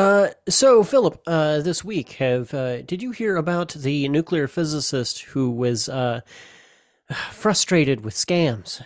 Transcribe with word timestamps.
Uh, 0.00 0.30
so 0.48 0.82
Philip, 0.82 1.20
uh, 1.26 1.60
this 1.60 1.84
week, 1.84 2.12
have 2.12 2.54
uh, 2.54 2.80
did 2.80 3.02
you 3.02 3.10
hear 3.10 3.36
about 3.36 3.68
the 3.74 4.08
nuclear 4.08 4.48
physicist 4.48 5.20
who 5.20 5.50
was 5.50 5.90
uh, 5.90 6.22
frustrated 7.30 8.02
with 8.02 8.14
scams? 8.14 8.82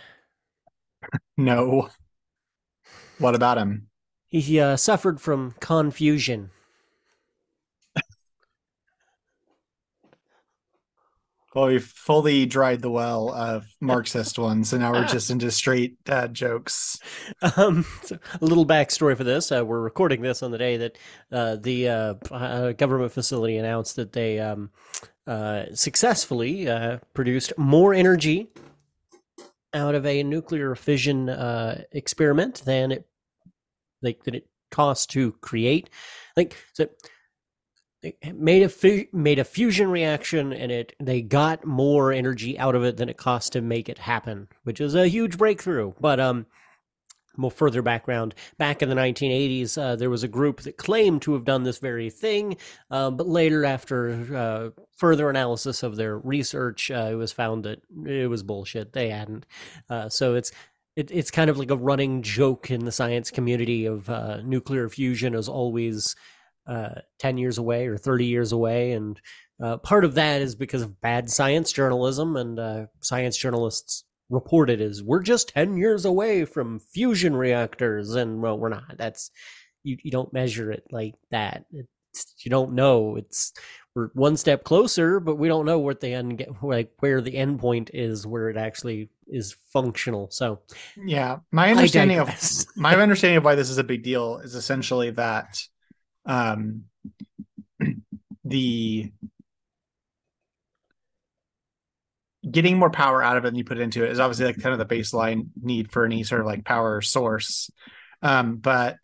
No. 1.37 1.89
What 3.17 3.33
about 3.33 3.57
him? 3.57 3.87
He 4.27 4.59
uh, 4.59 4.75
suffered 4.75 5.21
from 5.21 5.55
confusion. 5.61 6.49
Well, 11.55 11.67
we've 11.67 11.85
fully 11.85 12.45
dried 12.45 12.81
the 12.81 12.91
well 12.91 13.31
of 13.33 13.65
Marxist 13.81 14.37
ones, 14.37 14.73
and 14.73 14.81
now 14.81 14.91
we're 14.91 15.05
just 15.05 15.31
into 15.31 15.49
straight 15.51 16.03
dad 16.03 16.33
jokes. 16.33 16.99
Um, 17.55 17.85
so 18.03 18.17
a 18.41 18.45
little 18.45 18.65
backstory 18.65 19.15
for 19.15 19.23
this: 19.23 19.53
uh, 19.53 19.65
we're 19.65 19.79
recording 19.79 20.21
this 20.21 20.43
on 20.43 20.51
the 20.51 20.57
day 20.57 20.75
that 20.75 20.97
uh, 21.31 21.55
the 21.55 21.87
uh, 21.87 22.13
uh 22.29 22.71
government 22.73 23.13
facility 23.13 23.55
announced 23.55 23.95
that 23.95 24.11
they 24.11 24.37
um, 24.37 24.69
uh, 25.27 25.63
successfully 25.73 26.67
uh, 26.67 26.97
produced 27.13 27.53
more 27.57 27.93
energy 27.93 28.49
out 29.73 29.95
of 29.95 30.05
a 30.05 30.23
nuclear 30.23 30.75
fission 30.75 31.29
experiment 31.93 32.63
than 32.65 32.91
it 32.91 33.07
like 34.01 34.21
that 34.25 34.35
it 34.35 34.49
cost 34.71 35.09
to 35.11 35.31
create. 35.39 35.89
Like 36.35 36.57
so 36.73 36.89
made 38.33 38.63
a 38.63 39.07
made 39.13 39.39
a 39.39 39.43
fusion 39.43 39.89
reaction 39.89 40.53
and 40.53 40.71
it 40.71 40.93
they 40.99 41.21
got 41.21 41.65
more 41.65 42.11
energy 42.11 42.57
out 42.59 42.75
of 42.75 42.83
it 42.83 42.97
than 42.97 43.09
it 43.09 43.17
cost 43.17 43.53
to 43.53 43.61
make 43.61 43.89
it 43.89 43.99
happen 43.99 44.47
which 44.63 44.81
is 44.81 44.95
a 44.95 45.07
huge 45.07 45.37
breakthrough. 45.37 45.93
But 45.99 46.19
um 46.19 46.45
more 47.37 47.51
further 47.51 47.81
background 47.81 48.33
back 48.57 48.81
in 48.81 48.87
the 48.87 48.95
1980s 48.95 49.77
uh, 49.77 49.95
there 49.97 50.09
was 50.09 50.23
a 50.23 50.27
group 50.27 50.61
that 50.61 50.77
claimed 50.77 51.21
to 51.21 51.33
have 51.33 51.43
done 51.43 51.63
this 51.63 51.79
very 51.79 52.09
thing 52.09 52.55
uh, 52.91 53.11
but 53.11 53.27
later 53.27 53.65
after 53.65 54.33
uh, 54.33 54.69
further 54.95 55.29
analysis 55.29 55.83
of 55.83 55.97
their 55.97 56.17
research 56.17 56.89
uh, 56.91 57.09
it 57.11 57.15
was 57.15 57.31
found 57.31 57.63
that 57.65 57.81
it 58.05 58.29
was 58.29 58.43
bullshit. 58.43 58.93
They 58.93 59.09
hadn't. 59.09 59.45
Uh, 59.89 60.09
so 60.09 60.35
it's 60.35 60.51
it, 60.95 61.11
it's 61.11 61.31
kind 61.31 61.49
of 61.49 61.57
like 61.57 61.71
a 61.71 61.75
running 61.75 62.21
joke 62.21 62.71
in 62.71 62.85
the 62.85 62.91
science 62.91 63.29
community 63.29 63.85
of 63.85 64.09
uh, 64.09 64.41
nuclear 64.43 64.87
fusion 64.87 65.35
is 65.35 65.49
always 65.49 66.15
uh, 66.67 67.01
10 67.19 67.37
years 67.37 67.57
away 67.57 67.87
or 67.87 67.97
30 67.97 68.25
years 68.25 68.51
away. 68.51 68.91
And 68.91 69.19
uh, 69.61 69.77
part 69.77 70.05
of 70.05 70.15
that 70.15 70.41
is 70.41 70.55
because 70.55 70.81
of 70.81 71.01
bad 71.01 71.29
science 71.29 71.71
journalism, 71.71 72.35
and 72.35 72.59
uh, 72.59 72.85
science 73.01 73.37
journalists 73.37 74.03
report 74.29 74.69
it 74.69 74.81
as 74.81 75.03
we're 75.03 75.21
just 75.21 75.49
10 75.49 75.77
years 75.77 76.03
away 76.03 76.45
from 76.45 76.79
fusion 76.79 77.35
reactors. 77.35 78.15
And 78.15 78.41
well, 78.41 78.57
we're 78.57 78.69
not. 78.69 78.97
That's 78.97 79.31
you, 79.83 79.97
you 80.03 80.11
don't 80.11 80.33
measure 80.33 80.71
it 80.71 80.83
like 80.91 81.15
that. 81.31 81.65
It's, 81.71 82.33
you 82.43 82.49
don't 82.49 82.73
know. 82.73 83.15
It's 83.15 83.53
we're 83.95 84.09
one 84.13 84.35
step 84.35 84.65
closer, 84.65 85.21
but 85.21 85.37
we 85.37 85.47
don't 85.47 85.65
know 85.65 85.79
what 85.79 86.01
the 86.01 86.13
end 86.13 86.37
get, 86.37 86.49
like 86.61 86.91
where 86.99 87.21
the 87.21 87.35
end 87.35 87.59
point 87.59 87.91
is, 87.93 88.27
where 88.27 88.49
it 88.49 88.57
actually 88.57 89.09
is 89.27 89.55
functional. 89.71 90.29
So, 90.31 90.59
yeah, 90.97 91.37
my 91.51 91.71
understanding 91.71 92.19
of 92.19 92.29
my 92.75 92.95
understanding 93.01 93.37
of 93.37 93.45
why 93.45 93.55
this 93.55 93.69
is 93.69 93.77
a 93.77 93.83
big 93.83 94.03
deal 94.03 94.39
is 94.39 94.53
essentially 94.53 95.11
that 95.11 95.61
um, 96.25 96.83
the 98.43 99.11
getting 102.49 102.77
more 102.77 102.89
power 102.89 103.23
out 103.23 103.37
of 103.37 103.45
it 103.45 103.49
than 103.49 103.55
you 103.55 103.63
put 103.63 103.79
into 103.79 104.03
it 104.03 104.11
is 104.11 104.19
obviously 104.19 104.45
like 104.45 104.61
kind 104.61 104.79
of 104.79 104.87
the 104.87 104.95
baseline 104.95 105.47
need 105.61 105.91
for 105.91 106.05
any 106.05 106.23
sort 106.23 106.41
of 106.41 106.47
like 106.47 106.63
power 106.63 107.01
source. 107.01 107.71
Um, 108.21 108.57
but 108.57 108.97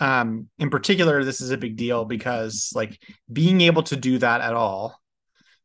um, 0.00 0.48
in 0.58 0.70
particular, 0.70 1.24
this 1.24 1.40
is 1.40 1.50
a 1.50 1.56
big 1.58 1.76
deal 1.76 2.04
because 2.04 2.72
like 2.74 3.00
being 3.32 3.62
able 3.62 3.82
to 3.84 3.96
do 3.96 4.18
that 4.18 4.40
at 4.40 4.54
all 4.54 5.00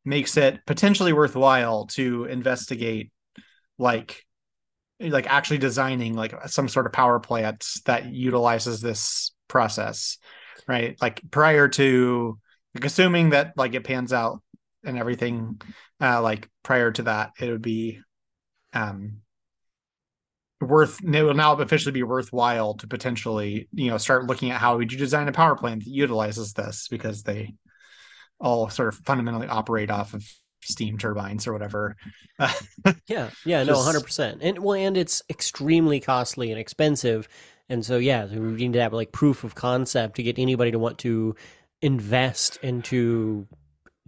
makes 0.05 0.37
it 0.37 0.59
potentially 0.65 1.13
worthwhile 1.13 1.85
to 1.87 2.25
investigate 2.25 3.11
like 3.77 4.25
like 4.99 5.27
actually 5.27 5.57
designing 5.57 6.13
like 6.13 6.33
some 6.47 6.67
sort 6.67 6.85
of 6.85 6.93
power 6.93 7.19
plant 7.19 7.65
that 7.85 8.05
utilizes 8.05 8.81
this 8.81 9.31
process 9.47 10.17
right? 10.67 10.95
Like 11.01 11.21
prior 11.31 11.67
to 11.69 12.39
like 12.75 12.85
assuming 12.85 13.31
that 13.31 13.53
like 13.57 13.73
it 13.75 13.83
pans 13.83 14.13
out 14.13 14.41
and 14.83 14.97
everything, 14.97 15.61
uh, 16.01 16.21
like 16.21 16.49
prior 16.63 16.91
to 16.91 17.03
that, 17.03 17.31
it 17.39 17.49
would 17.49 17.61
be 17.61 17.99
um 18.73 19.21
worth 20.63 20.99
it 21.03 21.23
will 21.23 21.33
now 21.33 21.55
officially 21.55 21.91
be 21.91 22.03
worthwhile 22.03 22.75
to 22.75 22.87
potentially 22.87 23.67
you 23.73 23.89
know 23.89 23.97
start 23.97 24.25
looking 24.25 24.51
at 24.51 24.59
how 24.59 24.77
would 24.77 24.91
you 24.91 24.97
design 24.97 25.27
a 25.27 25.31
power 25.31 25.55
plant 25.55 25.83
that 25.83 25.89
utilizes 25.89 26.53
this 26.53 26.87
because 26.87 27.23
they 27.23 27.53
all 28.39 28.69
sort 28.69 28.87
of 28.87 28.95
fundamentally 29.05 29.47
operate 29.47 29.91
off 29.91 30.13
of 30.13 30.25
steam 30.61 30.97
turbines 30.97 31.45
or 31.45 31.53
whatever 31.53 31.95
yeah 33.07 33.29
yeah 33.45 33.63
no 33.63 33.73
100% 33.73 34.37
and 34.41 34.59
well 34.59 34.75
and 34.75 34.97
it's 34.97 35.21
extremely 35.29 35.99
costly 35.99 36.51
and 36.51 36.59
expensive 36.59 37.27
and 37.69 37.85
so, 37.85 37.97
yeah, 37.97 38.25
we 38.25 38.37
need 38.39 38.73
to 38.73 38.81
have 38.81 38.93
like 38.93 39.11
proof 39.11 39.43
of 39.43 39.55
concept 39.55 40.15
to 40.17 40.23
get 40.23 40.37
anybody 40.37 40.71
to 40.71 40.79
want 40.79 40.99
to 40.99 41.35
invest 41.81 42.57
into 42.61 43.47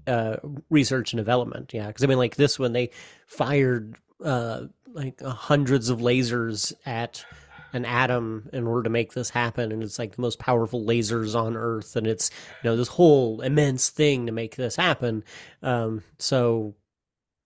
uh, 0.08 0.38
research 0.70 1.14
and 1.14 1.18
development. 1.18 1.74
Yeah, 1.74 1.88
because 1.88 2.04
I 2.04 2.08
mean, 2.08 2.18
like 2.18 2.36
this 2.36 2.60
one, 2.60 2.74
they 2.74 2.92
fired 3.28 3.96
uh, 4.24 4.66
like 4.94 5.22
hundreds 5.22 5.90
of 5.90 6.00
lasers 6.00 6.74
at 6.86 7.26
an 7.74 7.86
atom 7.86 8.50
in 8.54 8.66
order 8.68 8.84
to 8.84 8.90
make 8.90 9.14
this 9.14 9.30
happen, 9.30 9.72
and 9.72 9.84
it's 9.84 10.00
like 10.00 10.16
the 10.16 10.22
most 10.22 10.40
powerful 10.40 10.86
lasers 10.86 11.36
on 11.36 11.56
Earth, 11.56 11.96
and 11.96 12.08
it's 12.08 12.32
you 12.64 12.70
know 12.70 12.76
this 12.78 12.88
whole 12.88 13.42
immense 13.42 13.90
thing 13.90 14.26
to 14.26 14.32
make 14.32 14.56
this 14.56 14.76
happen. 14.76 15.24
Um, 15.62 16.04
so 16.20 16.76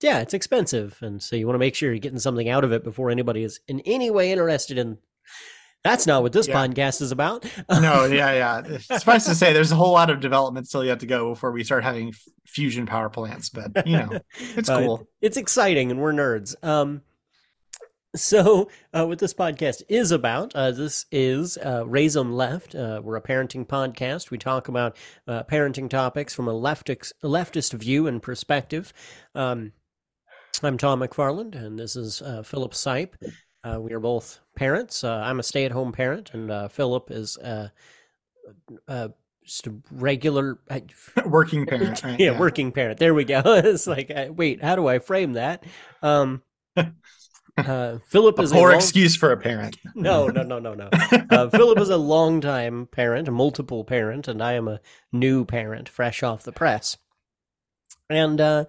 yeah, 0.00 0.20
it's 0.20 0.34
expensive, 0.34 0.98
and 1.02 1.22
so 1.22 1.36
you 1.36 1.46
want 1.46 1.54
to 1.54 1.60
make 1.60 1.74
sure 1.74 1.90
you're 1.90 1.98
getting 1.98 2.18
something 2.18 2.48
out 2.48 2.64
of 2.64 2.72
it 2.72 2.84
before 2.84 3.10
anybody 3.10 3.42
is 3.42 3.60
in 3.68 3.80
any 3.80 4.10
way 4.10 4.32
interested 4.32 4.78
in 4.78 4.98
that's 5.82 6.06
not 6.06 6.22
what 6.22 6.32
this 6.32 6.48
yeah. 6.48 6.54
podcast 6.54 7.00
is 7.00 7.12
about. 7.12 7.44
no, 7.70 8.04
yeah, 8.12 8.32
yeah. 8.32 8.78
Suffice 8.78 9.24
to 9.26 9.34
say, 9.34 9.52
there's 9.52 9.72
a 9.72 9.76
whole 9.76 9.92
lot 9.92 10.10
of 10.10 10.20
development 10.20 10.68
still 10.68 10.84
yet 10.84 11.00
to 11.00 11.06
go 11.06 11.30
before 11.30 11.52
we 11.52 11.64
start 11.64 11.84
having 11.84 12.08
f- 12.08 12.28
fusion 12.46 12.86
power 12.86 13.08
plants. 13.08 13.48
But 13.48 13.86
you 13.86 13.96
know, 13.96 14.20
it's 14.56 14.68
uh, 14.68 14.80
cool. 14.80 15.06
It's 15.20 15.36
exciting, 15.36 15.90
and 15.90 16.00
we're 16.00 16.12
nerds. 16.12 16.54
Um, 16.62 17.02
so 18.16 18.68
uh, 18.92 19.06
what 19.06 19.18
this 19.20 19.34
podcast 19.34 19.82
is 19.88 20.10
about 20.10 20.54
uh, 20.54 20.72
this 20.72 21.06
is 21.12 21.56
uh, 21.58 21.84
raise 21.86 22.14
them 22.14 22.32
left 22.32 22.74
uh, 22.74 23.00
we're 23.02 23.16
a 23.16 23.22
parenting 23.22 23.66
podcast 23.66 24.30
we 24.30 24.38
talk 24.38 24.68
about 24.68 24.96
uh, 25.28 25.44
parenting 25.44 25.88
topics 25.88 26.34
from 26.34 26.48
a 26.48 26.52
leftist, 26.52 27.12
leftist 27.22 27.72
view 27.74 28.08
and 28.08 28.20
perspective 28.20 28.92
um, 29.36 29.72
i'm 30.62 30.76
tom 30.76 31.00
mcfarland 31.00 31.54
and 31.54 31.78
this 31.78 31.94
is 31.94 32.20
uh, 32.22 32.42
philip 32.42 32.72
sipe 32.72 33.14
uh, 33.64 33.78
we 33.80 33.92
are 33.92 34.00
both 34.00 34.40
parents. 34.56 35.04
Uh, 35.04 35.16
I'm 35.24 35.40
a 35.40 35.42
stay 35.42 35.64
at 35.64 35.72
home 35.72 35.92
parent, 35.92 36.30
and 36.32 36.50
uh, 36.50 36.68
Philip 36.68 37.10
is 37.10 37.36
uh, 37.38 37.68
uh, 38.88 39.08
just 39.44 39.66
a 39.66 39.74
regular 39.90 40.58
working 41.26 41.66
parent. 41.66 42.02
Right? 42.02 42.18
yeah, 42.18 42.32
yeah, 42.32 42.38
working 42.38 42.72
parent. 42.72 42.98
There 42.98 43.14
we 43.14 43.24
go. 43.24 43.42
it's 43.46 43.86
like, 43.86 44.10
wait, 44.30 44.62
how 44.62 44.76
do 44.76 44.86
I 44.86 44.98
frame 44.98 45.34
that? 45.34 45.64
Um, 46.02 46.42
uh, 47.56 47.98
Philip 48.06 48.38
is 48.40 48.52
a 48.52 48.54
poor 48.54 48.70
a 48.70 48.72
long... 48.72 48.80
excuse 48.80 49.16
for 49.16 49.32
a 49.32 49.36
parent. 49.36 49.76
no, 49.94 50.28
no, 50.28 50.42
no, 50.42 50.58
no, 50.58 50.74
no. 50.74 50.88
Uh, 51.30 51.50
Philip 51.50 51.78
is 51.78 51.90
a 51.90 51.96
longtime 51.96 52.86
parent, 52.86 53.28
a 53.28 53.32
multiple 53.32 53.84
parent, 53.84 54.28
and 54.28 54.42
I 54.42 54.54
am 54.54 54.68
a 54.68 54.80
new 55.12 55.44
parent, 55.44 55.88
fresh 55.88 56.22
off 56.22 56.44
the 56.44 56.52
press. 56.52 56.96
And 58.08 58.40
uh, 58.40 58.64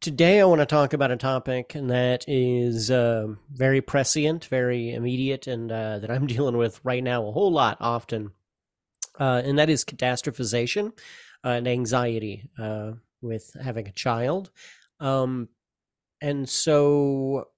Today, 0.00 0.40
I 0.40 0.46
want 0.46 0.62
to 0.62 0.66
talk 0.66 0.94
about 0.94 1.10
a 1.10 1.16
topic 1.18 1.72
that 1.74 2.24
is 2.26 2.90
uh, 2.90 3.26
very 3.52 3.82
prescient, 3.82 4.46
very 4.46 4.94
immediate, 4.94 5.46
and 5.46 5.70
uh, 5.70 5.98
that 5.98 6.10
I'm 6.10 6.26
dealing 6.26 6.56
with 6.56 6.80
right 6.82 7.04
now 7.04 7.26
a 7.26 7.32
whole 7.32 7.52
lot 7.52 7.76
often. 7.80 8.30
Uh, 9.18 9.42
and 9.44 9.58
that 9.58 9.68
is 9.68 9.84
catastrophization 9.84 10.92
and 11.44 11.68
anxiety 11.68 12.48
uh, 12.58 12.92
with 13.20 13.54
having 13.62 13.88
a 13.88 13.92
child. 13.92 14.50
Um, 15.00 15.50
and 16.22 16.48
so, 16.48 17.48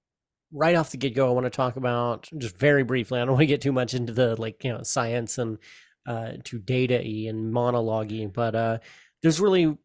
right 0.52 0.74
off 0.74 0.90
the 0.90 0.96
get 0.96 1.14
go, 1.14 1.28
I 1.28 1.32
want 1.34 1.46
to 1.46 1.50
talk 1.50 1.76
about 1.76 2.28
just 2.38 2.58
very 2.58 2.82
briefly. 2.82 3.20
I 3.20 3.24
don't 3.24 3.34
want 3.34 3.42
to 3.42 3.46
get 3.46 3.60
too 3.60 3.70
much 3.70 3.94
into 3.94 4.12
the 4.12 4.34
like, 4.34 4.64
you 4.64 4.72
know, 4.72 4.82
science 4.82 5.38
and 5.38 5.58
uh, 6.06 6.32
to 6.42 6.58
data 6.58 6.98
and 6.98 7.52
monologue 7.52 8.12
but 8.32 8.56
uh, 8.56 8.78
there's 9.22 9.38
really 9.38 9.78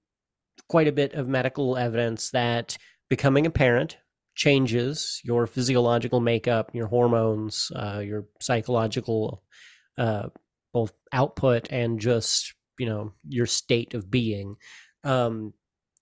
quite 0.69 0.88
a 0.88 0.92
bit 0.92 1.14
of 1.14 1.28
medical 1.28 1.78
evidence 1.78 2.31
that 2.31 2.78
becoming 3.10 3.46
a 3.46 3.52
parent 3.52 3.98
changes 4.36 5.19
your 5.24 5.48
physiological 5.48 6.19
makeup, 6.19 6.72
your 6.74 6.88
hormones, 6.88 7.72
uh, 7.75 8.00
your 8.00 8.25
psychological 8.40 9.44
uh, 9.98 10.28
both 10.74 10.94
output 11.12 11.68
and 11.72 12.00
just 12.00 12.54
you 12.78 12.86
know 12.86 13.14
your 13.28 13.46
state 13.46 13.94
of 13.94 14.10
being. 14.12 14.56
Um, 15.04 15.54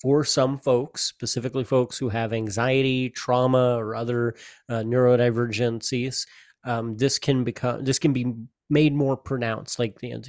for 0.01 0.23
some 0.23 0.57
folks, 0.57 1.03
specifically 1.03 1.63
folks 1.63 1.97
who 1.97 2.09
have 2.09 2.33
anxiety, 2.33 3.09
trauma, 3.09 3.77
or 3.77 3.95
other 3.95 4.35
uh, 4.69 4.83
neurodivergencies, 4.83 6.27
um, 6.65 6.97
this 6.97 7.17
can 7.17 7.43
become 7.43 7.83
this 7.83 7.99
can 7.99 8.13
be 8.13 8.33
made 8.69 8.93
more 8.93 9.15
pronounced. 9.15 9.79
Like 9.79 9.97
you 10.01 10.15
know, 10.15 10.21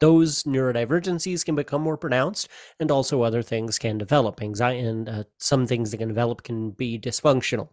those 0.00 0.42
neurodivergencies 0.44 1.44
can 1.44 1.54
become 1.54 1.82
more 1.82 1.96
pronounced, 1.96 2.48
and 2.80 2.90
also 2.90 3.22
other 3.22 3.42
things 3.42 3.78
can 3.78 3.98
develop. 3.98 4.42
Anxiety 4.42 4.80
and 4.80 5.08
uh, 5.08 5.24
some 5.38 5.66
things 5.66 5.90
that 5.90 5.98
can 5.98 6.08
develop 6.08 6.42
can 6.42 6.70
be 6.70 6.98
dysfunctional. 6.98 7.68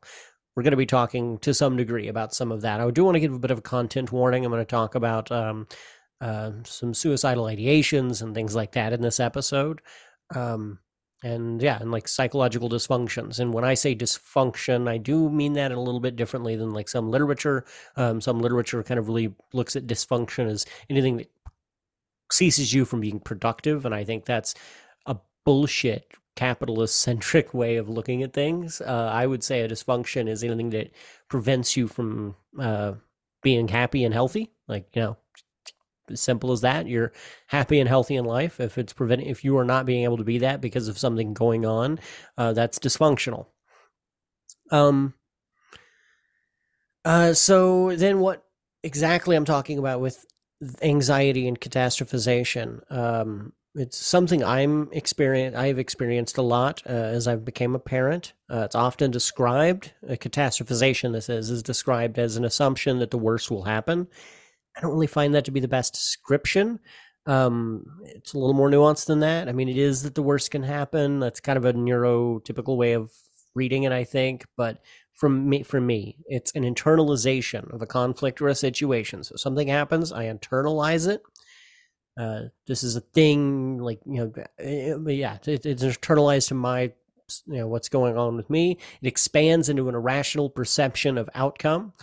We're 0.55 0.63
going 0.63 0.71
to 0.71 0.77
be 0.77 0.85
talking 0.85 1.37
to 1.39 1.53
some 1.53 1.77
degree 1.77 2.07
about 2.07 2.33
some 2.33 2.51
of 2.51 2.61
that. 2.61 2.81
I 2.81 2.89
do 2.91 3.03
want 3.03 3.15
to 3.15 3.19
give 3.19 3.33
a 3.33 3.39
bit 3.39 3.51
of 3.51 3.59
a 3.59 3.61
content 3.61 4.11
warning. 4.11 4.43
I'm 4.43 4.51
going 4.51 4.61
to 4.61 4.65
talk 4.65 4.95
about 4.95 5.31
um, 5.31 5.67
uh, 6.19 6.51
some 6.63 6.93
suicidal 6.93 7.45
ideations 7.45 8.21
and 8.21 8.33
things 8.33 8.55
like 8.55 8.71
that 8.73 8.93
in 8.93 9.01
this 9.01 9.19
episode. 9.19 9.81
Um, 10.35 10.79
and 11.23 11.61
yeah, 11.61 11.79
and 11.79 11.91
like 11.91 12.07
psychological 12.07 12.69
dysfunctions. 12.69 13.39
And 13.39 13.53
when 13.53 13.63
I 13.63 13.73
say 13.73 13.95
dysfunction, 13.95 14.87
I 14.87 14.97
do 14.97 15.29
mean 15.29 15.53
that 15.53 15.71
a 15.71 15.79
little 15.79 15.99
bit 15.99 16.15
differently 16.15 16.55
than 16.55 16.73
like 16.73 16.89
some 16.89 17.09
literature. 17.09 17.65
Um, 17.95 18.21
some 18.21 18.39
literature 18.39 18.83
kind 18.83 18.99
of 18.99 19.07
really 19.07 19.33
looks 19.51 19.75
at 19.75 19.87
dysfunction 19.87 20.47
as 20.47 20.65
anything 20.89 21.17
that 21.17 21.31
ceases 22.31 22.73
you 22.73 22.85
from 22.85 23.01
being 23.01 23.19
productive. 23.19 23.85
And 23.85 23.93
I 23.93 24.03
think 24.03 24.25
that's 24.25 24.55
a 25.05 25.17
bullshit 25.45 26.11
capitalist 26.35 26.99
centric 26.99 27.53
way 27.53 27.77
of 27.77 27.89
looking 27.89 28.23
at 28.23 28.33
things. 28.33 28.81
Uh, 28.81 29.09
I 29.11 29.25
would 29.25 29.43
say 29.43 29.61
a 29.61 29.69
dysfunction 29.69 30.27
is 30.27 30.43
anything 30.43 30.69
that 30.71 30.91
prevents 31.29 31.75
you 31.75 31.87
from 31.87 32.35
uh, 32.59 32.93
being 33.41 33.67
happy 33.67 34.03
and 34.03 34.13
healthy. 34.13 34.51
Like, 34.67 34.87
you 34.93 35.01
know, 35.01 35.17
as 36.09 36.21
simple 36.21 36.51
as 36.51 36.61
that. 36.61 36.87
You're 36.87 37.11
happy 37.47 37.79
and 37.79 37.89
healthy 37.89 38.15
in 38.15 38.25
life. 38.25 38.59
If 38.59 38.77
it's 38.77 38.93
preventing, 38.93 39.27
if 39.27 39.43
you 39.43 39.57
are 39.57 39.65
not 39.65 39.85
being 39.85 40.03
able 40.03 40.17
to 40.17 40.23
be 40.23 40.39
that 40.39 40.61
because 40.61 40.87
of 40.87 40.97
something 40.97 41.33
going 41.33 41.65
on, 41.65 41.99
uh, 42.37 42.53
that's 42.53 42.79
dysfunctional. 42.79 43.47
Um. 44.71 45.13
Uh. 47.05 47.33
So 47.33 47.95
then, 47.95 48.19
what 48.19 48.43
exactly 48.83 49.35
I'm 49.35 49.45
talking 49.45 49.79
about 49.79 50.01
with 50.01 50.25
anxiety 50.81 51.47
and 51.47 51.59
catastrophization? 51.59 52.91
Um. 52.91 53.53
It's 53.75 53.97
something 53.97 54.43
I'm 54.43 54.89
experience. 54.91 55.55
I've 55.55 55.79
experienced 55.79 56.37
a 56.37 56.41
lot 56.41 56.81
uh, 56.87 56.93
as 56.93 57.27
I've 57.27 57.45
became 57.45 57.75
a 57.75 57.79
parent. 57.79 58.33
Uh, 58.51 58.61
it's 58.61 58.75
often 58.75 59.11
described 59.11 59.93
a 60.07 60.17
catastrophization. 60.17 61.13
This 61.13 61.29
is 61.29 61.51
is 61.51 61.63
described 61.63 62.17
as 62.19 62.37
an 62.37 62.45
assumption 62.45 62.99
that 62.99 63.11
the 63.11 63.19
worst 63.19 63.51
will 63.51 63.63
happen 63.63 64.07
I 64.77 64.81
don't 64.81 64.91
really 64.91 65.07
find 65.07 65.33
that 65.35 65.45
to 65.45 65.51
be 65.51 65.59
the 65.59 65.67
best 65.67 65.93
description. 65.93 66.79
Um, 67.25 67.85
it's 68.05 68.33
a 68.33 68.39
little 68.39 68.53
more 68.53 68.69
nuanced 68.69 69.07
than 69.07 69.21
that. 69.21 69.49
I 69.49 69.51
mean, 69.51 69.69
it 69.69 69.77
is 69.77 70.03
that 70.03 70.15
the 70.15 70.23
worst 70.23 70.51
can 70.51 70.63
happen. 70.63 71.19
That's 71.19 71.39
kind 71.39 71.57
of 71.57 71.65
a 71.65 71.73
neurotypical 71.73 72.77
way 72.77 72.93
of 72.93 73.11
reading 73.57 73.83
it, 73.83 73.91
I 73.91 74.03
think. 74.03 74.45
But 74.55 74.79
from 75.13 75.49
me, 75.49 75.63
for 75.63 75.81
me, 75.81 76.17
it's 76.27 76.53
an 76.55 76.63
internalization 76.63 77.73
of 77.73 77.81
a 77.81 77.87
conflict 77.87 78.41
or 78.41 78.47
a 78.47 78.55
situation. 78.55 79.23
So 79.23 79.35
something 79.35 79.67
happens, 79.67 80.11
I 80.11 80.25
internalize 80.25 81.07
it. 81.07 81.21
Uh, 82.17 82.43
this 82.65 82.83
is 82.83 82.95
a 82.95 83.01
thing, 83.01 83.79
like 83.79 83.99
you 84.05 84.19
know, 84.19 84.31
eh, 84.59 84.95
yeah, 85.13 85.37
it, 85.45 85.65
it's 85.65 85.83
internalized 85.83 86.47
to 86.49 86.55
my, 86.55 86.81
you 86.81 87.57
know, 87.57 87.67
what's 87.67 87.89
going 87.89 88.17
on 88.17 88.35
with 88.35 88.49
me. 88.49 88.77
It 89.01 89.07
expands 89.07 89.69
into 89.69 89.89
an 89.89 89.95
irrational 89.95 90.49
perception 90.49 91.17
of 91.17 91.29
outcome 91.35 91.93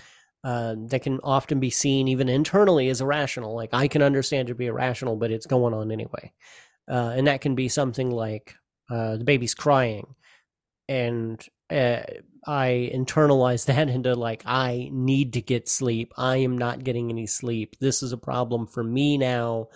uh, 0.44 0.74
that 0.88 1.02
can 1.02 1.18
often 1.24 1.58
be 1.58 1.70
seen 1.70 2.06
even 2.06 2.28
internally 2.28 2.88
as 2.90 3.00
irrational. 3.00 3.54
Like 3.54 3.70
I 3.72 3.88
can 3.88 4.02
understand 4.02 4.48
to 4.48 4.54
be 4.54 4.66
irrational, 4.66 5.16
but 5.16 5.30
it's 5.30 5.46
going 5.46 5.72
on 5.74 5.90
anyway. 5.90 6.32
Uh, 6.88 7.14
and 7.16 7.26
that 7.26 7.40
can 7.40 7.54
be 7.54 7.68
something 7.68 8.10
like 8.10 8.54
uh, 8.90 9.16
the 9.16 9.24
baby's 9.24 9.54
crying, 9.54 10.14
and 10.88 11.44
uh, 11.70 12.00
I 12.46 12.90
internalize 12.94 13.66
that 13.66 13.88
into 13.88 14.14
like 14.14 14.42
I 14.46 14.88
need 14.92 15.34
to 15.34 15.42
get 15.42 15.68
sleep. 15.68 16.12
I 16.16 16.38
am 16.38 16.58
not 16.58 16.84
getting 16.84 17.10
any 17.10 17.26
sleep. 17.26 17.76
This 17.80 18.02
is 18.02 18.12
a 18.12 18.18
problem 18.18 18.66
for 18.66 18.82
me 18.82 19.18
now. 19.18 19.68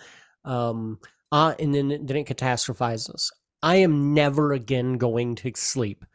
Um, 0.45 0.99
uh, 1.31 1.53
and 1.59 1.73
then 1.73 1.87
then 2.05 2.17
it 2.17 2.27
catastrophizes. 2.27 3.31
I 3.61 3.77
am 3.77 4.13
never 4.13 4.53
again 4.53 4.97
going 4.97 5.35
to 5.35 5.51
sleep. 5.55 6.05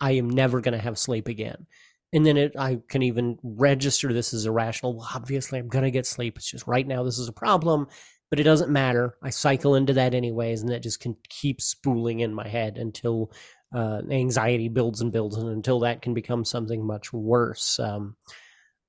I 0.00 0.12
am 0.12 0.28
never 0.28 0.60
going 0.60 0.72
to 0.76 0.82
have 0.82 0.98
sleep 0.98 1.28
again 1.28 1.66
and 2.12 2.26
then 2.26 2.36
it, 2.36 2.52
I 2.58 2.80
can 2.88 3.02
even 3.02 3.38
register 3.42 4.12
this 4.12 4.34
as 4.34 4.46
irrational. 4.46 4.96
Well, 4.96 5.08
obviously, 5.14 5.58
I'm 5.58 5.68
going 5.68 5.84
to 5.84 5.90
get 5.90 6.06
sleep. 6.06 6.36
It's 6.36 6.50
just 6.50 6.66
right 6.66 6.86
now, 6.86 7.02
this 7.04 7.18
is 7.18 7.28
a 7.28 7.32
problem, 7.32 7.86
but 8.30 8.40
it 8.40 8.44
doesn't 8.44 8.70
matter. 8.70 9.16
I 9.22 9.30
cycle 9.30 9.76
into 9.76 9.92
that 9.94 10.14
anyways, 10.14 10.62
and 10.62 10.70
that 10.70 10.82
just 10.82 11.00
can 11.00 11.16
keep 11.28 11.60
spooling 11.60 12.20
in 12.20 12.34
my 12.34 12.48
head 12.48 12.78
until 12.78 13.32
uh, 13.74 14.02
anxiety 14.10 14.68
builds 14.68 15.00
and 15.00 15.12
builds, 15.12 15.36
and 15.36 15.48
until 15.48 15.80
that 15.80 16.02
can 16.02 16.14
become 16.14 16.44
something 16.44 16.84
much 16.84 17.12
worse. 17.12 17.78
Um, 17.78 18.16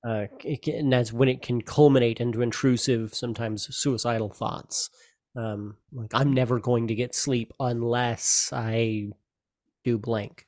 uh, 0.07 0.25
can, 0.39 0.75
and 0.75 0.93
that's 0.93 1.13
when 1.13 1.29
it 1.29 1.41
can 1.41 1.61
culminate 1.61 2.19
into 2.19 2.41
intrusive, 2.41 3.13
sometimes 3.13 3.75
suicidal 3.75 4.29
thoughts. 4.29 4.89
Um, 5.35 5.77
like 5.93 6.13
I'm 6.13 6.33
never 6.33 6.59
going 6.59 6.87
to 6.87 6.95
get 6.95 7.15
sleep 7.15 7.53
unless 7.59 8.49
I 8.51 9.09
do 9.83 9.97
blank. 9.97 10.45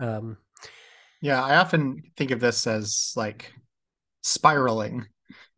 Um, 0.00 0.36
yeah, 1.22 1.42
I 1.42 1.56
often 1.56 2.02
think 2.16 2.30
of 2.30 2.40
this 2.40 2.66
as 2.66 3.12
like 3.16 3.52
spiraling 4.22 5.06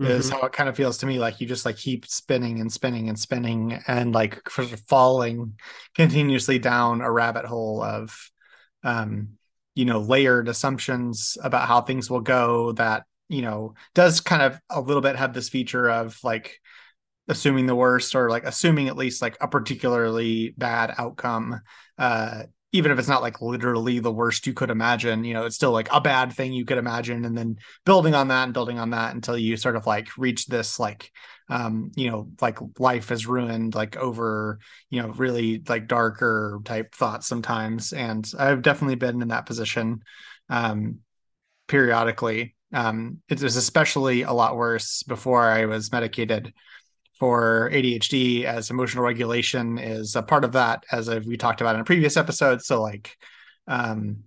mm-hmm. 0.01 0.11
is 0.11 0.31
how 0.31 0.41
it 0.43 0.53
kind 0.53 0.69
of 0.69 0.77
feels 0.77 0.99
to 0.99 1.07
me 1.07 1.19
like 1.19 1.41
you 1.41 1.47
just 1.47 1.65
like 1.65 1.77
keep 1.77 2.07
spinning 2.07 2.61
and 2.61 2.73
spinning 2.73 3.09
and 3.09 3.19
spinning 3.19 3.81
and 3.87 4.15
like 4.15 4.41
falling 4.89 5.55
continuously 5.95 6.59
down 6.59 7.01
a 7.01 7.11
rabbit 7.11 7.45
hole 7.45 7.83
of 7.83 8.31
um 8.85 9.31
you 9.75 9.85
know 9.85 10.01
layered 10.01 10.49
assumptions 10.49 11.37
about 11.43 11.69
how 11.69 11.81
things 11.81 12.11
will 12.11 12.21
go 12.21 12.73
that 12.73 13.05
you 13.29 13.43
know 13.43 13.75
does 13.95 14.21
kind 14.21 14.43
of 14.43 14.61
a 14.71 14.81
little 14.81 15.03
bit 15.03 15.17
have 15.17 15.33
this 15.33 15.49
feature 15.49 15.89
of 15.89 16.19
like 16.23 16.61
assuming 17.29 17.67
the 17.67 17.75
worst 17.75 18.15
or 18.15 18.29
like 18.29 18.45
assuming 18.45 18.89
at 18.89 18.97
least 18.97 19.23
like 19.23 19.37
a 19.41 19.49
particularly 19.49 20.55
bad 20.59 20.93
outcome 20.99 21.61
uh 21.99 22.43
even 22.73 22.91
if 22.91 22.99
it's 22.99 23.09
not 23.09 23.23
like 23.23 23.43
literally 23.43 23.99
the 23.99 24.13
worst 24.13 24.47
you 24.47 24.55
could 24.55 24.71
imagine, 24.71 25.25
you 25.25 25.35
know, 25.35 25.45
it's 25.45 25.57
still 25.57 25.73
like 25.73 25.89
a 25.93 26.01
bad 26.01 26.33
thing 26.33 26.55
you 26.55 26.65
could 26.65 26.79
imagine. 26.79 27.25
And 27.27 27.37
then 27.37 27.59
building 27.85 28.15
on 28.15 28.29
that 28.29 28.45
and 28.45 28.55
building 28.55 28.79
on 28.79 28.91
that 28.91 29.15
until 29.15 29.37
you 29.37 29.59
sort 29.59 29.77
of 29.77 29.87
like 29.87 30.17
reach 30.17 30.47
this 30.47 30.81
like, 30.81 31.11
um, 31.51 31.93
you 31.97 32.11
know, 32.11 32.29
like 32.41 32.59
life 32.79 33.11
is 33.13 33.27
ruined, 33.27 33.75
like 33.75 33.97
over, 33.99 34.59
you 34.89 35.03
know, 35.03 35.09
really 35.09 35.63
like 35.69 35.87
darker 35.87 36.61
type 36.65 36.95
thoughts 36.95 37.27
sometimes. 37.27 37.93
And 37.93 38.31
I've 38.39 38.63
definitely 38.63 38.97
been 38.97 39.21
in 39.21 39.29
that 39.29 39.47
position 39.47 40.03
um, 40.49 41.01
periodically. 41.69 42.57
Um, 42.73 43.19
it 43.29 43.43
was 43.43 43.57
especially 43.57 44.23
a 44.23 44.33
lot 44.33 44.57
worse 44.57 45.03
before 45.03 45.43
I 45.43 45.67
was 45.67 45.93
medicated 45.93 46.55
for 47.23 47.71
ADHD 47.73 48.43
as 48.43 48.71
emotional 48.71 49.05
regulation 49.05 49.79
is 49.79 50.17
a 50.17 50.25
part 50.25 50.43
of 50.43 50.55
that, 50.55 50.83
as 50.91 51.09
we 51.25 51.37
talked 51.37 51.61
about 51.61 51.77
in 51.77 51.81
a 51.81 51.85
previous 51.85 52.17
episode. 52.17 52.63
So, 52.63 52.83
like, 52.83 53.17
um, 53.69 54.25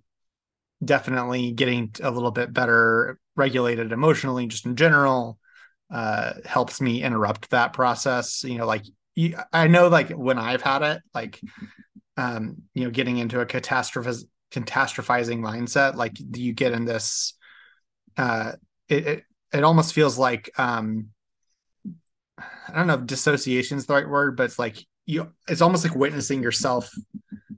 definitely 0.82 1.52
getting 1.52 1.94
a 2.02 2.10
little 2.10 2.30
bit 2.30 2.54
better 2.54 3.18
regulated 3.36 3.92
emotionally, 3.92 4.46
just 4.46 4.64
in 4.64 4.76
general, 4.76 5.38
uh, 5.92 6.32
helps 6.46 6.80
me 6.80 7.02
interrupt 7.02 7.50
that 7.50 7.74
process. 7.74 8.42
You 8.44 8.56
know, 8.56 8.66
like, 8.66 8.84
you, 9.14 9.36
I 9.52 9.66
know, 9.66 9.88
like, 9.88 10.08
when 10.08 10.38
I've 10.38 10.62
had 10.62 10.80
it, 10.80 11.02
like, 11.12 11.38
um, 12.16 12.62
you 12.72 12.84
know, 12.84 12.90
getting 12.90 13.18
into 13.18 13.40
a 13.40 13.44
catastrophiz- 13.44 14.24
catastrophizing 14.52 15.40
mindset, 15.40 15.96
like, 15.96 16.16
you 16.18 16.54
get 16.54 16.72
in 16.72 16.86
this, 16.86 17.34
uh, 18.16 18.52
it, 18.88 19.06
it, 19.06 19.24
it 19.52 19.64
almost 19.64 19.92
feels 19.92 20.18
like, 20.18 20.48
um, 20.58 21.10
I 22.68 22.76
don't 22.76 22.86
know 22.86 22.94
if 22.94 23.06
dissociation 23.06 23.78
is 23.78 23.86
the 23.86 23.94
right 23.94 24.08
word, 24.08 24.36
but 24.36 24.44
it's 24.44 24.58
like 24.58 24.84
you 25.04 25.32
it's 25.48 25.60
almost 25.60 25.84
like 25.84 25.96
witnessing 25.96 26.42
yourself 26.42 26.90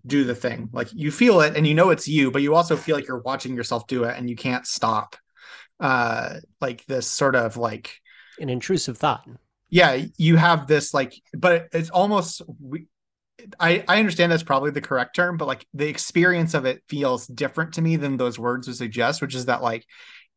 do 0.07 0.25
the 0.25 0.35
thing. 0.35 0.69
Like 0.73 0.89
you 0.93 1.11
feel 1.11 1.41
it 1.41 1.57
and 1.57 1.67
you 1.67 1.75
know 1.75 1.91
it's 1.91 2.09
you, 2.09 2.31
but 2.31 2.43
you 2.43 2.55
also 2.55 2.77
feel 2.77 2.97
like 2.97 3.07
you're 3.07 3.19
watching 3.19 3.55
yourself 3.55 3.87
do 3.87 4.05
it 4.05 4.17
and 4.17 4.29
you 4.29 4.37
can't 4.37 4.67
stop. 4.67 5.17
Uh 5.81 6.41
like 6.61 6.85
this 6.87 7.07
sort 7.07 7.37
of 7.37 7.57
like 7.57 7.95
an 8.39 8.49
intrusive 8.49 8.99
thought. 8.99 9.27
Yeah, 9.71 10.05
you 10.17 10.37
have 10.37 10.67
this 10.67 10.93
like 10.95 11.15
but 11.35 11.69
it's 11.73 11.91
almost 11.91 12.43
we 12.61 12.87
I, 13.61 13.85
I 13.87 13.99
understand 13.99 14.33
that's 14.33 14.43
probably 14.43 14.73
the 14.73 14.81
correct 14.81 15.15
term, 15.15 15.37
but 15.37 15.47
like 15.47 15.67
the 15.73 15.89
experience 15.89 16.55
of 16.55 16.67
it 16.67 16.83
feels 16.89 17.27
different 17.27 17.75
to 17.75 17.83
me 17.83 17.97
than 17.97 18.17
those 18.17 18.39
words 18.39 18.67
would 18.67 18.77
suggest, 18.77 19.23
which 19.23 19.35
is 19.35 19.47
that 19.47 19.63
like 19.63 19.87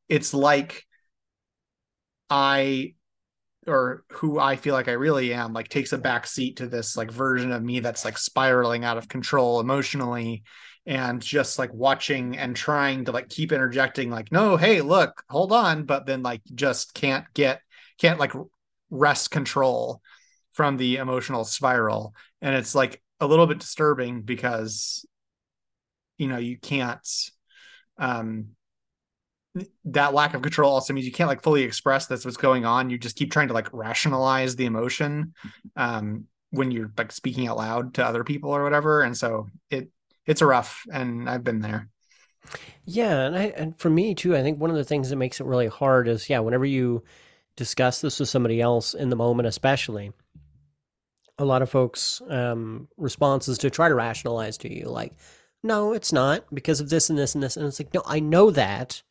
it's 0.08 0.34
like 0.34 0.86
I 2.30 2.94
or 3.68 4.04
who 4.10 4.40
I 4.40 4.56
feel 4.56 4.74
like 4.74 4.88
I 4.88 4.94
really 4.94 5.34
am, 5.34 5.54
like 5.54 5.70
takes 5.70 5.94
a 5.94 5.98
back 5.98 6.26
seat 6.28 6.58
to 6.58 6.68
this 6.68 6.98
like 6.98 7.12
version 7.12 7.52
of 7.52 7.64
me 7.64 7.80
that's 7.80 8.06
like 8.06 8.18
spiraling 8.18 8.84
out 8.84 8.98
of 8.98 9.08
control 9.08 9.60
emotionally 9.60 10.44
and 10.86 11.22
just 11.22 11.60
like 11.60 11.72
watching 11.74 12.38
and 12.38 12.56
trying 12.56 13.06
to 13.06 13.12
like 13.12 13.30
keep 13.30 13.52
interjecting 13.52 14.10
like 14.10 14.32
no 14.32 14.58
hey 14.58 14.82
look 14.82 15.22
hold 15.30 15.52
on 15.52 15.84
but 15.84 16.08
then 16.08 16.24
like 16.24 16.42
just 16.56 16.96
can't 16.96 17.24
get 17.36 17.62
can't 18.00 18.20
like 18.20 18.34
wrest 18.90 19.32
control 19.32 20.02
from 20.54 20.78
the 20.78 20.98
emotional 20.98 21.44
spiral. 21.44 22.14
And 22.42 22.56
it's 22.56 22.76
like 22.76 23.02
a 23.20 23.28
little 23.28 23.48
bit 23.48 23.60
disturbing 23.60 24.22
because 24.22 25.06
you 26.18 26.28
know 26.28 26.38
you 26.38 26.58
can't 26.58 27.08
um 27.98 28.50
that 29.86 30.14
lack 30.14 30.34
of 30.34 30.42
control 30.42 30.72
also 30.72 30.94
means 30.94 31.06
you 31.06 31.12
can't 31.12 31.28
like 31.28 31.44
fully 31.44 31.64
express 31.64 32.08
that's 32.08 32.24
what's 32.24 32.38
going 32.38 32.66
on 32.66 32.90
you 32.90 32.98
just 32.98 33.18
keep 33.18 33.32
trying 33.32 33.48
to 33.50 33.54
like 33.54 33.72
rationalize 33.74 34.56
the 34.56 34.66
emotion 34.66 35.34
um 35.76 36.26
when 36.52 36.72
you're 36.72 36.92
like 36.98 37.12
speaking 37.12 37.48
out 37.48 37.58
loud 37.58 37.94
to 37.94 38.06
other 38.06 38.24
people 38.24 38.52
or 38.52 38.64
whatever 38.64 39.02
and 39.02 39.18
so 39.18 39.48
it 39.70 39.90
it's 40.26 40.42
a 40.42 40.46
rough 40.46 40.84
and 40.92 41.30
i've 41.30 41.44
been 41.44 41.60
there 41.60 41.90
Yeah, 42.86 43.22
and 43.22 43.36
I 43.38 43.44
and 43.56 43.78
for 43.80 43.90
me 43.90 44.16
too, 44.16 44.36
I 44.36 44.42
think 44.42 44.60
one 44.60 44.70
of 44.70 44.76
the 44.76 44.84
things 44.84 45.10
that 45.10 45.16
makes 45.16 45.40
it 45.40 45.46
really 45.46 45.68
hard 45.68 46.08
is 46.08 46.30
yeah, 46.30 46.40
whenever 46.40 46.66
you 46.66 47.04
discuss 47.56 48.02
this 48.02 48.20
with 48.20 48.30
somebody 48.30 48.62
else 48.62 48.94
in 48.94 49.10
the 49.10 49.16
moment, 49.16 49.48
especially, 49.48 50.12
a 51.38 51.46
lot 51.46 51.62
of 51.62 51.70
folks' 51.70 52.22
um, 52.30 52.88
responses 52.98 53.58
to 53.60 53.70
try 53.70 53.90
to 53.90 53.96
rationalize 53.96 54.58
to 54.60 54.74
you, 54.74 54.86
like, 54.86 55.14
no, 55.64 55.94
it's 55.94 56.14
not 56.14 56.44
because 56.54 56.80
of 56.82 56.90
this 56.90 57.10
and 57.10 57.18
this 57.18 57.34
and 57.36 57.44
this, 57.44 57.58
and 57.58 57.66
it's 57.66 57.80
like, 57.80 57.94
no, 57.94 58.04
I 58.06 58.20
know 58.20 58.52
that. 58.52 59.02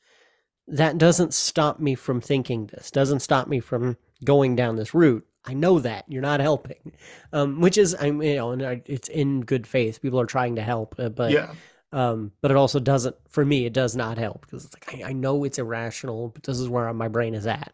That 0.71 0.99
doesn't 0.99 1.35
stop 1.35 1.81
me 1.81 1.95
from 1.95 2.21
thinking 2.21 2.67
this. 2.67 2.91
Doesn't 2.91 3.21
stop 3.21 3.49
me 3.49 3.61
from 3.61 3.97
going 4.25 4.57
down 4.57 4.77
this 4.77 4.95
route. 4.95 5.27
I 5.45 5.55
know 5.55 5.79
that 5.81 6.05
you're 6.07 6.23
not 6.23 6.41
helping, 6.41 6.93
um, 7.33 7.61
which 7.61 7.79
is, 7.79 7.97
I'm, 7.99 8.23
you 8.23 8.37
know, 8.37 8.53
and 8.53 8.83
it's 8.87 9.09
in 9.09 9.41
good 9.41 9.67
faith. 9.67 10.01
People 10.03 10.21
are 10.21 10.27
trying 10.27 10.57
to 10.57 10.63
help, 10.63 10.95
uh, 10.99 11.09
but 11.09 11.33
yeah 11.33 11.55
um, 11.93 12.33
but 12.41 12.51
it 12.51 12.57
also 12.57 12.79
doesn't, 12.79 13.17
for 13.29 13.45
me, 13.45 13.67
it 13.67 13.73
does 13.73 13.97
not 13.97 14.17
help 14.19 14.43
because 14.43 14.65
it's 14.65 14.75
like, 14.75 15.03
I, 15.03 15.09
I 15.11 15.13
know 15.13 15.45
it's 15.45 15.59
irrational, 15.59 16.29
but 16.29 16.45
this 16.45 16.59
is 16.59 16.69
where 16.69 16.93
my 16.95 17.09
brain 17.09 17.35
is 17.35 17.47
at. 17.47 17.73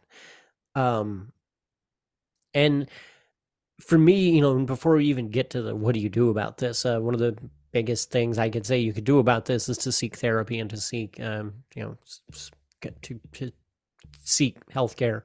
Um, 0.74 1.32
and 2.54 2.88
for 3.80 3.98
me, 3.98 4.30
you 4.30 4.40
know, 4.40 4.58
before 4.60 4.96
we 4.96 5.06
even 5.06 5.28
get 5.28 5.50
to 5.50 5.62
the 5.62 5.76
what 5.76 5.94
do 5.94 6.00
you 6.00 6.08
do 6.08 6.30
about 6.30 6.58
this, 6.58 6.86
uh, 6.86 6.98
one 6.98 7.12
of 7.12 7.20
the 7.20 7.36
biggest 7.72 8.10
things 8.10 8.38
I 8.38 8.48
could 8.48 8.64
say 8.64 8.78
you 8.78 8.94
could 8.94 9.04
do 9.04 9.18
about 9.18 9.44
this 9.44 9.68
is 9.68 9.76
to 9.78 9.92
seek 9.92 10.16
therapy 10.16 10.58
and 10.58 10.70
to 10.70 10.78
seek, 10.78 11.20
um, 11.20 11.52
you 11.74 11.82
know, 11.82 11.98
s- 12.02 12.22
s- 12.32 12.50
get 12.50 12.65
to, 12.80 13.20
to 13.32 13.52
seek 14.20 14.64
healthcare. 14.66 15.22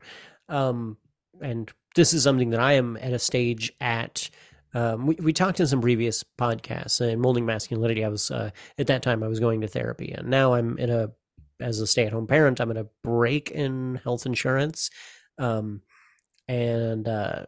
Um, 0.50 0.98
and 1.41 1.72
this 1.96 2.13
is 2.13 2.24
something 2.24 2.51
that 2.51 2.60
I 2.60 2.74
am 2.74 2.98
at 2.98 3.13
a 3.13 3.20
stage 3.20 3.72
at. 3.81 4.29
Um, 4.74 5.08
we, 5.08 5.15
we 5.15 5.34
talked 5.34 5.60
in 5.60 5.67
some 5.67 5.81
previous 5.81 6.24
podcasts 6.39 7.01
uh, 7.01 7.10
in 7.10 7.20
molding 7.20 7.46
masculinity. 7.46 8.05
I 8.05 8.10
was 8.10 8.31
uh, 8.31 8.51
at 8.77 8.88
that 8.88 9.03
time 9.03 9.24
I 9.24 9.27
was 9.27 9.39
going 9.39 9.62
to 9.62 9.67
therapy, 9.67 10.12
and 10.12 10.29
now 10.29 10.53
I'm 10.53 10.77
in 10.77 10.89
a 10.89 11.12
as 11.60 11.79
a 11.79 11.88
stay 11.88 12.05
at 12.05 12.13
home 12.13 12.27
parent. 12.27 12.60
I'm 12.60 12.72
in 12.72 12.77
a 12.77 12.88
break 13.03 13.51
in 13.51 14.00
health 14.03 14.25
insurance, 14.25 14.89
um, 15.38 15.81
and 16.48 17.08
uh, 17.08 17.46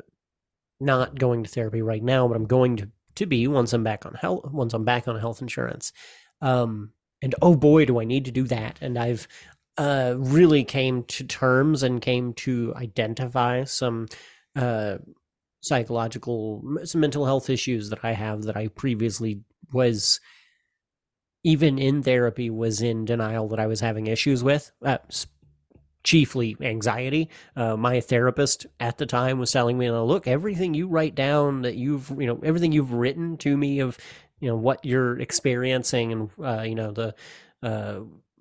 not 0.80 1.18
going 1.18 1.44
to 1.44 1.50
therapy 1.50 1.82
right 1.82 2.04
now, 2.04 2.28
but 2.28 2.36
I'm 2.36 2.46
going 2.46 2.78
to 2.78 2.90
to 3.16 3.26
be 3.26 3.48
once 3.48 3.74
I'm 3.74 3.84
back 3.84 4.06
on 4.06 4.16
health 4.16 4.52
once 4.52 4.74
I'm 4.74 4.86
back 4.86 5.08
on 5.08 5.20
health 5.20 5.42
insurance. 5.42 5.94
Um, 6.42 6.92
and 7.22 7.36
oh 7.42 7.56
boy, 7.56 7.86
do 7.86 8.02
I 8.02 8.04
need 8.04 8.26
to 8.26 8.32
do 8.32 8.44
that! 8.46 8.80
And 8.82 8.98
I've 8.98 9.28
uh, 9.78 10.16
really 10.18 10.64
came 10.64 11.04
to 11.04 11.24
terms 11.24 11.84
and 11.84 12.02
came 12.02 12.34
to 12.34 12.74
identify 12.76 13.64
some 13.64 14.08
uh, 14.56 14.98
psychological, 15.62 16.64
some 16.84 17.02
mental 17.02 17.26
health 17.26 17.50
issues 17.50 17.90
that 17.90 18.00
I 18.04 18.12
have 18.12 18.44
that 18.44 18.58
I 18.58 18.68
previously 18.68 19.42
was 19.72 20.20
even 21.44 21.78
in 21.78 22.04
therapy 22.04 22.50
was 22.50 22.82
in 22.82 23.06
denial 23.06 23.50
that 23.50 23.60
I 23.60 23.68
was 23.68 23.82
having 23.82 24.08
issues 24.08 24.44
with. 24.44 24.72
Uh, 24.82 25.00
chiefly 26.04 26.56
anxiety. 26.62 27.30
Uh, 27.56 27.78
my 27.78 28.02
therapist 28.02 28.66
at 28.80 28.98
the 28.98 29.06
time 29.06 29.40
was 29.40 29.52
telling 29.52 29.78
me, 29.78 29.90
"Look, 29.90 30.28
everything 30.28 30.74
you 30.74 30.88
write 30.88 31.16
down 31.16 31.62
that 31.62 31.76
you've, 31.76 32.10
you 32.10 32.28
know, 32.28 32.40
everything 32.44 32.72
you've 32.72 32.94
written 32.94 33.38
to 33.38 33.56
me 33.56 33.80
of, 33.80 33.98
you 34.40 34.50
know, 34.50 34.56
what 34.56 34.84
you're 34.86 35.20
experiencing, 35.20 36.12
and 36.12 36.30
uh, 36.44 36.62
you 36.62 36.76
know 36.76 36.92
the." 36.92 37.16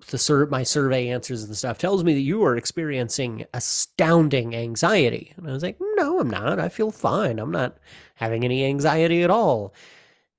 The 0.07 0.17
sur- 0.17 0.45
my 0.47 0.63
survey 0.63 1.09
answers 1.09 1.43
and 1.43 1.55
stuff 1.55 1.77
tells 1.77 2.03
me 2.03 2.13
that 2.13 2.21
you 2.21 2.43
are 2.43 2.55
experiencing 2.55 3.45
astounding 3.53 4.55
anxiety. 4.55 5.33
And 5.37 5.47
I 5.47 5.53
was 5.53 5.63
like, 5.63 5.77
no, 5.95 6.19
I'm 6.19 6.29
not. 6.29 6.59
I 6.59 6.69
feel 6.69 6.91
fine. 6.91 7.39
I'm 7.39 7.51
not 7.51 7.77
having 8.15 8.43
any 8.43 8.65
anxiety 8.65 9.23
at 9.23 9.29
all. 9.29 9.73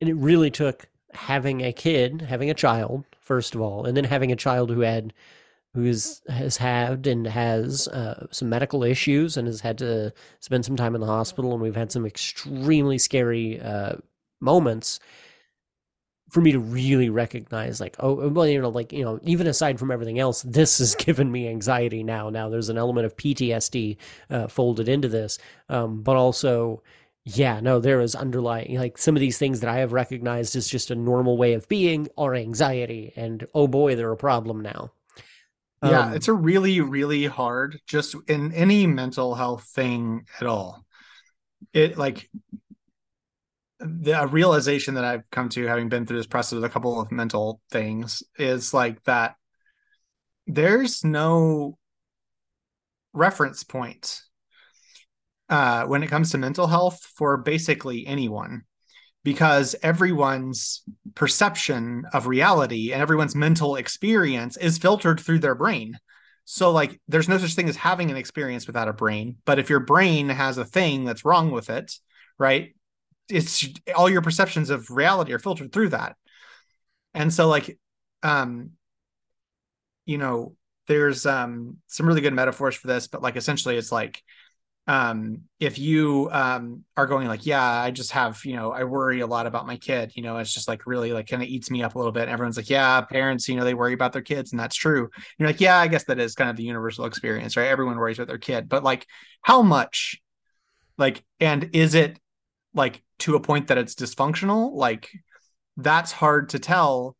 And 0.00 0.10
it 0.10 0.14
really 0.14 0.50
took 0.50 0.86
having 1.12 1.62
a 1.62 1.72
kid, 1.72 2.22
having 2.22 2.50
a 2.50 2.54
child, 2.54 3.04
first 3.20 3.54
of 3.54 3.60
all, 3.60 3.84
and 3.86 3.96
then 3.96 4.04
having 4.04 4.32
a 4.32 4.36
child 4.36 4.70
who 4.70 4.80
had 4.80 5.12
who 5.74 5.84
is, 5.84 6.22
has 6.28 6.56
had 6.56 7.06
and 7.08 7.26
has 7.26 7.88
uh, 7.88 8.28
some 8.30 8.48
medical 8.48 8.84
issues 8.84 9.36
and 9.36 9.48
has 9.48 9.60
had 9.60 9.76
to 9.78 10.12
spend 10.38 10.64
some 10.64 10.76
time 10.76 10.94
in 10.94 11.00
the 11.00 11.06
hospital, 11.06 11.52
and 11.52 11.60
we've 11.60 11.74
had 11.74 11.90
some 11.90 12.06
extremely 12.06 12.96
scary 12.96 13.60
uh, 13.60 13.94
moments 14.40 15.00
for 16.34 16.40
me 16.40 16.50
to 16.50 16.58
really 16.58 17.10
recognize 17.10 17.80
like 17.80 17.94
oh 18.00 18.28
well 18.28 18.44
you 18.44 18.60
know 18.60 18.68
like 18.68 18.92
you 18.92 19.04
know 19.04 19.20
even 19.22 19.46
aside 19.46 19.78
from 19.78 19.92
everything 19.92 20.18
else 20.18 20.42
this 20.42 20.78
has 20.78 20.94
given 21.06 21.30
me 21.30 21.46
anxiety 21.48 22.02
now. 22.02 22.28
Now 22.28 22.48
there's 22.48 22.68
an 22.70 22.76
element 22.76 23.06
of 23.06 23.16
ptsd 23.16 23.96
uh, 24.30 24.48
folded 24.48 24.88
into 24.88 25.08
this. 25.08 25.38
Um, 25.68 26.02
but 26.02 26.16
also 26.16 26.82
yeah 27.24 27.60
no 27.60 27.78
there 27.78 28.00
is 28.00 28.16
underlying 28.16 28.76
like 28.78 28.98
some 28.98 29.16
of 29.16 29.20
these 29.20 29.38
things 29.38 29.60
that 29.60 29.70
i 29.70 29.78
have 29.78 29.92
recognized 29.94 30.56
as 30.56 30.68
just 30.68 30.90
a 30.90 30.94
normal 30.94 31.38
way 31.38 31.54
of 31.54 31.66
being 31.68 32.06
are 32.18 32.34
anxiety 32.34 33.12
and 33.16 33.46
oh 33.54 33.66
boy 33.68 33.94
they're 33.94 34.12
a 34.12 34.16
problem 34.16 34.60
now. 34.60 34.90
Yeah 35.82 36.06
Um, 36.06 36.14
it's 36.14 36.28
a 36.28 36.32
really 36.32 36.80
really 36.80 37.26
hard 37.26 37.78
just 37.86 38.16
in 38.26 38.52
any 38.52 38.86
mental 38.88 39.34
health 39.36 39.64
thing 39.64 40.26
at 40.40 40.46
all. 40.48 40.84
It 41.72 41.96
like 41.96 42.28
the 43.84 44.26
realization 44.28 44.94
that 44.94 45.04
I've 45.04 45.28
come 45.30 45.50
to 45.50 45.66
having 45.66 45.90
been 45.90 46.06
through 46.06 46.16
this 46.16 46.26
process 46.26 46.54
with 46.54 46.64
a 46.64 46.70
couple 46.70 46.98
of 46.98 47.12
mental 47.12 47.60
things 47.70 48.22
is 48.38 48.72
like 48.72 49.02
that 49.04 49.36
there's 50.46 51.04
no 51.04 51.76
reference 53.12 53.62
point 53.62 54.22
uh, 55.50 55.84
when 55.84 56.02
it 56.02 56.08
comes 56.08 56.30
to 56.30 56.38
mental 56.38 56.66
health 56.66 57.00
for 57.14 57.36
basically 57.36 58.06
anyone 58.06 58.62
because 59.22 59.76
everyone's 59.82 60.82
perception 61.14 62.04
of 62.12 62.26
reality 62.26 62.92
and 62.92 63.02
everyone's 63.02 63.34
mental 63.34 63.76
experience 63.76 64.56
is 64.56 64.78
filtered 64.78 65.20
through 65.20 65.38
their 65.38 65.54
brain. 65.54 65.98
So, 66.46 66.70
like, 66.70 67.00
there's 67.08 67.28
no 67.28 67.38
such 67.38 67.54
thing 67.54 67.70
as 67.70 67.76
having 67.76 68.10
an 68.10 68.18
experience 68.18 68.66
without 68.66 68.88
a 68.88 68.92
brain. 68.92 69.36
But 69.46 69.58
if 69.58 69.70
your 69.70 69.80
brain 69.80 70.28
has 70.28 70.58
a 70.58 70.64
thing 70.64 71.04
that's 71.04 71.24
wrong 71.24 71.50
with 71.50 71.70
it, 71.70 71.94
right, 72.38 72.73
it's 73.28 73.66
all 73.94 74.08
your 74.10 74.22
perceptions 74.22 74.70
of 74.70 74.90
reality 74.90 75.32
are 75.32 75.38
filtered 75.38 75.72
through 75.72 75.90
that. 75.90 76.16
And 77.14 77.32
so, 77.32 77.48
like, 77.48 77.78
um, 78.22 78.72
you 80.06 80.18
know, 80.18 80.54
there's 80.86 81.24
um 81.26 81.78
some 81.86 82.06
really 82.06 82.20
good 82.20 82.34
metaphors 82.34 82.74
for 82.74 82.88
this, 82.88 83.06
but 83.06 83.22
like 83.22 83.36
essentially 83.36 83.76
it's 83.76 83.92
like 83.92 84.22
um 84.86 85.42
if 85.60 85.78
you 85.78 86.28
um 86.30 86.84
are 86.94 87.06
going 87.06 87.26
like 87.26 87.46
yeah 87.46 87.64
i 87.80 87.90
just 87.90 88.10
have 88.10 88.44
you 88.44 88.54
know 88.54 88.70
i 88.70 88.84
worry 88.84 89.20
a 89.20 89.26
lot 89.26 89.46
about 89.46 89.66
my 89.66 89.78
kid 89.78 90.12
you 90.14 90.22
know 90.22 90.36
it's 90.36 90.52
just 90.52 90.68
like 90.68 90.86
really 90.86 91.10
like 91.10 91.26
kind 91.26 91.42
of 91.42 91.48
eats 91.48 91.70
me 91.70 91.82
up 91.82 91.94
a 91.94 91.98
little 91.98 92.12
bit 92.12 92.24
and 92.24 92.30
everyone's 92.30 92.58
like 92.58 92.68
yeah 92.68 93.00
parents 93.00 93.48
you 93.48 93.56
know 93.56 93.64
they 93.64 93.72
worry 93.72 93.94
about 93.94 94.12
their 94.12 94.20
kids 94.20 94.52
and 94.52 94.60
that's 94.60 94.76
true. 94.76 95.08
You're 95.38 95.48
like 95.48 95.60
yeah 95.60 95.78
i 95.78 95.88
guess 95.88 96.04
that 96.04 96.18
is 96.20 96.34
kind 96.34 96.50
of 96.50 96.56
the 96.56 96.64
universal 96.64 97.06
experience 97.06 97.56
right? 97.56 97.68
Everyone 97.68 97.96
worries 97.96 98.18
about 98.18 98.28
their 98.28 98.36
kid. 98.36 98.68
But 98.68 98.84
like 98.84 99.06
how 99.40 99.62
much 99.62 100.20
like 100.98 101.24
and 101.40 101.70
is 101.72 101.94
it 101.94 102.18
like 102.74 103.02
to 103.20 103.36
a 103.36 103.40
point 103.40 103.68
that 103.68 103.78
it's 103.78 103.94
dysfunctional 103.94 104.72
like 104.74 105.10
that's 105.76 106.12
hard 106.12 106.50
to 106.50 106.58
tell 106.58 107.16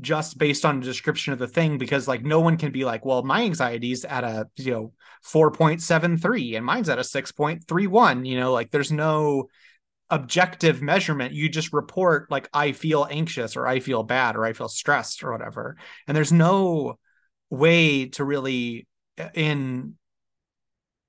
just 0.00 0.38
based 0.38 0.64
on 0.64 0.80
the 0.80 0.86
description 0.86 1.32
of 1.32 1.38
the 1.38 1.46
thing 1.46 1.78
because 1.78 2.08
like 2.08 2.22
no 2.22 2.40
one 2.40 2.56
can 2.56 2.72
be 2.72 2.84
like 2.84 3.04
well 3.04 3.22
my 3.22 3.42
anxiety's 3.42 4.04
at 4.04 4.24
a 4.24 4.48
you 4.56 4.72
know 4.72 4.92
4.73 5.24 6.56
and 6.56 6.66
mine's 6.66 6.88
at 6.88 6.98
a 6.98 7.02
6.31 7.02 8.26
you 8.26 8.38
know 8.38 8.52
like 8.52 8.70
there's 8.70 8.92
no 8.92 9.48
objective 10.12 10.82
measurement. 10.82 11.32
You 11.32 11.48
just 11.48 11.72
report 11.72 12.30
like 12.30 12.48
i 12.52 12.72
feel 12.72 13.08
anxious 13.10 13.56
or 13.56 13.66
i 13.66 13.80
feel 13.80 14.02
bad 14.02 14.36
or 14.36 14.44
i 14.44 14.52
feel 14.52 14.68
stressed 14.68 15.24
or 15.24 15.32
whatever. 15.32 15.78
And 16.06 16.14
there's 16.14 16.32
no 16.32 16.98
way 17.48 18.06
to 18.10 18.24
really 18.24 18.86
uh, 19.18 19.28
in 19.34 19.94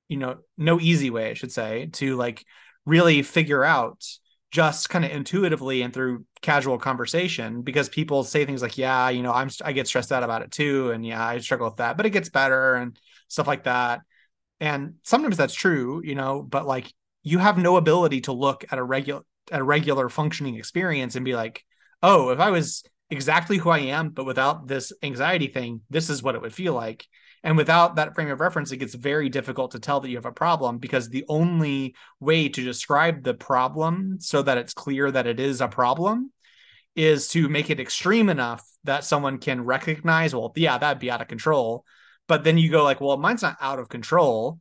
you 0.07 0.17
know 0.17 0.37
no 0.57 0.79
easy 0.79 1.09
way 1.09 1.31
i 1.31 1.33
should 1.33 1.51
say 1.51 1.87
to 1.93 2.15
like 2.15 2.45
really 2.85 3.21
figure 3.21 3.63
out 3.63 4.03
just 4.51 4.87
kind 4.87 5.03
of 5.03 5.11
intuitively 5.11 5.81
and 5.81 5.93
through 5.93 6.25
casual 6.41 6.77
conversation 6.77 7.63
because 7.63 7.89
people 7.89 8.23
say 8.23 8.45
things 8.45 8.61
like 8.61 8.77
yeah 8.77 9.09
you 9.09 9.23
know 9.23 9.33
i'm 9.33 9.49
i 9.65 9.71
get 9.71 9.87
stressed 9.87 10.11
out 10.11 10.23
about 10.23 10.43
it 10.43 10.51
too 10.51 10.91
and 10.91 11.05
yeah 11.05 11.25
i 11.25 11.39
struggle 11.39 11.67
with 11.67 11.77
that 11.77 11.97
but 11.97 12.05
it 12.05 12.11
gets 12.11 12.29
better 12.29 12.75
and 12.75 12.99
stuff 13.27 13.47
like 13.47 13.63
that. 13.63 14.01
And 14.59 14.95
sometimes 15.03 15.37
that's 15.37 15.55
true 15.55 16.01
you 16.03 16.15
know 16.15 16.41
but 16.41 16.67
like 16.67 16.93
you 17.23 17.39
have 17.39 17.57
no 17.57 17.77
ability 17.77 18.21
to 18.21 18.31
look 18.31 18.63
at 18.71 18.77
a 18.77 18.83
regular 18.83 19.21
at 19.51 19.59
a 19.59 19.63
regular 19.63 20.07
functioning 20.07 20.55
experience 20.55 21.15
and 21.15 21.25
be 21.25 21.35
like 21.35 21.65
oh 22.01 22.29
if 22.29 22.39
i 22.39 22.49
was 22.49 22.83
exactly 23.09 23.57
who 23.57 23.69
i 23.69 23.79
am 23.79 24.09
but 24.09 24.25
without 24.25 24.67
this 24.67 24.93
anxiety 25.01 25.47
thing 25.47 25.81
this 25.89 26.09
is 26.09 26.23
what 26.23 26.35
it 26.35 26.41
would 26.41 26.53
feel 26.53 26.73
like 26.73 27.05
and 27.43 27.57
without 27.57 27.95
that 27.95 28.15
frame 28.15 28.29
of 28.29 28.39
reference, 28.39 28.71
it 28.71 28.77
gets 28.77 28.93
very 28.93 29.29
difficult 29.29 29.71
to 29.71 29.79
tell 29.79 29.99
that 29.99 30.09
you 30.09 30.15
have 30.15 30.25
a 30.25 30.31
problem 30.31 30.77
because 30.77 31.09
the 31.09 31.25
only 31.27 31.95
way 32.19 32.47
to 32.49 32.63
describe 32.63 33.23
the 33.23 33.33
problem 33.33 34.17
so 34.19 34.41
that 34.41 34.57
it's 34.57 34.73
clear 34.73 35.11
that 35.11 35.27
it 35.27 35.39
is 35.39 35.59
a 35.59 35.67
problem 35.67 36.31
is 36.95 37.27
to 37.29 37.49
make 37.49 37.69
it 37.69 37.79
extreme 37.79 38.29
enough 38.29 38.65
that 38.83 39.03
someone 39.03 39.39
can 39.39 39.65
recognize, 39.65 40.33
well, 40.33 40.53
yeah, 40.55 40.77
that'd 40.77 40.99
be 40.99 41.11
out 41.11 41.21
of 41.21 41.27
control. 41.27 41.83
but 42.27 42.43
then 42.43 42.57
you 42.57 42.69
go 42.71 42.83
like 42.83 43.01
well 43.01 43.17
mine's 43.17 43.41
not 43.41 43.57
out 43.59 43.79
of 43.79 43.89
control 43.89 44.59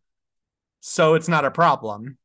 so 0.80 1.14
it's 1.14 1.28
not 1.28 1.44
a 1.44 1.50
problem. 1.50 2.18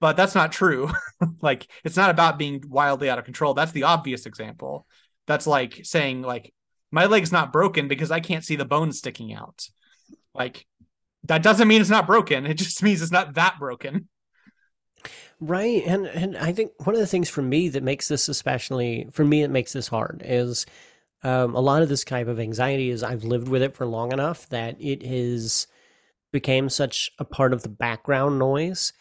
But 0.00 0.16
that's 0.16 0.34
not 0.34 0.52
true. 0.52 0.90
Like 1.40 1.68
it's 1.84 1.96
not 1.96 2.10
about 2.10 2.36
being 2.38 2.64
wildly 2.68 3.08
out 3.08 3.20
of 3.20 3.24
control. 3.24 3.54
That's 3.54 3.70
the 3.70 3.84
obvious 3.84 4.26
example. 4.26 4.86
That's 5.28 5.46
like 5.46 5.80
saying 5.84 6.22
like 6.22 6.52
my 6.92 7.06
leg's 7.06 7.32
not 7.32 7.52
broken 7.52 7.88
because 7.88 8.10
i 8.10 8.20
can't 8.20 8.44
see 8.44 8.56
the 8.56 8.64
bones 8.64 8.98
sticking 8.98 9.32
out 9.32 9.68
like 10.34 10.66
that 11.24 11.42
doesn't 11.42 11.68
mean 11.68 11.80
it's 11.80 11.90
not 11.90 12.06
broken 12.06 12.46
it 12.46 12.54
just 12.54 12.82
means 12.84 13.02
it's 13.02 13.12
not 13.12 13.34
that 13.34 13.58
broken 13.58 14.08
Right. 15.44 15.82
And 15.84 16.06
and 16.06 16.36
I 16.36 16.52
think 16.52 16.70
one 16.84 16.94
of 16.94 17.00
the 17.00 17.06
things 17.06 17.28
for 17.28 17.42
me 17.42 17.68
that 17.70 17.82
makes 17.82 18.06
this 18.06 18.28
especially 18.28 19.08
for 19.10 19.24
me 19.24 19.42
it 19.42 19.50
makes 19.50 19.72
this 19.72 19.88
hard 19.88 20.22
is 20.24 20.66
um, 21.24 21.56
a 21.56 21.60
lot 21.60 21.82
of 21.82 21.88
this 21.88 22.04
type 22.04 22.28
of 22.28 22.38
anxiety 22.38 22.90
is 22.90 23.02
I've 23.02 23.24
lived 23.24 23.48
with 23.48 23.60
it 23.60 23.74
for 23.74 23.84
long 23.84 24.12
enough 24.12 24.48
that 24.50 24.76
it 24.80 25.04
has 25.04 25.66
became 26.32 26.68
such 26.68 27.10
a 27.18 27.24
part 27.24 27.52
of 27.52 27.62
the 27.62 27.68
background 27.68 28.38
noise 28.38 28.92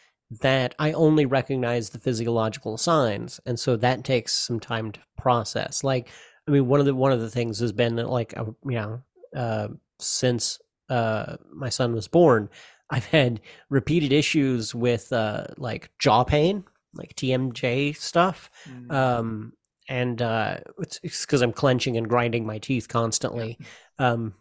that 0.42 0.74
I 0.80 0.94
only 0.94 1.26
recognize 1.28 1.90
the 1.90 2.00
physiological 2.00 2.78
signs. 2.78 3.40
And 3.46 3.60
so 3.60 3.76
that 3.78 4.04
takes 4.04 4.34
some 4.34 4.60
time 4.60 4.92
to 4.94 5.00
process. 5.18 5.84
Like 5.84 6.10
I 6.48 6.52
mean 6.52 6.68
one 6.68 6.80
of 6.80 6.86
the 6.86 6.96
one 6.96 7.12
of 7.12 7.22
the 7.22 7.30
things 7.30 7.60
has 7.60 7.72
been 7.72 7.96
like 7.96 8.34
a, 8.34 8.46
you 8.66 8.72
know 8.72 9.02
uh, 9.36 9.68
since 10.00 10.60
uh, 10.90 11.38
my 11.54 11.70
son 11.70 11.94
was 11.94 12.08
born 12.08 12.50
I've 12.92 13.06
had 13.06 13.40
repeated 13.70 14.12
issues 14.12 14.76
with 14.76 15.12
uh, 15.14 15.46
like 15.58 15.90
jaw 15.98 16.24
pain, 16.26 16.66
like 16.94 17.16
TMJ 17.16 17.96
stuff. 17.96 18.52
Mm. 18.70 18.92
Um, 18.92 19.54
and 19.88 20.22
uh, 20.22 20.58
it's 20.80 21.00
because 21.00 21.42
I'm 21.42 21.54
clenching 21.54 21.98
and 21.98 22.08
grinding 22.08 22.46
my 22.46 22.60
teeth 22.60 22.90
constantly. 22.90 23.58
Yeah. 23.60 24.12
Um, 24.12 24.34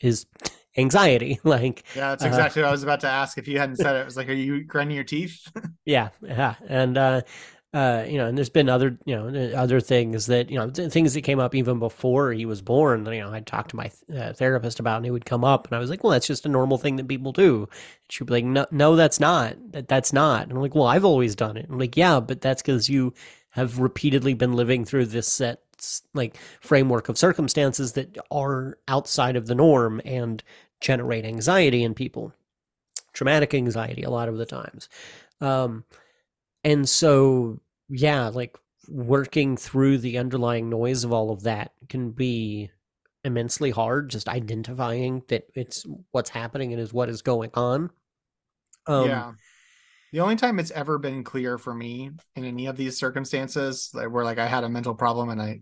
is 0.00 0.26
anxiety 0.78 1.40
like? 1.44 1.84
Yeah, 1.94 2.10
that's 2.10 2.24
uh, 2.24 2.28
exactly 2.28 2.62
uh, 2.62 2.66
what 2.66 2.68
I 2.70 2.72
was 2.72 2.82
about 2.82 3.00
to 3.00 3.08
ask. 3.08 3.36
If 3.36 3.46
you 3.46 3.58
hadn't 3.58 3.76
said 3.76 3.96
it, 3.96 4.00
it 4.00 4.04
was 4.06 4.16
like, 4.16 4.30
are 4.30 4.32
you 4.34 4.64
grinding 4.64 4.94
your 4.94 5.04
teeth? 5.04 5.38
yeah, 5.84 6.08
yeah, 6.22 6.54
and 6.66 6.96
uh, 6.96 7.20
uh, 7.74 8.04
you 8.08 8.16
know, 8.16 8.26
and 8.26 8.38
there's 8.38 8.48
been 8.48 8.70
other, 8.70 8.96
you 9.04 9.14
know, 9.14 9.52
other 9.54 9.78
things 9.78 10.24
that, 10.26 10.50
you 10.50 10.58
know, 10.58 10.70
things 10.70 11.12
that 11.12 11.20
came 11.20 11.38
up 11.38 11.54
even 11.54 11.78
before 11.78 12.32
he 12.32 12.46
was 12.46 12.62
born. 12.62 13.04
You 13.04 13.20
know, 13.20 13.30
I'd 13.30 13.46
talk 13.46 13.68
to 13.68 13.76
my 13.76 13.90
uh, 14.14 14.32
therapist 14.32 14.80
about, 14.80 14.96
and 14.98 15.06
it 15.06 15.10
would 15.10 15.26
come 15.26 15.44
up, 15.44 15.66
and 15.66 15.76
I 15.76 15.78
was 15.78 15.90
like, 15.90 16.02
"Well, 16.02 16.12
that's 16.12 16.26
just 16.26 16.46
a 16.46 16.48
normal 16.48 16.78
thing 16.78 16.96
that 16.96 17.08
people 17.08 17.32
do." 17.32 17.68
she'd 18.08 18.24
be 18.24 18.32
like, 18.32 18.44
"No, 18.44 18.66
no, 18.70 18.96
that's 18.96 19.20
not. 19.20 19.56
That 19.72 19.86
that's 19.86 20.14
not." 20.14 20.44
And 20.44 20.52
I'm 20.52 20.62
like, 20.62 20.74
"Well, 20.74 20.86
I've 20.86 21.04
always 21.04 21.36
done 21.36 21.58
it." 21.58 21.66
I'm 21.68 21.78
like, 21.78 21.96
"Yeah, 21.96 22.20
but 22.20 22.40
that's 22.40 22.62
because 22.62 22.88
you 22.88 23.12
have 23.50 23.78
repeatedly 23.78 24.32
been 24.34 24.54
living 24.54 24.84
through 24.84 25.06
this 25.06 25.28
set 25.28 25.60
like 26.14 26.36
framework 26.60 27.08
of 27.08 27.18
circumstances 27.18 27.92
that 27.92 28.16
are 28.30 28.78
outside 28.88 29.36
of 29.36 29.46
the 29.46 29.54
norm 29.54 30.00
and 30.04 30.42
generate 30.80 31.24
anxiety 31.24 31.84
in 31.84 31.94
people, 31.94 32.32
traumatic 33.12 33.52
anxiety 33.52 34.02
a 34.04 34.10
lot 34.10 34.28
of 34.30 34.38
the 34.38 34.46
times." 34.46 34.88
Um, 35.42 35.84
and 36.64 36.88
so, 36.88 37.60
yeah, 37.88 38.28
like 38.28 38.56
working 38.88 39.56
through 39.56 39.98
the 39.98 40.18
underlying 40.18 40.68
noise 40.68 41.04
of 41.04 41.12
all 41.12 41.30
of 41.30 41.42
that 41.42 41.72
can 41.88 42.10
be 42.10 42.70
immensely 43.24 43.70
hard. 43.70 44.10
Just 44.10 44.28
identifying 44.28 45.22
that 45.28 45.44
it's 45.54 45.84
what's 46.10 46.30
happening 46.30 46.72
and 46.72 46.80
is 46.80 46.92
what 46.92 47.08
is 47.08 47.22
going 47.22 47.50
on. 47.54 47.90
Um, 48.86 49.08
yeah. 49.08 49.32
The 50.12 50.20
only 50.20 50.36
time 50.36 50.58
it's 50.58 50.70
ever 50.70 50.98
been 50.98 51.22
clear 51.22 51.58
for 51.58 51.74
me 51.74 52.10
in 52.34 52.44
any 52.44 52.66
of 52.66 52.76
these 52.76 52.98
circumstances 52.98 53.90
like, 53.92 54.10
where 54.10 54.24
like 54.24 54.38
I 54.38 54.46
had 54.46 54.64
a 54.64 54.68
mental 54.68 54.94
problem 54.94 55.28
and 55.28 55.40
I 55.40 55.60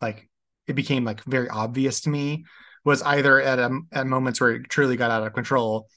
like 0.00 0.28
it 0.68 0.74
became 0.74 1.04
like 1.04 1.24
very 1.24 1.48
obvious 1.48 2.02
to 2.02 2.10
me 2.10 2.44
was 2.84 3.02
either 3.02 3.40
at 3.40 3.58
a, 3.58 3.80
at 3.92 4.06
moments 4.06 4.40
where 4.40 4.52
it 4.52 4.68
truly 4.68 4.96
got 4.96 5.10
out 5.10 5.26
of 5.26 5.32
control 5.32 5.88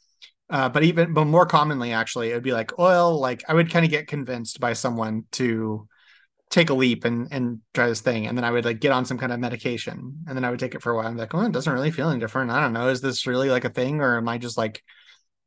uh, 0.52 0.68
but 0.68 0.84
even 0.84 1.14
but 1.14 1.26
more 1.26 1.46
commonly, 1.46 1.94
actually, 1.94 2.32
it 2.32 2.34
would 2.34 2.44
be 2.44 2.52
like 2.52 2.78
oil. 2.78 3.20
Like 3.20 3.44
I 3.48 3.54
would 3.54 3.72
kind 3.72 3.86
of 3.86 3.92
get 3.92 4.08
convinced 4.08 4.60
by 4.60 4.74
someone 4.74 5.24
to 5.32 5.88
take 6.50 6.70
a 6.70 6.74
leap 6.74 7.06
and 7.06 7.30
and 7.32 7.62
try 7.74 7.88
this 7.88 8.02
thing, 8.02 8.28
and 8.28 8.38
then 8.38 8.44
I 8.44 8.52
would 8.52 8.66
like 8.66 8.82
get 8.82 8.92
on 8.92 9.06
some 9.06 9.18
kind 9.18 9.32
of 9.32 9.40
medication, 9.40 10.26
and 10.28 10.36
then 10.36 10.44
I 10.44 10.50
would 10.50 10.60
take 10.60 10.76
it 10.76 10.82
for 10.82 10.92
a 10.92 10.98
while. 10.98 11.08
I'm 11.08 11.16
like, 11.16 11.34
oh, 11.34 11.42
it 11.42 11.54
doesn't 11.54 11.72
really 11.72 11.90
feel 11.90 12.10
any 12.10 12.20
different. 12.20 12.52
I 12.52 12.60
don't 12.60 12.74
know. 12.74 12.90
Is 12.90 13.00
this 13.00 13.26
really 13.26 13.50
like 13.50 13.64
a 13.64 13.70
thing, 13.70 14.02
or 14.02 14.18
am 14.18 14.28
I 14.28 14.38
just 14.38 14.58
like 14.58 14.84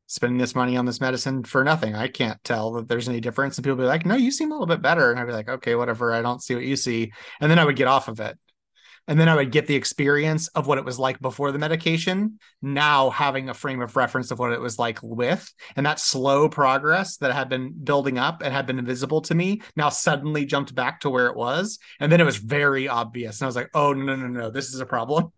spending 0.07 0.39
this 0.39 0.55
money 0.55 0.75
on 0.75 0.85
this 0.85 0.99
medicine 0.99 1.43
for 1.43 1.63
nothing? 1.63 1.93
I 1.93 2.07
can't 2.07 2.43
tell 2.43 2.73
that 2.73 2.87
there's 2.87 3.07
any 3.07 3.19
difference. 3.19 3.57
And 3.57 3.63
people 3.63 3.77
be 3.77 3.83
like, 3.83 4.05
no, 4.05 4.15
you 4.15 4.31
seem 4.31 4.51
a 4.51 4.55
little 4.55 4.65
bit 4.65 4.81
better, 4.81 5.11
and 5.11 5.19
I'd 5.19 5.27
be 5.27 5.33
like, 5.33 5.49
okay, 5.49 5.75
whatever. 5.75 6.13
I 6.13 6.23
don't 6.23 6.41
see 6.41 6.55
what 6.55 6.63
you 6.63 6.75
see, 6.75 7.11
and 7.39 7.51
then 7.51 7.59
I 7.59 7.65
would 7.65 7.75
get 7.75 7.87
off 7.87 8.07
of 8.07 8.19
it 8.19 8.39
and 9.07 9.19
then 9.19 9.29
I 9.29 9.35
would 9.35 9.51
get 9.51 9.67
the 9.67 9.75
experience 9.75 10.47
of 10.49 10.65
what 10.65 10.77
it 10.77 10.85
was 10.85 10.97
like 10.97 11.19
before 11.19 11.51
the 11.51 11.59
medication, 11.59 12.39
now 12.61 13.11
having 13.11 13.49
a 13.49 13.53
frame 13.53 13.81
of 13.81 13.95
reference 13.95 14.31
of 14.31 14.39
what 14.39 14.51
it 14.51 14.59
was 14.59 14.79
like 14.79 14.99
with. 15.03 15.53
And 15.75 15.85
that 15.85 15.99
slow 15.99 16.49
progress 16.49 17.17
that 17.17 17.33
had 17.33 17.47
been 17.47 17.71
building 17.71 18.17
up 18.17 18.41
and 18.41 18.51
had 18.51 18.65
been 18.65 18.79
invisible 18.79 19.21
to 19.21 19.35
me 19.35 19.61
now 19.75 19.89
suddenly 19.89 20.45
jumped 20.45 20.73
back 20.73 21.01
to 21.01 21.09
where 21.09 21.27
it 21.27 21.35
was. 21.35 21.77
And 21.99 22.11
then 22.11 22.19
it 22.19 22.25
was 22.25 22.37
very 22.37 22.87
obvious. 22.87 23.39
And 23.39 23.45
I 23.45 23.47
was 23.47 23.55
like, 23.55 23.69
oh, 23.75 23.93
no, 23.93 24.15
no, 24.15 24.27
no, 24.27 24.49
this 24.49 24.73
is 24.73 24.79
a 24.79 24.85
problem. 24.87 25.31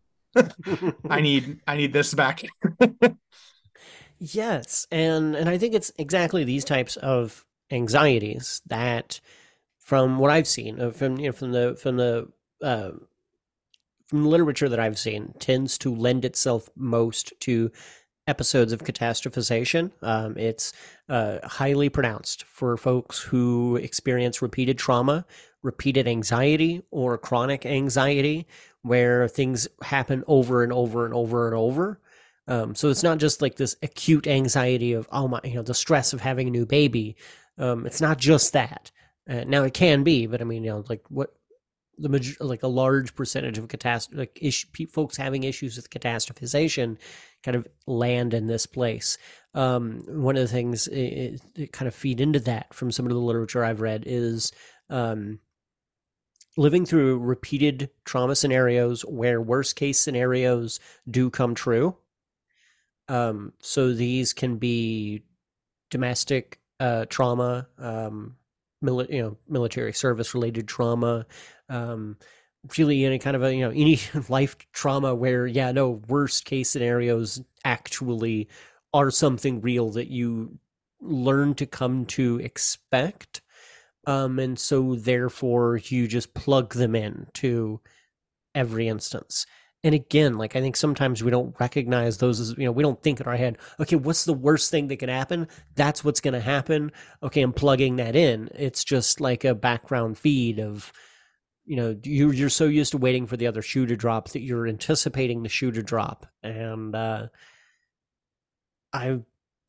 I 1.09 1.19
need, 1.19 1.59
I 1.67 1.75
need 1.75 1.91
this 1.91 2.13
back. 2.13 2.43
yes. 4.17 4.87
And, 4.91 5.35
and 5.35 5.49
I 5.49 5.57
think 5.57 5.73
it's 5.73 5.91
exactly 5.97 6.45
these 6.45 6.63
types 6.63 6.95
of 6.97 7.45
anxieties 7.69 8.61
that 8.67 9.19
from 9.79 10.19
what 10.19 10.31
I've 10.31 10.47
seen 10.47 10.91
from, 10.91 11.17
you 11.17 11.27
know, 11.27 11.31
from 11.33 11.51
the, 11.51 11.77
from 11.81 11.97
the, 11.97 12.29
uh, 12.61 12.91
from 14.07 14.23
the 14.23 14.29
literature 14.29 14.69
that 14.69 14.79
I've 14.79 14.97
seen, 14.97 15.33
tends 15.39 15.77
to 15.79 15.93
lend 15.93 16.25
itself 16.25 16.69
most 16.75 17.33
to 17.41 17.71
episodes 18.27 18.73
of 18.73 18.83
catastrophization. 18.83 19.91
Um, 20.01 20.37
it's 20.37 20.73
uh, 21.09 21.39
highly 21.43 21.89
pronounced 21.89 22.43
for 22.43 22.77
folks 22.77 23.19
who 23.19 23.77
experience 23.77 24.41
repeated 24.41 24.77
trauma, 24.77 25.25
repeated 25.63 26.07
anxiety, 26.07 26.83
or 26.91 27.17
chronic 27.17 27.65
anxiety, 27.65 28.47
where 28.81 29.27
things 29.27 29.67
happen 29.81 30.23
over 30.27 30.63
and 30.63 30.73
over 30.73 31.05
and 31.05 31.13
over 31.13 31.47
and 31.47 31.55
over. 31.55 31.99
Um, 32.49 32.75
so 32.75 32.89
it's 32.89 33.03
not 33.03 33.17
just 33.17 33.41
like 33.41 33.55
this 33.55 33.75
acute 33.83 34.27
anxiety 34.27 34.93
of 34.93 35.07
oh 35.11 35.27
my, 35.27 35.41
you 35.43 35.55
know, 35.55 35.63
the 35.63 35.73
stress 35.73 36.13
of 36.13 36.21
having 36.21 36.47
a 36.47 36.51
new 36.51 36.65
baby. 36.65 37.15
Um, 37.57 37.85
it's 37.85 38.01
not 38.01 38.17
just 38.17 38.53
that. 38.53 38.91
Uh, 39.29 39.43
now 39.45 39.63
it 39.63 39.73
can 39.73 40.03
be, 40.03 40.27
but 40.27 40.39
I 40.39 40.45
mean, 40.45 40.63
you 40.63 40.69
know, 40.69 40.85
like 40.87 41.03
what 41.09 41.33
the 41.97 42.09
major, 42.09 42.35
like 42.39 42.63
a 42.63 42.67
large 42.67 43.15
percentage 43.15 43.57
of 43.57 43.67
catastrophe, 43.67 44.17
like 44.17 44.89
folks 44.91 45.17
having 45.17 45.43
issues 45.43 45.75
with 45.75 45.89
catastrophization, 45.89 46.97
kind 47.43 47.55
of 47.55 47.67
land 47.85 48.33
in 48.33 48.47
this 48.47 48.65
place. 48.65 49.17
Um, 49.53 50.03
one 50.07 50.35
of 50.35 50.41
the 50.41 50.47
things 50.47 50.87
it, 50.87 51.41
it, 51.55 51.71
kind 51.71 51.87
of 51.87 51.95
feed 51.95 52.21
into 52.21 52.39
that 52.41 52.73
from 52.73 52.91
some 52.91 53.05
of 53.05 53.11
the 53.11 53.17
literature 53.17 53.63
I've 53.63 53.81
read 53.81 54.03
is 54.05 54.51
um, 54.89 55.39
living 56.57 56.85
through 56.85 57.19
repeated 57.19 57.89
trauma 58.05 58.35
scenarios 58.35 59.03
where 59.03 59.41
worst 59.41 59.75
case 59.75 59.99
scenarios 59.99 60.79
do 61.09 61.29
come 61.29 61.55
true. 61.55 61.95
Um, 63.07 63.53
so 63.61 63.93
these 63.93 64.33
can 64.33 64.57
be 64.57 65.23
domestic 65.89 66.59
uh, 66.79 67.05
trauma, 67.09 67.67
um, 67.77 68.35
mili- 68.83 69.09
you 69.09 69.21
know, 69.21 69.37
military 69.47 69.93
service 69.93 70.33
related 70.33 70.67
trauma, 70.67 71.25
um, 71.69 72.17
really 72.77 73.05
any 73.05 73.19
kind 73.19 73.35
of 73.35 73.43
a 73.43 73.53
you 73.53 73.61
know 73.61 73.71
any 73.71 73.99
life 74.29 74.55
trauma 74.73 75.13
where 75.15 75.47
yeah 75.47 75.71
no 75.71 76.01
worst 76.07 76.45
case 76.45 76.69
scenarios 76.69 77.41
actually 77.63 78.47
are 78.93 79.11
something 79.11 79.61
real 79.61 79.89
that 79.89 80.07
you 80.07 80.57
learn 81.01 81.53
to 81.53 81.65
come 81.65 82.05
to 82.05 82.39
expect 82.39 83.41
um 84.05 84.39
and 84.39 84.57
so 84.59 84.95
therefore 84.95 85.77
you 85.85 86.07
just 86.07 86.33
plug 86.33 86.73
them 86.73 86.95
in 86.95 87.27
to 87.33 87.79
every 88.55 88.87
instance 88.87 89.45
and 89.83 89.93
again 89.93 90.37
like 90.37 90.55
i 90.55 90.61
think 90.61 90.75
sometimes 90.75 91.23
we 91.23 91.31
don't 91.31 91.55
recognize 91.59 92.17
those 92.17 92.39
as 92.39 92.57
you 92.57 92.65
know 92.65 92.71
we 92.71 92.83
don't 92.83 93.01
think 93.01 93.19
in 93.19 93.27
our 93.27 93.35
head 93.35 93.57
okay 93.79 93.95
what's 93.95 94.25
the 94.25 94.33
worst 94.33 94.71
thing 94.71 94.87
that 94.87 94.97
can 94.97 95.09
happen? 95.09 95.47
That's 95.75 96.03
what's 96.03 96.21
going 96.21 96.33
to 96.33 96.41
happen. 96.41 96.91
Okay 97.23 97.41
i'm 97.41 97.53
plugging 97.53 97.97
that 97.97 98.15
in. 98.15 98.49
It's 98.55 98.83
just 98.83 99.21
like 99.21 99.43
a 99.43 99.55
background 99.55 100.17
feed 100.17 100.59
of 100.59 100.91
you 101.65 101.75
know 101.75 101.97
you 102.03 102.31
you're 102.31 102.49
so 102.49 102.65
used 102.65 102.91
to 102.91 102.97
waiting 102.97 103.27
for 103.27 103.37
the 103.37 103.47
other 103.47 103.61
shoe 103.61 103.85
to 103.85 103.95
drop 103.95 104.29
that 104.29 104.41
you're 104.41 104.67
anticipating 104.67 105.43
the 105.43 105.49
shoe 105.49 105.71
to 105.71 105.83
drop. 105.83 106.25
And 106.43 106.95
uh 106.95 107.27
i 108.93 109.19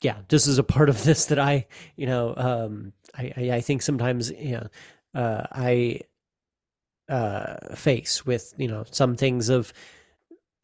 yeah 0.02 0.18
this 0.28 0.46
is 0.46 0.58
a 0.58 0.64
part 0.64 0.88
of 0.88 1.02
this 1.04 1.26
that 1.26 1.38
i 1.38 1.66
you 1.96 2.06
know 2.06 2.34
um 2.36 2.92
i 3.16 3.32
i, 3.36 3.50
I 3.56 3.60
think 3.60 3.82
sometimes 3.82 4.30
you 4.30 4.52
know 4.52 4.68
uh 5.14 5.46
i 5.52 6.00
uh 7.08 7.74
face 7.74 8.24
with 8.24 8.54
you 8.58 8.68
know 8.68 8.84
some 8.90 9.16
things 9.16 9.48
of 9.48 9.72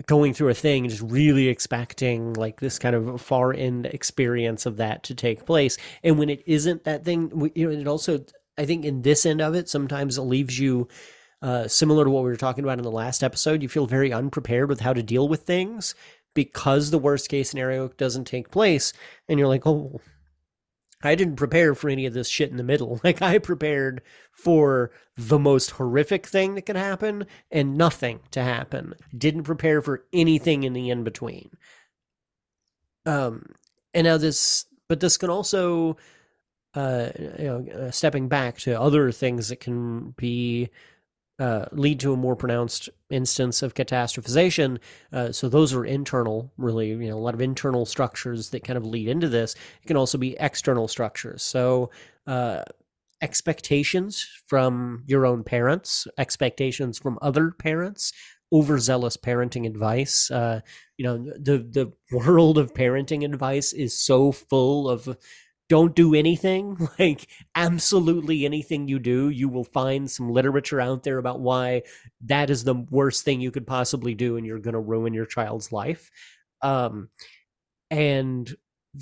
going 0.07 0.35
through 0.35 0.49
a 0.49 0.55
thing 0.55 0.85
and 0.85 0.91
just 0.91 1.03
really 1.03 1.49
expecting 1.49 2.35
like 2.35 2.61
this 2.61 2.79
kind 2.79 2.97
of 2.97 3.21
far 3.21 3.53
end 3.53 3.87
experience 3.87 4.67
of 4.67 4.77
that 4.77 5.03
to 5.05 5.15
take 5.15 5.47
place. 5.47 5.79
And 6.03 6.19
when 6.19 6.31
it 6.31 6.43
isn't 6.47 6.85
that 6.85 7.05
thing 7.05 7.51
you 7.55 7.71
know 7.71 7.79
it 7.79 7.87
also 7.87 8.25
i 8.59 8.65
think 8.65 8.85
in 8.85 9.03
this 9.03 9.27
end 9.27 9.41
of 9.41 9.55
it 9.55 9.69
sometimes 9.69 10.19
it 10.19 10.23
leaves 10.23 10.59
you 10.59 10.89
uh, 11.43 11.69
similar 11.69 12.05
to 12.05 12.11
what 12.11 12.25
we 12.25 12.31
were 12.31 12.37
talking 12.37 12.65
about 12.65 12.79
in 12.79 12.85
the 12.85 12.91
last 12.91 13.23
episode, 13.23 13.63
you 13.63 13.69
feel 13.69 13.85
very 13.85 14.15
unprepared 14.15 14.67
with 14.67 14.81
how 14.81 14.95
to 14.95 15.03
deal 15.03 15.29
with 15.29 15.43
things 15.43 15.95
because 16.33 16.91
the 16.91 16.99
worst 16.99 17.29
case 17.29 17.51
scenario 17.51 17.89
doesn't 17.89 18.25
take 18.25 18.51
place. 18.51 18.95
And 19.29 19.39
you're 19.39 19.49
like 19.49 19.67
oh 19.67 20.01
I 21.05 21.14
didn't 21.14 21.37
prepare 21.37 21.75
for 21.75 21.88
any 21.88 22.07
of 22.07 22.14
this 22.14 22.29
shit 22.29 22.51
in 22.51 22.57
the 22.57 22.62
middle. 22.62 23.01
Like 23.05 23.21
I 23.21 23.38
prepared 23.38 24.01
for 24.33 24.90
the 25.17 25.38
most 25.38 25.73
horrific 25.73 26.27
thing 26.27 26.55
that 26.55 26.62
could 26.62 26.77
happen 26.77 27.27
and 27.51 27.77
nothing 27.77 28.21
to 28.31 28.43
happen. 28.43 28.95
Didn't 29.17 29.43
prepare 29.43 29.83
for 29.83 30.05
anything 30.12 30.64
in 30.64 30.73
the 30.73 30.88
in 30.88 31.05
between. 31.05 31.51
Um, 33.05 33.55
and 33.93 34.07
now 34.07 34.17
this, 34.17 34.64
but 34.88 35.01
this 35.01 35.19
can 35.19 35.29
also, 35.29 35.99
uh, 36.75 37.11
you 37.38 37.45
know, 37.45 37.67
uh, 37.73 37.90
stepping 37.90 38.29
back 38.29 38.59
to 38.61 38.81
other 38.81 39.12
things 39.12 39.51
that 39.51 39.61
can 39.61 40.12
be 40.17 40.71
uh, 41.38 41.66
lead 41.73 41.99
to 42.01 42.12
a 42.12 42.16
more 42.16 42.37
pronounced 42.37 42.88
instance 43.11 43.62
of 43.62 43.75
catastrophization. 43.75 44.79
Uh, 45.12 45.33
so 45.33 45.49
those 45.49 45.75
are 45.75 45.85
internal, 45.85 46.53
really, 46.57 46.88
you 46.88 47.09
know, 47.09 47.16
a 47.16 47.18
lot 47.18 47.35
of 47.35 47.40
internal 47.40 47.85
structures 47.85 48.51
that 48.51 48.64
kind 48.64 48.77
of 48.77 48.87
lead 48.87 49.09
into 49.09 49.29
this. 49.29 49.55
It 49.83 49.87
can 49.87 49.97
also 49.97 50.18
be 50.18 50.37
external 50.38 50.88
structures. 50.88 51.42
So 51.42 51.90
uh, 52.27 52.62
expectations 53.20 54.29
from 54.47 55.03
your 55.07 55.27
own 55.27 55.42
parents, 55.42 56.07
expectations 56.18 56.99
from 56.99 57.18
other 57.20 57.51
parents, 57.51 58.12
overzealous 58.53 59.16
parenting 59.16 59.66
advice. 59.66 60.31
Uh, 60.31 60.61
you 60.97 61.05
know, 61.05 61.18
the 61.18 61.59
the 61.59 61.92
world 62.12 62.59
of 62.59 62.75
parenting 62.75 63.25
advice 63.25 63.73
is 63.73 63.99
so 64.01 64.31
full 64.31 64.88
of 64.88 65.16
don't 65.68 65.94
do 65.94 66.14
anything 66.14 66.88
like 66.98 67.27
absolutely 67.55 68.44
anything 68.44 68.88
you 68.88 68.98
do 68.98 69.29
you 69.31 69.48
will 69.48 69.64
find 69.64 70.11
some 70.11 70.31
literature 70.31 70.81
out 70.81 71.03
there 71.03 71.18
about 71.18 71.40
why 71.40 71.83
that 72.20 72.50
is 72.50 72.64
the 72.64 72.74
worst 72.90 73.24
thing 73.24 73.40
you 73.40 73.50
could 73.50 73.66
possibly 73.66 74.14
do 74.14 74.37
and 74.37 74.46
you're 74.46 74.59
going 74.59 74.74
to 74.74 74.81
ruin 74.81 75.14
your 75.14 75.27
child's 75.27 75.72
life. 75.72 76.11
Um 76.62 77.09
and 77.90 78.55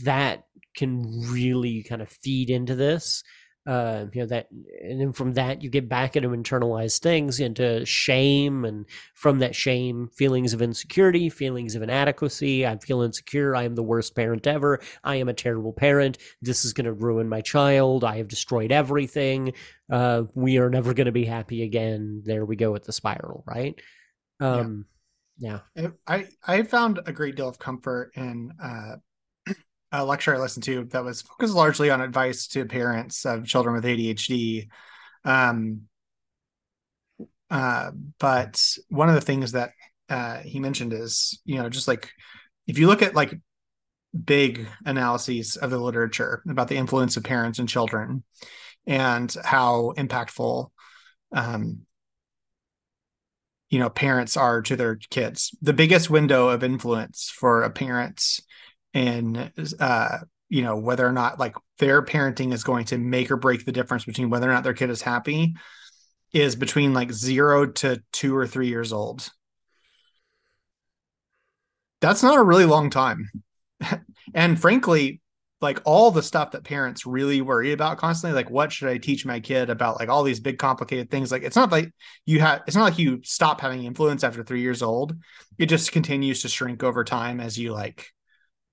that 0.05 0.45
can 0.77 1.03
really 1.31 1.83
kind 1.83 2.03
of 2.03 2.09
feed 2.09 2.51
into 2.51 2.75
this 2.75 3.23
uh, 3.65 4.07
you 4.13 4.21
know 4.21 4.27
that 4.27 4.49
and 4.83 5.01
then 5.01 5.13
from 5.13 5.35
that 5.35 5.63
you 5.63 5.71
get 5.71 5.89
back 5.89 6.17
into 6.17 6.31
internalized 6.31 6.99
things 6.99 7.39
into 7.39 7.87
shame 7.87 8.65
and 8.65 8.87
from 9.15 9.39
that 9.39 9.55
shame 9.55 10.09
feelings 10.09 10.53
of 10.53 10.61
insecurity 10.61 11.29
feelings 11.29 11.77
of 11.77 11.83
inadequacy. 11.83 12.67
I 12.67 12.77
feel 12.79 13.03
insecure. 13.03 13.55
I 13.55 13.63
am 13.63 13.77
the 13.77 13.83
worst 13.83 14.17
parent 14.17 14.47
ever. 14.47 14.81
I 15.05 15.17
am 15.17 15.29
a 15.29 15.35
terrible 15.35 15.73
parent. 15.73 16.19
This 16.41 16.65
is 16.65 16.73
going 16.73 16.87
to 16.87 16.93
ruin 16.93 17.29
my 17.29 17.41
child. 17.41 18.03
I 18.03 18.17
have 18.17 18.29
destroyed 18.29 18.73
everything. 18.73 19.53
Uh, 19.91 20.25
we 20.35 20.59
are 20.59 20.71
never 20.71 20.93
going 20.93 21.07
to 21.07 21.13
be 21.13 21.25
happy 21.25 21.63
again. 21.63 22.23
There 22.25 22.45
we 22.45 22.57
go 22.57 22.73
with 22.73 22.85
the 22.85 22.93
spiral 22.93 23.45
right? 23.47 23.81
Um 24.41 24.87
yeah, 25.39 25.61
yeah. 25.75 25.89
i 26.07 26.27
i 26.47 26.63
found 26.63 27.01
a 27.07 27.13
great 27.13 27.37
deal 27.37 27.49
of 27.49 27.59
comfort 27.59 28.13
in 28.17 28.53
uh 28.63 28.97
a 29.93 30.05
lecture 30.05 30.35
I 30.35 30.39
listened 30.39 30.65
to 30.65 30.85
that 30.87 31.05
was 31.05 31.23
focused 31.23 31.55
largely 31.55 31.91
on 31.91 32.01
advice 32.01 32.47
to 32.49 32.65
parents 32.65 33.27
of 33.27 33.47
children 33.47 33.75
with 33.75 33.85
ADHD. 33.85 34.69
Um, 35.25 35.83
uh, 37.51 37.93
but 38.19 38.61
one 38.89 39.11
of 39.11 39.15
the 39.15 39.21
things 39.21 39.53
that 39.53 39.73
uh, 40.09 40.39
he 40.39 40.59
mentioned 40.59 40.93
is, 40.93 41.41
you 41.45 41.57
know, 41.57 41.69
just 41.69 41.87
like 41.87 42.11
if 42.67 42.79
you 42.79 42.87
look 42.87 43.03
at 43.03 43.15
like 43.15 43.39
big 44.25 44.67
analyses 44.85 45.57
of 45.57 45.71
the 45.71 45.79
literature 45.79 46.43
about 46.49 46.69
the 46.69 46.77
influence 46.77 47.17
of 47.17 47.25
parents 47.25 47.59
and 47.59 47.69
children 47.69 48.25
and 48.87 49.35
how 49.45 49.93
impactful 49.97 50.71
um, 51.33 51.81
you 53.71 53.79
know 53.79 53.89
parents 53.89 54.37
are 54.37 54.61
to 54.61 54.77
their 54.77 54.97
kids 54.97 55.57
the 55.63 55.73
biggest 55.73 56.11
window 56.11 56.51
of 56.51 56.63
influence 56.63 57.33
for 57.35 57.63
a 57.63 57.71
parent 57.71 58.41
and 58.95 59.51
uh, 59.81 60.19
you 60.49 60.63
know 60.63 60.77
whether 60.77 61.07
or 61.07 61.13
not 61.13 61.39
like 61.39 61.57
their 61.79 62.03
parenting 62.03 62.53
is 62.53 62.65
going 62.65 62.85
to 62.87 62.99
make 62.99 63.31
or 63.31 63.37
break 63.37 63.65
the 63.65 63.73
difference 63.73 64.05
between 64.05 64.31
whether 64.31 64.49
or 64.49 64.53
not 64.53 64.65
their 64.65 64.75
kid 64.75 64.91
is 64.91 65.03
happy 65.03 65.55
is 66.33 66.57
between 66.57 66.95
like 66.95 67.13
zero 67.13 67.67
to 67.67 68.03
two 68.13 68.37
or 68.37 68.47
three 68.47 68.69
years 68.69 68.93
old. 68.93 69.31
That's 72.01 72.23
not 72.23 72.39
a 72.39 72.43
really 72.43 72.65
long 72.65 72.91
time. 72.91 73.31
And 74.35 74.59
frankly 74.59 75.21
like 75.63 75.81
all 75.85 76.11
the 76.11 76.23
stuff 76.23 76.51
that 76.51 76.65
parents 76.65 77.07
really 77.07 77.41
worry 77.41 77.73
about 77.73 77.97
constantly 77.97 78.35
like 78.35 78.51
what 78.51 78.73
should 78.73 78.89
i 78.89 78.99
teach 78.99 79.25
my 79.25 79.41
kid 79.41 79.71
about 79.71 79.99
like 79.99 80.09
all 80.09 80.25
these 80.25 80.41
big 80.41 80.59
complicated 80.59 81.11
things 81.11 81.31
like 81.31 81.45
it's 81.45 81.57
not 81.57 81.71
like 81.71 81.91
you 82.27 82.41
have 82.41 82.63
it's 82.67 82.77
not 82.77 82.85
like 82.85 82.99
you 82.99 83.21
stop 83.23 83.61
having 83.61 83.85
influence 83.85 84.25
after 84.25 84.43
three 84.43 84.61
years 84.61 84.83
old. 84.83 85.17
It 85.59 85.67
just 85.67 85.93
continues 85.93 86.43
to 86.43 86.49
shrink 86.49 86.83
over 86.83 87.05
time 87.05 87.41
as 87.41 87.59
you 87.59 87.73
like 87.73 88.09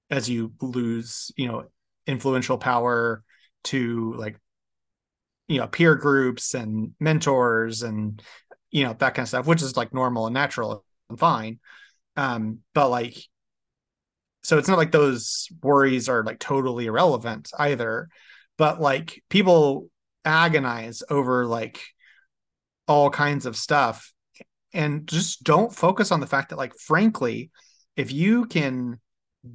as 0.09 0.29
you 0.29 0.51
lose 0.61 1.31
you 1.37 1.47
know 1.47 1.65
influential 2.07 2.57
power 2.57 3.23
to 3.63 4.13
like 4.13 4.37
you 5.47 5.59
know 5.59 5.67
peer 5.67 5.95
groups 5.95 6.53
and 6.53 6.93
mentors 6.99 7.81
and 7.81 8.21
you 8.71 8.83
know 8.83 8.93
that 8.93 9.13
kind 9.15 9.23
of 9.23 9.29
stuff 9.29 9.47
which 9.47 9.61
is 9.61 9.75
like 9.75 9.93
normal 9.93 10.27
and 10.27 10.33
natural 10.33 10.85
and 11.09 11.19
fine. 11.19 11.59
Um 12.15 12.59
but 12.73 12.89
like 12.89 13.17
so 14.43 14.57
it's 14.57 14.67
not 14.67 14.77
like 14.77 14.91
those 14.91 15.47
worries 15.61 16.07
are 16.07 16.23
like 16.23 16.39
totally 16.39 16.85
irrelevant 16.85 17.51
either. 17.59 18.09
But 18.57 18.81
like 18.81 19.23
people 19.29 19.89
agonize 20.25 21.03
over 21.09 21.45
like 21.45 21.79
all 22.87 23.09
kinds 23.09 23.45
of 23.45 23.55
stuff 23.55 24.13
and 24.73 25.07
just 25.07 25.43
don't 25.43 25.73
focus 25.73 26.11
on 26.11 26.19
the 26.19 26.27
fact 26.27 26.49
that 26.49 26.57
like 26.57 26.73
frankly 26.75 27.51
if 27.95 28.11
you 28.11 28.45
can 28.45 28.99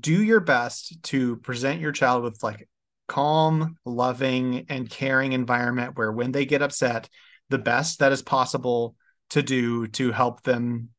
do 0.01 0.23
your 0.23 0.41
best 0.41 1.03
to 1.05 1.37
present 1.37 1.81
your 1.81 1.93
child 1.93 2.23
with 2.23 2.43
like 2.43 2.69
calm, 3.07 3.77
loving, 3.85 4.67
and 4.69 4.89
caring 4.89 5.33
environment 5.33 5.97
where 5.97 6.13
when 6.13 6.33
they 6.33 6.47
get 6.47 6.63
upset, 6.63 7.09
the 7.51 7.59
best 7.59 7.99
that 7.99 8.13
is 8.13 8.23
possible 8.23 8.97
to 9.31 9.43
do 9.43 9.87
to 9.89 10.13
help 10.13 10.43
them 10.43 10.91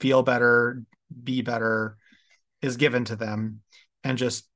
feel 0.00 0.22
better, 0.22 0.82
be 1.22 1.42
better 1.42 1.96
is 2.60 2.76
given 2.76 3.04
to 3.06 3.16
them 3.16 3.60
and 4.04 4.18
just 4.18 4.48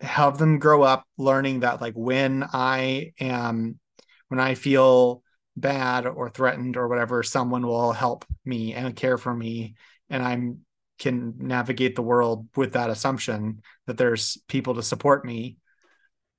help 0.00 0.36
them 0.36 0.58
grow 0.58 0.82
up 0.82 1.04
learning 1.16 1.60
that 1.60 1.80
like 1.80 1.94
when 1.94 2.44
I 2.52 3.12
am 3.18 3.78
when 4.28 4.40
I 4.40 4.54
feel 4.54 5.22
bad 5.56 6.06
or 6.06 6.28
threatened 6.28 6.76
or 6.76 6.88
whatever, 6.88 7.22
someone 7.22 7.66
will 7.66 7.92
help 7.92 8.24
me 8.44 8.74
and 8.74 8.94
care 8.94 9.16
for 9.16 9.34
me 9.34 9.74
and 10.10 10.22
I'm 10.22 10.65
can 10.98 11.34
navigate 11.38 11.94
the 11.94 12.02
world 12.02 12.48
with 12.56 12.72
that 12.72 12.90
assumption 12.90 13.60
that 13.86 13.98
there's 13.98 14.38
people 14.48 14.74
to 14.74 14.82
support 14.82 15.24
me 15.24 15.58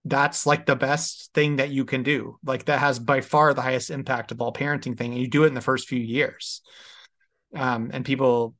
that's 0.05 0.45
like 0.45 0.65
the 0.65 0.75
best 0.75 1.31
thing 1.33 1.57
that 1.57 1.69
you 1.69 1.83
can 1.83 2.01
do. 2.01 2.37
Like 2.45 2.65
that 2.65 2.79
has 2.79 2.97
by 2.97 3.21
far 3.21 3.53
the 3.53 3.61
highest 3.61 3.89
impact 3.89 4.31
of 4.31 4.41
all 4.41 4.53
parenting 4.53 4.97
thing 4.97 5.11
and 5.11 5.21
you 5.21 5.29
do 5.29 5.43
it 5.43 5.47
in 5.47 5.53
the 5.53 5.61
first 5.61 5.87
few 5.87 5.99
years. 5.99 6.61
Um 7.53 7.91
and 7.93 8.05
people 8.05 8.55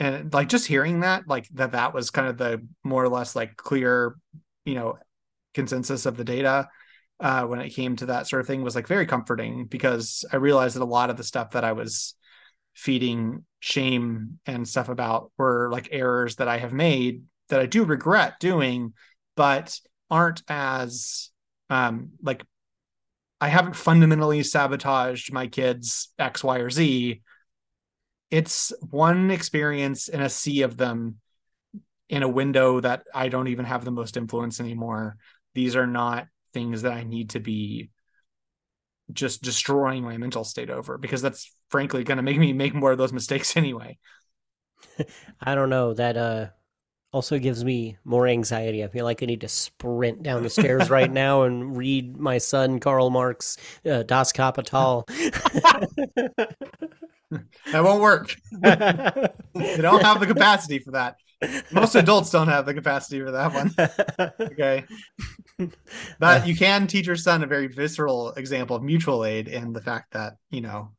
and 0.00 0.32
like 0.32 0.48
just 0.48 0.66
hearing 0.66 1.00
that 1.00 1.28
like 1.28 1.48
that 1.54 1.72
that 1.72 1.94
was 1.94 2.10
kind 2.10 2.28
of 2.28 2.36
the 2.36 2.66
more 2.82 3.04
or 3.04 3.08
less 3.08 3.36
like 3.36 3.56
clear 3.56 4.16
you 4.64 4.74
know 4.74 4.98
consensus 5.54 6.06
of 6.06 6.16
the 6.16 6.24
data 6.24 6.68
uh 7.20 7.44
when 7.44 7.60
it 7.60 7.70
came 7.70 7.94
to 7.96 8.06
that 8.06 8.26
sort 8.26 8.40
of 8.40 8.46
thing 8.46 8.62
was 8.62 8.74
like 8.74 8.88
very 8.88 9.06
comforting 9.06 9.66
because 9.66 10.24
i 10.32 10.36
realized 10.36 10.74
that 10.74 10.82
a 10.82 10.84
lot 10.84 11.10
of 11.10 11.16
the 11.16 11.24
stuff 11.24 11.50
that 11.50 11.62
i 11.64 11.72
was 11.72 12.14
feeding 12.74 13.44
shame 13.60 14.38
and 14.46 14.66
stuff 14.66 14.88
about 14.88 15.30
were 15.38 15.68
like 15.70 15.88
errors 15.92 16.36
that 16.36 16.48
I 16.48 16.58
have 16.58 16.72
made 16.72 17.22
that 17.48 17.60
I 17.60 17.66
do 17.66 17.84
regret 17.84 18.40
doing, 18.40 18.94
but 19.36 19.78
aren't 20.10 20.42
as 20.48 21.30
um 21.70 22.10
like 22.22 22.42
I 23.40 23.48
haven't 23.48 23.74
fundamentally 23.74 24.42
sabotaged 24.44 25.32
my 25.32 25.48
kids 25.48 26.12
X, 26.18 26.44
Y, 26.44 26.58
or 26.58 26.70
Z. 26.70 27.22
It's 28.30 28.72
one 28.90 29.30
experience 29.30 30.08
in 30.08 30.20
a 30.20 30.30
sea 30.30 30.62
of 30.62 30.76
them 30.76 31.16
in 32.08 32.22
a 32.22 32.28
window 32.28 32.80
that 32.80 33.04
I 33.12 33.28
don't 33.28 33.48
even 33.48 33.64
have 33.64 33.84
the 33.84 33.90
most 33.90 34.16
influence 34.16 34.60
anymore. 34.60 35.16
These 35.54 35.76
are 35.76 35.86
not 35.86 36.26
things 36.52 36.82
that 36.82 36.92
I 36.92 37.02
need 37.02 37.30
to 37.30 37.40
be 37.40 37.90
just 39.12 39.42
destroying 39.42 40.04
my 40.04 40.16
mental 40.18 40.44
state 40.44 40.70
over 40.70 40.96
because 40.96 41.22
that's 41.22 41.52
frankly 41.72 42.04
going 42.04 42.18
to 42.18 42.22
make 42.22 42.38
me 42.38 42.52
make 42.52 42.74
more 42.74 42.92
of 42.92 42.98
those 42.98 43.12
mistakes 43.12 43.56
anyway. 43.56 43.98
I 45.40 45.56
don't 45.56 45.70
know. 45.70 45.94
That 45.94 46.16
uh 46.16 46.46
also 47.12 47.38
gives 47.38 47.62
me 47.62 47.98
more 48.04 48.26
anxiety. 48.26 48.82
I 48.82 48.88
feel 48.88 49.04
like 49.04 49.22
I 49.22 49.26
need 49.26 49.42
to 49.42 49.48
sprint 49.48 50.22
down 50.22 50.42
the 50.42 50.48
stairs 50.48 50.88
right 50.88 51.12
now 51.12 51.42
and 51.42 51.76
read 51.76 52.16
my 52.16 52.38
son 52.38 52.80
Karl 52.80 53.10
Marx 53.10 53.58
uh, 53.84 54.02
Das 54.02 54.32
Kapital. 54.32 55.04
that 56.26 56.56
won't 57.70 58.00
work. 58.00 58.34
they 58.62 59.76
don't 59.76 60.02
have 60.02 60.20
the 60.20 60.26
capacity 60.26 60.78
for 60.78 60.92
that. 60.92 61.16
Most 61.70 61.96
adults 61.96 62.30
don't 62.30 62.48
have 62.48 62.64
the 62.64 62.72
capacity 62.72 63.20
for 63.20 63.32
that 63.32 63.52
one. 63.52 63.74
Okay. 64.40 64.84
But 66.18 66.46
you 66.46 66.56
can 66.56 66.86
teach 66.86 67.06
your 67.06 67.16
son 67.16 67.42
a 67.42 67.46
very 67.46 67.66
visceral 67.66 68.30
example 68.32 68.76
of 68.76 68.82
mutual 68.82 69.24
aid 69.24 69.48
and 69.48 69.76
the 69.76 69.82
fact 69.82 70.12
that, 70.14 70.36
you 70.50 70.62
know, 70.62 70.92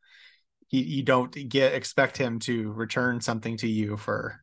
you, 0.74 0.84
you 0.84 1.04
don't 1.04 1.32
get 1.50 1.74
expect 1.74 2.18
him 2.18 2.40
to 2.40 2.72
return 2.74 3.22
something 3.22 3.56
to 3.58 3.68
you 3.68 3.96
for 3.96 4.42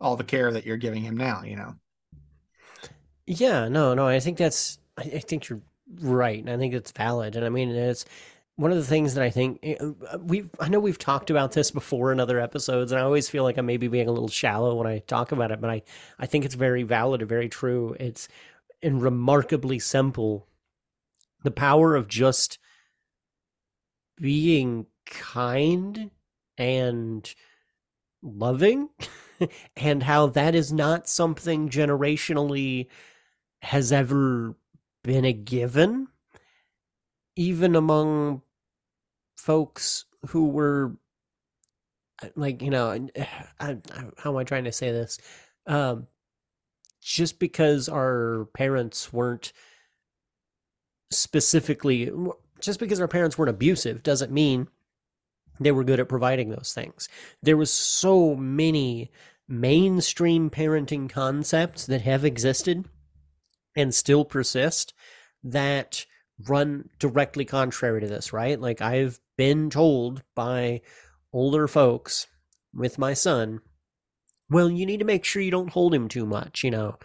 all 0.00 0.16
the 0.16 0.24
care 0.24 0.52
that 0.52 0.66
you're 0.66 0.76
giving 0.76 1.02
him 1.02 1.16
now 1.16 1.42
you 1.42 1.56
know 1.56 1.74
yeah 3.26 3.68
no 3.68 3.94
no 3.94 4.06
i 4.06 4.20
think 4.20 4.36
that's 4.36 4.78
i, 4.98 5.02
think 5.02 5.48
you're 5.48 5.62
right 6.00 6.40
and 6.40 6.50
i 6.50 6.58
think 6.58 6.74
it's 6.74 6.92
valid 6.92 7.34
and 7.34 7.44
i 7.44 7.48
mean 7.48 7.70
it's 7.70 8.04
one 8.56 8.70
of 8.70 8.76
the 8.76 8.84
things 8.84 9.14
that 9.14 9.24
I 9.24 9.30
think 9.30 9.60
eh, 9.62 9.76
uh, 9.80 10.18
we've 10.18 10.50
I 10.60 10.68
know 10.68 10.78
we've 10.78 10.98
talked 10.98 11.30
about 11.30 11.52
this 11.52 11.70
before 11.70 12.12
in 12.12 12.20
other 12.20 12.38
episodes, 12.38 12.92
and 12.92 13.00
I 13.00 13.04
always 13.04 13.28
feel 13.28 13.44
like 13.44 13.56
I'm 13.56 13.64
maybe 13.64 13.88
being 13.88 14.08
a 14.08 14.12
little 14.12 14.28
shallow 14.28 14.74
when 14.74 14.86
I 14.86 14.98
talk 14.98 15.32
about 15.32 15.50
it, 15.50 15.60
but 15.60 15.70
I 15.70 15.82
I 16.18 16.26
think 16.26 16.44
it's 16.44 16.54
very 16.54 16.82
valid 16.82 17.22
and 17.22 17.28
very 17.28 17.48
true. 17.48 17.96
It's 17.98 18.28
and 18.82 19.02
remarkably 19.02 19.78
simple. 19.78 20.46
The 21.44 21.50
power 21.50 21.96
of 21.96 22.08
just 22.08 22.58
being 24.20 24.86
kind 25.12 26.10
and 26.58 27.34
loving, 28.22 28.88
and 29.76 30.02
how 30.02 30.26
that 30.28 30.54
is 30.54 30.72
not 30.72 31.08
something 31.08 31.68
generationally 31.68 32.88
has 33.62 33.92
ever 33.92 34.56
been 35.04 35.24
a 35.24 35.32
given 35.32 36.08
even 37.36 37.76
among 37.76 38.42
folks 39.36 40.04
who 40.28 40.48
were 40.48 40.96
uh, 42.22 42.28
like 42.36 42.62
you 42.62 42.70
know 42.70 42.90
I, 43.60 43.78
I, 43.90 44.04
how 44.18 44.30
am 44.30 44.36
i 44.36 44.44
trying 44.44 44.64
to 44.64 44.72
say 44.72 44.90
this? 44.90 45.18
Um 45.66 46.06
just 47.00 47.40
because 47.40 47.88
our 47.88 48.46
parents 48.54 49.12
weren't 49.12 49.52
specifically 51.10 52.10
just 52.60 52.78
because 52.78 53.00
our 53.00 53.08
parents 53.08 53.36
weren't 53.36 53.50
abusive 53.50 54.02
doesn't 54.02 54.30
mean 54.30 54.68
they 55.60 55.72
were 55.72 55.84
good 55.84 56.00
at 56.00 56.08
providing 56.08 56.50
those 56.50 56.72
things 56.74 57.08
there 57.42 57.56
was 57.56 57.72
so 57.72 58.34
many 58.34 59.10
mainstream 59.48 60.48
parenting 60.48 61.10
concepts 61.10 61.86
that 61.86 62.02
have 62.02 62.24
existed 62.24 62.86
and 63.76 63.94
still 63.94 64.24
persist 64.24 64.94
that 65.44 66.06
run 66.48 66.88
directly 66.98 67.44
contrary 67.44 68.00
to 68.00 68.06
this, 68.06 68.32
right? 68.32 68.60
Like 68.60 68.80
I've 68.80 69.20
been 69.36 69.70
told 69.70 70.22
by 70.34 70.80
older 71.32 71.68
folks 71.68 72.26
with 72.74 72.98
my 72.98 73.14
son, 73.14 73.60
well, 74.50 74.70
you 74.70 74.86
need 74.86 75.00
to 75.00 75.06
make 75.06 75.24
sure 75.24 75.42
you 75.42 75.50
don't 75.50 75.72
hold 75.72 75.94
him 75.94 76.08
too 76.08 76.26
much, 76.26 76.62
you 76.62 76.70
know. 76.70 76.96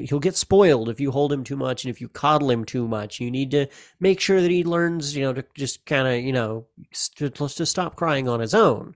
He'll 0.00 0.20
get 0.20 0.36
spoiled 0.36 0.88
if 0.88 1.00
you 1.00 1.10
hold 1.10 1.32
him 1.32 1.44
too 1.44 1.56
much 1.56 1.84
and 1.84 1.90
if 1.90 2.00
you 2.00 2.08
coddle 2.08 2.50
him 2.50 2.64
too 2.64 2.88
much. 2.88 3.20
You 3.20 3.30
need 3.30 3.50
to 3.52 3.66
make 4.00 4.20
sure 4.20 4.40
that 4.40 4.50
he 4.50 4.64
learns, 4.64 5.16
you 5.16 5.22
know, 5.22 5.32
to 5.32 5.44
just 5.54 5.84
kind 5.86 6.08
of, 6.08 6.24
you 6.24 6.32
know, 6.32 6.66
to, 7.16 7.30
to 7.30 7.66
stop 7.66 7.96
crying 7.96 8.28
on 8.28 8.40
his 8.40 8.54
own. 8.54 8.94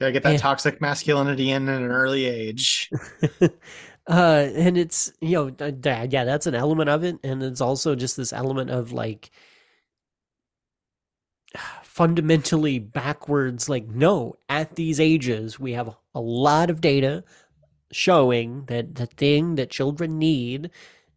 Gotta 0.00 0.12
get 0.12 0.22
that 0.22 0.30
and, 0.30 0.38
toxic 0.38 0.80
masculinity 0.80 1.50
in 1.50 1.68
at 1.68 1.82
an 1.82 1.90
early 1.90 2.24
age. 2.24 2.90
uh, 3.42 4.48
and 4.54 4.78
it's 4.78 5.12
you 5.20 5.52
know, 5.58 5.70
yeah, 5.84 6.24
that's 6.24 6.46
an 6.46 6.54
element 6.54 6.88
of 6.88 7.04
it, 7.04 7.18
and 7.22 7.42
it's 7.42 7.60
also 7.60 7.94
just 7.94 8.16
this 8.16 8.32
element 8.32 8.70
of 8.70 8.92
like 8.92 9.30
fundamentally 11.82 12.78
backwards. 12.78 13.68
Like, 13.68 13.88
no, 13.88 14.36
at 14.48 14.74
these 14.74 15.00
ages, 15.00 15.60
we 15.60 15.74
have 15.74 15.94
a 16.14 16.20
lot 16.20 16.70
of 16.70 16.80
data 16.80 17.22
showing 17.92 18.64
that 18.66 18.94
the 18.94 19.06
thing 19.06 19.56
that 19.56 19.70
children 19.70 20.18
need 20.18 20.70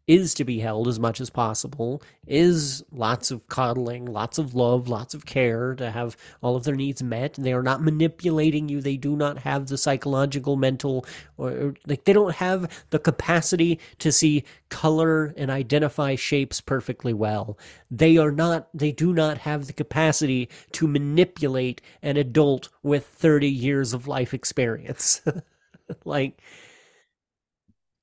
is 0.06 0.34
to 0.34 0.44
be 0.44 0.60
held 0.60 0.88
as 0.88 1.00
much 1.00 1.22
as 1.22 1.30
possible, 1.30 2.02
is 2.28 2.84
lots 2.92 3.32
of 3.32 3.48
coddling, 3.48 4.06
lots 4.06 4.38
of 4.38 4.54
love, 4.54 4.90
lots 4.90 5.14
of 5.14 5.26
care 5.26 5.76
to 5.76 5.92
have 5.92 6.18
all 6.42 6.58
of 6.58 6.66
their 6.66 6.76
needs 6.76 7.02
met. 7.02 7.36
They 7.36 7.54
are 7.54 7.64
not 7.64 7.82
manipulating 7.82 8.68
you. 8.68 8.82
They 8.82 8.98
do 8.98 9.16
not 9.16 9.40
have 9.40 9.68
the 9.68 9.78
psychological, 9.78 10.58
mental, 10.58 11.06
or, 11.38 11.76
like 11.88 12.04
they 12.04 12.12
don't 12.12 12.36
have 12.36 12.86
the 12.90 13.00
capacity 13.00 13.80
to 14.00 14.12
see 14.12 14.44
color 14.68 15.34
and 15.38 15.50
identify 15.50 16.16
shapes 16.16 16.60
perfectly 16.60 17.14
well. 17.14 17.58
They 17.90 18.18
are 18.18 18.32
not, 18.32 18.68
they 18.74 18.92
do 18.92 19.14
not 19.14 19.38
have 19.40 19.68
the 19.68 19.74
capacity 19.74 20.50
to 20.74 20.88
manipulate 20.88 21.82
an 22.02 22.18
adult 22.18 22.68
with 22.82 23.06
30 23.06 23.50
years 23.50 23.94
of 23.94 24.06
life 24.06 24.34
experience. 24.34 25.22
like, 26.06 26.42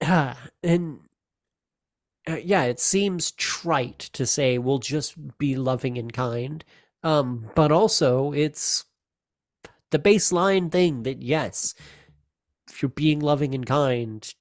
ah, 0.03 0.39
and 0.63 1.01
uh, 2.29 2.37
yeah, 2.37 2.65
it 2.65 2.81
seems 2.81 3.33
trite 3.33 3.99
to 3.99 4.27
say 4.27 4.59
we'll 4.59 4.79
just 4.79 5.39
be 5.39 5.57
loving 5.57 5.99
and 5.99 6.13
kind. 6.13 6.65
Um, 7.03 7.51
but 7.55 7.73
also 7.73 8.33
it's 8.33 8.85
the 9.91 9.99
baseline 9.99 10.71
thing 10.71 11.03
that 11.05 11.23
yes, 11.23 11.75
if 12.69 12.83
you're 12.83 12.91
being 12.91 13.21
loving 13.21 13.55
and 13.55 13.67
kind, 13.67 14.33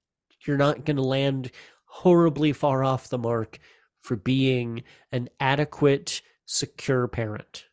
you're 0.46 0.58
not 0.58 0.86
going 0.86 0.98
to 0.98 1.04
land 1.04 1.52
horribly 1.86 2.54
far 2.54 2.84
off 2.84 3.10
the 3.10 3.18
mark 3.18 3.60
for 4.02 4.16
being 4.16 4.84
an 5.12 5.30
adequate, 5.40 6.22
secure 6.46 7.08
parent. 7.08 7.66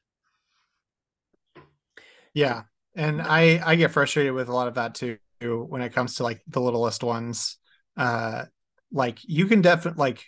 Yeah. 2.32 2.64
And 2.94 3.20
I 3.20 3.60
I 3.64 3.76
get 3.76 3.90
frustrated 3.90 4.32
with 4.32 4.48
a 4.48 4.54
lot 4.54 4.68
of 4.68 4.74
that 4.74 4.94
too 4.94 5.18
when 5.40 5.82
it 5.82 5.92
comes 5.92 6.16
to 6.16 6.22
like 6.22 6.42
the 6.46 6.60
littlest 6.60 7.02
ones. 7.02 7.58
Uh 7.96 8.44
like 8.92 9.18
you 9.24 9.46
can 9.46 9.62
definitely 9.62 10.00
like 10.00 10.24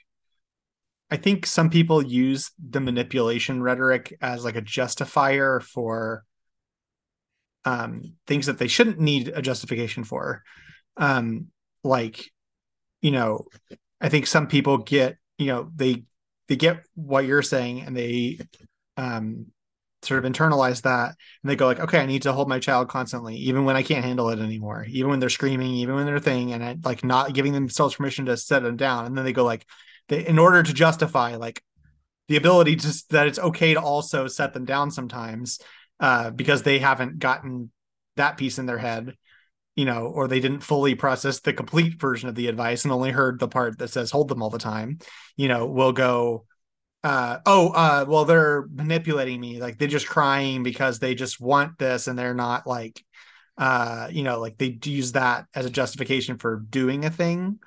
I 1.11 1.17
think 1.17 1.47
some 1.47 1.71
people 1.71 2.05
use 2.05 2.51
the 2.59 2.81
manipulation 2.81 3.63
rhetoric 3.63 4.15
as 4.21 4.45
like 4.45 4.57
a 4.57 4.61
justifier 4.61 5.61
for 5.61 6.25
um, 7.65 8.15
things 8.27 8.47
that 8.47 8.59
they 8.59 8.69
shouldn't 8.69 9.01
need 9.01 9.29
a 9.29 9.41
justification 9.41 10.05
for. 10.05 10.43
Um, 10.97 11.47
like, 11.83 12.31
you 13.01 13.11
know, 13.11 13.47
I 14.01 14.09
think 14.11 14.27
some 14.27 14.49
people 14.49 14.79
get, 14.79 15.17
you 15.39 15.47
know, 15.47 15.71
they 15.75 16.05
they 16.49 16.57
get 16.57 16.85
what 16.95 17.25
you're 17.25 17.43
saying 17.43 17.83
and 17.83 17.97
they 17.97 18.41
um, 18.97 19.47
sort 20.09 20.25
of 20.25 20.31
internalize 20.31 20.83
that 20.83 21.15
and 21.43 21.51
they 21.51 21.57
go 21.57 21.67
like 21.67 21.81
okay 21.81 22.01
i 22.01 22.07
need 22.07 22.23
to 22.23 22.33
hold 22.33 22.49
my 22.49 22.59
child 22.59 22.89
constantly 22.89 23.37
even 23.37 23.65
when 23.65 23.77
i 23.77 23.83
can't 23.83 24.05
handle 24.05 24.31
it 24.31 24.39
anymore 24.39 24.85
even 24.89 25.11
when 25.11 25.21
they're 25.21 25.29
screaming 25.29 25.73
even 25.73 25.95
when 25.95 26.07
they're 26.07 26.19
thing 26.19 26.53
and 26.53 26.65
I, 26.65 26.77
like 26.85 27.05
not 27.05 27.35
giving 27.35 27.53
themselves 27.53 27.95
permission 27.95 28.27
to 28.27 28.37
set 28.37 28.63
them 28.63 28.77
down. 28.77 29.07
And 29.07 29.17
then 29.17 29.25
they 29.25 29.33
go 29.33 29.45
like 29.45 29.67
they, 30.09 30.27
in 30.27 30.39
order 30.39 30.63
to 30.63 30.73
justify 30.73 31.37
like 31.37 31.63
the 32.29 32.37
ability 32.37 32.77
to 32.77 33.05
that 33.11 33.27
it's 33.27 33.39
okay 33.39 33.75
to 33.75 33.81
also 33.81 34.27
set 34.27 34.53
them 34.53 34.65
down 34.65 34.91
sometimes 34.91 35.61
uh, 36.01 36.31
because 36.31 36.63
they 36.63 36.79
haven't 36.79 37.19
gotten 37.19 37.71
that 38.17 38.37
piece 38.37 38.59
in 38.59 38.67
their 38.67 38.79
head 38.79 39.17
you 39.77 39.85
know 39.85 40.07
or 40.07 40.29
they 40.29 40.41
didn't 40.41 40.61
fully 40.61 40.95
process 40.95 41.41
the 41.41 41.53
complete 41.53 42.01
version 42.01 42.29
of 42.29 42.35
the 42.35 42.49
advice 42.49 42.85
and 42.85 42.93
only 42.93 43.11
heard 43.11 43.39
the 43.39 43.49
part 43.49 43.79
that 43.79 43.89
says 43.89 44.11
hold 44.11 44.29
them 44.29 44.43
all 44.43 44.51
the 44.51 44.59
time 44.59 44.99
you 45.37 45.49
know 45.49 45.67
will 45.67 45.93
go 45.93 46.45
uh 47.05 47.39
oh 47.47 47.69
uh 47.71 48.05
well 48.09 48.25
they're 48.25 48.67
manipulating 48.73 49.41
me 49.41 49.61
like 49.61 49.79
they're 49.79 49.87
just 49.87 50.09
crying 50.09 50.63
because 50.63 50.99
they 50.99 51.15
just 51.15 51.41
want 51.41 51.79
this 51.79 52.09
and 52.09 52.19
they're 52.19 52.35
not 52.35 52.67
like 52.67 53.01
uh 53.57 54.09
you 54.11 54.25
know 54.25 54.41
like 54.41 54.59
they 54.59 54.79
use 54.85 55.13
that 55.13 55.47
as 55.55 55.65
a 55.65 55.71
justification 55.71 56.39
for 56.39 56.57
doing 56.69 57.05
a 57.05 57.11
thing. 57.11 57.59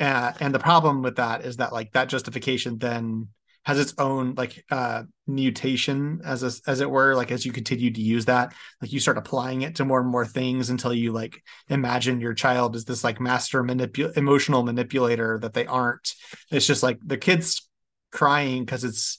Uh, 0.00 0.32
and 0.40 0.54
the 0.54 0.58
problem 0.58 1.02
with 1.02 1.16
that 1.16 1.44
is 1.44 1.58
that 1.58 1.72
like 1.72 1.92
that 1.92 2.08
justification 2.08 2.78
then 2.78 3.28
has 3.64 3.78
its 3.78 3.94
own 3.98 4.34
like 4.34 4.64
uh 4.70 5.02
mutation 5.28 6.20
as 6.24 6.42
a, 6.42 6.50
as 6.68 6.80
it 6.80 6.90
were 6.90 7.14
like 7.14 7.30
as 7.30 7.46
you 7.46 7.52
continue 7.52 7.92
to 7.92 8.00
use 8.00 8.24
that 8.24 8.52
like 8.80 8.92
you 8.92 8.98
start 8.98 9.16
applying 9.18 9.62
it 9.62 9.76
to 9.76 9.84
more 9.84 10.00
and 10.00 10.10
more 10.10 10.26
things 10.26 10.70
until 10.70 10.92
you 10.92 11.12
like 11.12 11.40
imagine 11.68 12.20
your 12.20 12.34
child 12.34 12.74
is 12.74 12.84
this 12.84 13.04
like 13.04 13.20
master 13.20 13.62
manipul- 13.62 14.16
emotional 14.16 14.64
manipulator 14.64 15.38
that 15.38 15.52
they 15.54 15.66
aren't. 15.66 16.14
It's 16.50 16.66
just 16.66 16.82
like 16.82 16.98
the 17.04 17.18
kids 17.18 17.68
crying 18.12 18.64
because 18.64 18.84
it's 18.84 19.18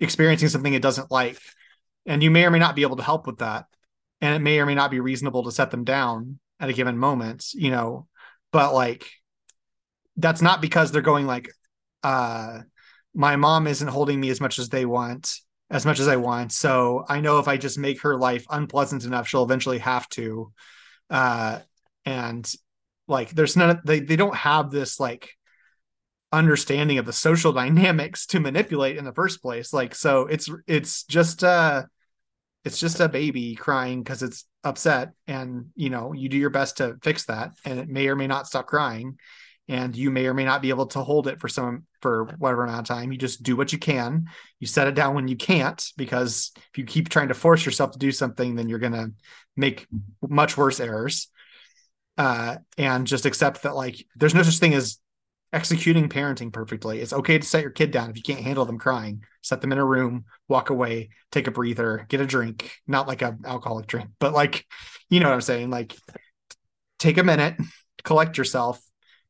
experiencing 0.00 0.48
something 0.48 0.74
it 0.74 0.82
doesn't 0.82 1.10
like. 1.10 1.38
And 2.06 2.22
you 2.22 2.30
may 2.30 2.44
or 2.44 2.50
may 2.50 2.58
not 2.58 2.76
be 2.76 2.82
able 2.82 2.96
to 2.96 3.02
help 3.02 3.26
with 3.26 3.38
that. 3.38 3.66
And 4.20 4.34
it 4.34 4.40
may 4.40 4.58
or 4.58 4.66
may 4.66 4.74
not 4.74 4.90
be 4.90 5.00
reasonable 5.00 5.44
to 5.44 5.52
set 5.52 5.70
them 5.70 5.84
down 5.84 6.38
at 6.58 6.70
a 6.70 6.72
given 6.72 6.96
moment, 6.96 7.52
you 7.52 7.70
know, 7.70 8.06
but 8.52 8.72
like 8.72 9.06
that's 10.16 10.40
not 10.40 10.62
because 10.62 10.90
they're 10.90 11.02
going 11.02 11.26
like, 11.26 11.50
uh, 12.02 12.60
my 13.14 13.36
mom 13.36 13.66
isn't 13.66 13.88
holding 13.88 14.20
me 14.20 14.30
as 14.30 14.40
much 14.40 14.58
as 14.58 14.68
they 14.68 14.86
want, 14.86 15.34
as 15.70 15.84
much 15.84 16.00
as 16.00 16.08
I 16.08 16.16
want. 16.16 16.52
So 16.52 17.04
I 17.08 17.20
know 17.20 17.38
if 17.38 17.48
I 17.48 17.56
just 17.56 17.78
make 17.78 18.02
her 18.02 18.16
life 18.16 18.46
unpleasant 18.48 19.04
enough, 19.04 19.28
she'll 19.28 19.44
eventually 19.44 19.78
have 19.78 20.08
to. 20.10 20.52
Uh, 21.10 21.60
and 22.04 22.50
like, 23.08 23.30
there's 23.30 23.56
none, 23.56 23.80
they, 23.84 24.00
they 24.00 24.16
don't 24.16 24.36
have 24.36 24.70
this 24.70 24.98
like 25.00 25.35
understanding 26.32 26.98
of 26.98 27.06
the 27.06 27.12
social 27.12 27.52
dynamics 27.52 28.26
to 28.26 28.40
manipulate 28.40 28.96
in 28.96 29.04
the 29.04 29.12
first 29.12 29.42
place. 29.42 29.72
Like 29.72 29.94
so 29.94 30.26
it's 30.26 30.50
it's 30.66 31.04
just 31.04 31.44
uh 31.44 31.84
it's 32.64 32.80
just 32.80 33.00
a 33.00 33.08
baby 33.08 33.54
crying 33.54 34.02
because 34.02 34.22
it's 34.22 34.44
upset 34.64 35.12
and 35.28 35.66
you 35.76 35.88
know 35.88 36.12
you 36.12 36.28
do 36.28 36.36
your 36.36 36.50
best 36.50 36.78
to 36.78 36.96
fix 37.02 37.26
that 37.26 37.52
and 37.64 37.78
it 37.78 37.88
may 37.88 38.08
or 38.08 38.16
may 38.16 38.26
not 38.26 38.46
stop 38.46 38.66
crying. 38.66 39.18
And 39.68 39.96
you 39.96 40.12
may 40.12 40.26
or 40.26 40.34
may 40.34 40.44
not 40.44 40.62
be 40.62 40.68
able 40.68 40.86
to 40.88 41.02
hold 41.02 41.26
it 41.26 41.40
for 41.40 41.48
some 41.48 41.86
for 42.00 42.26
whatever 42.38 42.62
amount 42.62 42.88
of 42.88 42.96
time. 42.96 43.10
You 43.10 43.18
just 43.18 43.42
do 43.42 43.56
what 43.56 43.72
you 43.72 43.78
can. 43.78 44.26
You 44.60 44.68
set 44.68 44.86
it 44.86 44.94
down 44.94 45.16
when 45.16 45.26
you 45.26 45.34
can't 45.34 45.84
because 45.96 46.52
if 46.56 46.78
you 46.78 46.84
keep 46.84 47.08
trying 47.08 47.28
to 47.28 47.34
force 47.34 47.66
yourself 47.66 47.90
to 47.90 47.98
do 47.98 48.12
something 48.12 48.54
then 48.54 48.68
you're 48.68 48.78
going 48.78 48.92
to 48.92 49.12
make 49.56 49.88
much 50.22 50.56
worse 50.56 50.80
errors. 50.80 51.28
Uh, 52.18 52.56
and 52.78 53.06
just 53.06 53.26
accept 53.26 53.62
that 53.62 53.74
like 53.74 54.06
there's 54.16 54.34
no 54.34 54.42
such 54.42 54.58
thing 54.58 54.72
as 54.72 54.98
executing 55.52 56.08
parenting 56.08 56.52
perfectly. 56.52 57.00
It's 57.00 57.12
okay 57.12 57.38
to 57.38 57.46
set 57.46 57.62
your 57.62 57.70
kid 57.70 57.90
down 57.90 58.10
if 58.10 58.16
you 58.16 58.22
can't 58.22 58.44
handle 58.44 58.64
them 58.64 58.78
crying. 58.78 59.24
Set 59.42 59.60
them 59.60 59.72
in 59.72 59.78
a 59.78 59.84
room, 59.84 60.24
walk 60.48 60.70
away, 60.70 61.10
take 61.30 61.46
a 61.46 61.52
breather, 61.52 62.06
get 62.08 62.20
a 62.20 62.26
drink, 62.26 62.72
not 62.86 63.06
like 63.06 63.22
a 63.22 63.36
alcoholic 63.44 63.86
drink, 63.86 64.10
but 64.18 64.32
like 64.32 64.66
you 65.08 65.20
know 65.20 65.28
what 65.28 65.34
I'm 65.34 65.40
saying, 65.40 65.70
like 65.70 65.94
take 66.98 67.18
a 67.18 67.24
minute, 67.24 67.56
collect 68.02 68.38
yourself 68.38 68.80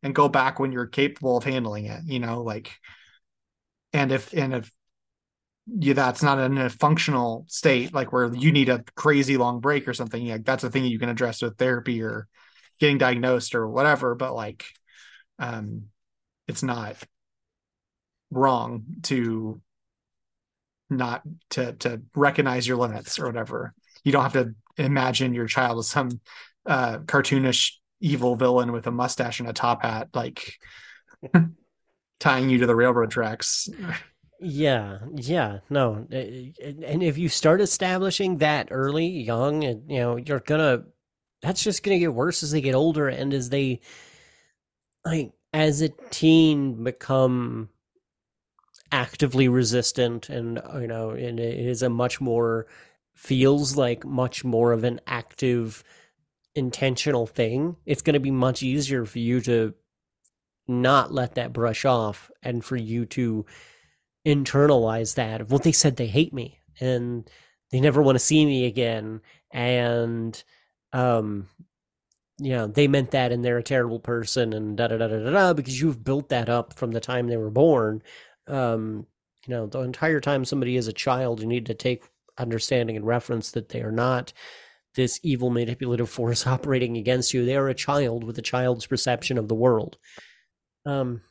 and 0.02 0.14
go 0.14 0.28
back 0.28 0.58
when 0.58 0.72
you're 0.72 0.86
capable 0.86 1.36
of 1.36 1.44
handling 1.44 1.86
it, 1.86 2.00
you 2.06 2.18
know, 2.18 2.42
like 2.42 2.72
and 3.92 4.12
if 4.12 4.32
and 4.32 4.54
if 4.54 4.70
you 5.66 5.94
that's 5.94 6.22
not 6.22 6.38
in 6.38 6.58
a 6.58 6.70
functional 6.70 7.44
state 7.48 7.92
like 7.92 8.12
where 8.12 8.32
you 8.32 8.52
need 8.52 8.68
a 8.68 8.84
crazy 8.94 9.36
long 9.36 9.60
break 9.60 9.88
or 9.88 9.94
something 9.94 10.28
like 10.28 10.44
that's 10.44 10.62
a 10.62 10.70
thing 10.70 10.84
you 10.84 10.98
can 10.98 11.08
address 11.08 11.42
with 11.42 11.58
therapy 11.58 12.02
or 12.02 12.28
getting 12.78 12.98
diagnosed 12.98 13.54
or 13.54 13.68
whatever 13.68 14.14
but 14.14 14.32
like 14.32 14.64
um 15.40 15.86
it's 16.48 16.62
not 16.62 16.96
wrong 18.30 18.84
to 19.02 19.60
not 20.90 21.22
to 21.50 21.72
to 21.74 22.02
recognize 22.14 22.66
your 22.66 22.76
limits 22.76 23.18
or 23.18 23.26
whatever 23.26 23.72
you 24.04 24.12
don't 24.12 24.22
have 24.22 24.32
to 24.32 24.54
imagine 24.76 25.34
your 25.34 25.46
child 25.46 25.78
as 25.78 25.88
some 25.88 26.20
uh 26.66 26.98
cartoonish 26.98 27.72
evil 28.00 28.36
villain 28.36 28.72
with 28.72 28.86
a 28.86 28.90
mustache 28.90 29.40
and 29.40 29.48
a 29.48 29.52
top 29.52 29.82
hat 29.82 30.08
like 30.14 30.54
tying 32.20 32.48
you 32.48 32.58
to 32.58 32.66
the 32.66 32.76
railroad 32.76 33.10
tracks 33.10 33.68
yeah, 34.38 34.98
yeah, 35.14 35.60
no. 35.70 36.06
And 36.10 37.02
if 37.02 37.16
you 37.16 37.28
start 37.28 37.60
establishing 37.60 38.38
that 38.38 38.68
early, 38.70 39.06
young, 39.06 39.64
and 39.64 39.90
you 39.90 39.98
know, 39.98 40.16
you're 40.16 40.40
gonna 40.40 40.84
that's 41.42 41.62
just 41.62 41.82
gonna 41.82 41.98
get 41.98 42.12
worse 42.12 42.42
as 42.42 42.50
they 42.50 42.60
get 42.60 42.74
older 42.74 43.08
and 43.08 43.32
as 43.32 43.48
they 43.48 43.80
like 45.04 45.32
as 45.52 45.80
a 45.80 45.88
teen 46.10 46.82
become 46.84 47.68
actively 48.92 49.48
resistant 49.48 50.28
and 50.28 50.60
you 50.74 50.86
know, 50.86 51.10
and 51.10 51.40
it 51.40 51.58
is 51.58 51.82
a 51.82 51.88
much 51.88 52.20
more 52.20 52.66
feels 53.14 53.76
like 53.76 54.04
much 54.04 54.44
more 54.44 54.72
of 54.72 54.84
an 54.84 55.00
active 55.06 55.82
intentional 56.54 57.26
thing. 57.26 57.76
It's 57.86 58.02
gonna 58.02 58.20
be 58.20 58.30
much 58.30 58.62
easier 58.62 59.04
for 59.04 59.18
you 59.18 59.40
to 59.42 59.74
not 60.68 61.12
let 61.12 61.34
that 61.34 61.52
brush 61.52 61.84
off 61.84 62.30
and 62.42 62.64
for 62.64 62.76
you 62.76 63.06
to 63.06 63.44
internalize 64.26 65.14
that 65.14 65.48
well 65.48 65.58
they 65.60 65.72
said 65.72 65.96
they 65.96 66.08
hate 66.08 66.34
me 66.34 66.58
and 66.80 67.30
they 67.70 67.80
never 67.80 68.02
want 68.02 68.16
to 68.16 68.24
see 68.24 68.44
me 68.44 68.66
again 68.66 69.20
and 69.52 70.42
um 70.92 71.48
you 72.38 72.50
know 72.50 72.66
they 72.66 72.86
meant 72.88 73.12
that 73.12 73.32
and 73.32 73.44
they're 73.44 73.58
a 73.58 73.62
terrible 73.62 73.98
person 74.00 74.52
and 74.52 74.76
da 74.76 74.88
da 74.88 74.98
da 74.98 75.08
da 75.08 75.30
da 75.30 75.52
because 75.52 75.80
you've 75.80 76.04
built 76.04 76.28
that 76.28 76.48
up 76.48 76.74
from 76.74 76.92
the 76.92 77.00
time 77.00 77.28
they 77.28 77.36
were 77.36 77.50
born. 77.50 78.02
Um 78.46 79.06
you 79.46 79.54
know 79.54 79.66
the 79.66 79.80
entire 79.80 80.20
time 80.20 80.44
somebody 80.44 80.76
is 80.76 80.88
a 80.88 80.92
child 80.92 81.40
you 81.40 81.46
need 81.46 81.66
to 81.66 81.74
take 81.74 82.04
understanding 82.38 82.96
and 82.96 83.06
reference 83.06 83.52
that 83.52 83.70
they 83.70 83.80
are 83.80 83.92
not 83.92 84.32
this 84.94 85.18
evil 85.22 85.50
manipulative 85.50 86.10
force 86.10 86.46
operating 86.46 86.96
against 86.96 87.32
you. 87.32 87.44
They 87.44 87.56
are 87.56 87.68
a 87.68 87.74
child 87.74 88.24
with 88.24 88.38
a 88.38 88.42
child's 88.42 88.86
perception 88.86 89.38
of 89.38 89.48
the 89.48 89.54
world. 89.54 89.96
Um 90.84 91.22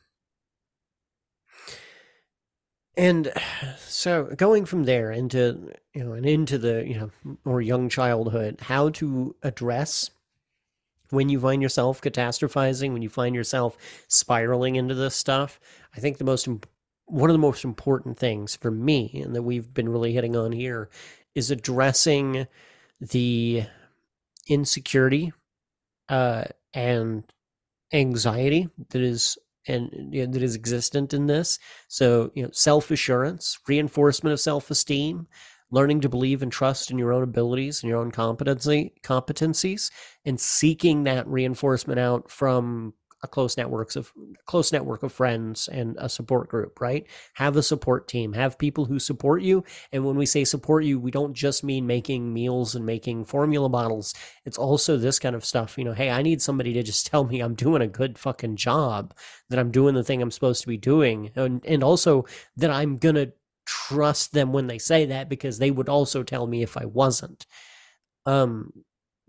and 2.96 3.32
so 3.78 4.24
going 4.36 4.64
from 4.64 4.84
there 4.84 5.12
into 5.12 5.72
you 5.94 6.02
know 6.02 6.12
and 6.14 6.26
into 6.26 6.58
the 6.58 6.84
you 6.86 6.98
know 6.98 7.36
or 7.44 7.60
young 7.60 7.88
childhood 7.88 8.58
how 8.60 8.88
to 8.90 9.36
address 9.42 10.10
when 11.10 11.28
you 11.28 11.40
find 11.40 11.62
yourself 11.62 12.00
catastrophizing 12.00 12.92
when 12.92 13.02
you 13.02 13.08
find 13.08 13.34
yourself 13.34 13.76
spiraling 14.08 14.76
into 14.76 14.94
this 14.94 15.14
stuff 15.14 15.60
i 15.96 16.00
think 16.00 16.18
the 16.18 16.24
most 16.24 16.48
one 17.06 17.30
of 17.30 17.34
the 17.34 17.38
most 17.38 17.64
important 17.64 18.18
things 18.18 18.56
for 18.56 18.70
me 18.70 19.22
and 19.24 19.34
that 19.34 19.42
we've 19.42 19.72
been 19.72 19.88
really 19.88 20.12
hitting 20.12 20.36
on 20.36 20.52
here 20.52 20.88
is 21.34 21.50
addressing 21.50 22.46
the 23.00 23.64
insecurity 24.48 25.32
uh, 26.08 26.44
and 26.74 27.24
anxiety 27.92 28.68
that 28.90 29.02
is 29.02 29.38
and 29.68 29.90
you 30.12 30.24
know, 30.24 30.32
that 30.32 30.42
is 30.42 30.54
existent 30.54 31.12
in 31.12 31.26
this. 31.26 31.58
So, 31.88 32.30
you 32.34 32.42
know, 32.42 32.50
self 32.52 32.90
assurance, 32.90 33.58
reinforcement 33.66 34.32
of 34.32 34.40
self 34.40 34.70
esteem, 34.70 35.26
learning 35.76 36.00
to 36.00 36.08
believe 36.08 36.42
and 36.42 36.50
trust 36.50 36.90
in 36.90 36.96
your 36.96 37.12
own 37.12 37.22
abilities 37.22 37.82
and 37.82 37.90
your 37.90 37.98
own 37.98 38.10
competency 38.10 38.94
competencies, 39.02 39.90
and 40.24 40.40
seeking 40.40 41.04
that 41.04 41.28
reinforcement 41.28 42.00
out 42.00 42.30
from 42.30 42.94
a 43.22 43.28
close 43.28 43.56
networks 43.58 43.94
of 43.96 44.12
close 44.46 44.72
network 44.72 45.02
of 45.02 45.12
friends 45.12 45.68
and 45.68 45.96
a 45.98 46.08
support 46.08 46.48
group 46.48 46.80
right? 46.80 47.06
Have 47.34 47.56
a 47.56 47.62
support 47.62 48.08
team. 48.08 48.32
Have 48.32 48.58
people 48.58 48.84
who 48.84 48.98
support 48.98 49.42
you. 49.42 49.64
And 49.92 50.04
when 50.04 50.16
we 50.16 50.26
say 50.26 50.44
support 50.44 50.84
you 50.84 50.98
we 50.98 51.10
don't 51.10 51.34
just 51.34 51.64
mean 51.64 51.86
making 51.86 52.32
meals 52.32 52.74
and 52.74 52.86
making 52.86 53.24
formula 53.24 53.68
bottles. 53.68 54.14
It's 54.44 54.58
also 54.58 54.96
this 54.96 55.18
kind 55.18 55.34
of 55.34 55.44
stuff 55.44 55.76
you 55.76 55.84
know 55.84 55.92
hey 55.92 56.10
i 56.10 56.22
need 56.22 56.40
somebody 56.40 56.72
to 56.74 56.82
just 56.82 57.06
tell 57.10 57.24
me 57.24 57.40
i'm 57.40 57.54
doing 57.54 57.82
a 57.82 57.88
good 57.88 58.18
fucking 58.18 58.56
job 58.56 59.14
that 59.50 59.58
i'm 59.58 59.70
doing 59.70 59.94
the 59.94 60.04
thing 60.04 60.22
i'm 60.22 60.30
supposed 60.30 60.62
to 60.62 60.68
be 60.68 60.78
doing 60.78 61.30
and 61.36 61.64
and 61.66 61.82
also 61.82 62.24
that 62.56 62.70
i'm 62.70 62.98
to 62.98 63.32
trust 63.66 64.32
them 64.32 64.52
when 64.52 64.66
they 64.66 64.78
say 64.78 65.06
that 65.06 65.28
because 65.28 65.58
they 65.58 65.70
would 65.70 65.88
also 65.88 66.22
tell 66.22 66.46
me 66.46 66.62
if 66.62 66.76
i 66.76 66.84
wasn't 66.84 67.46
um 68.26 68.72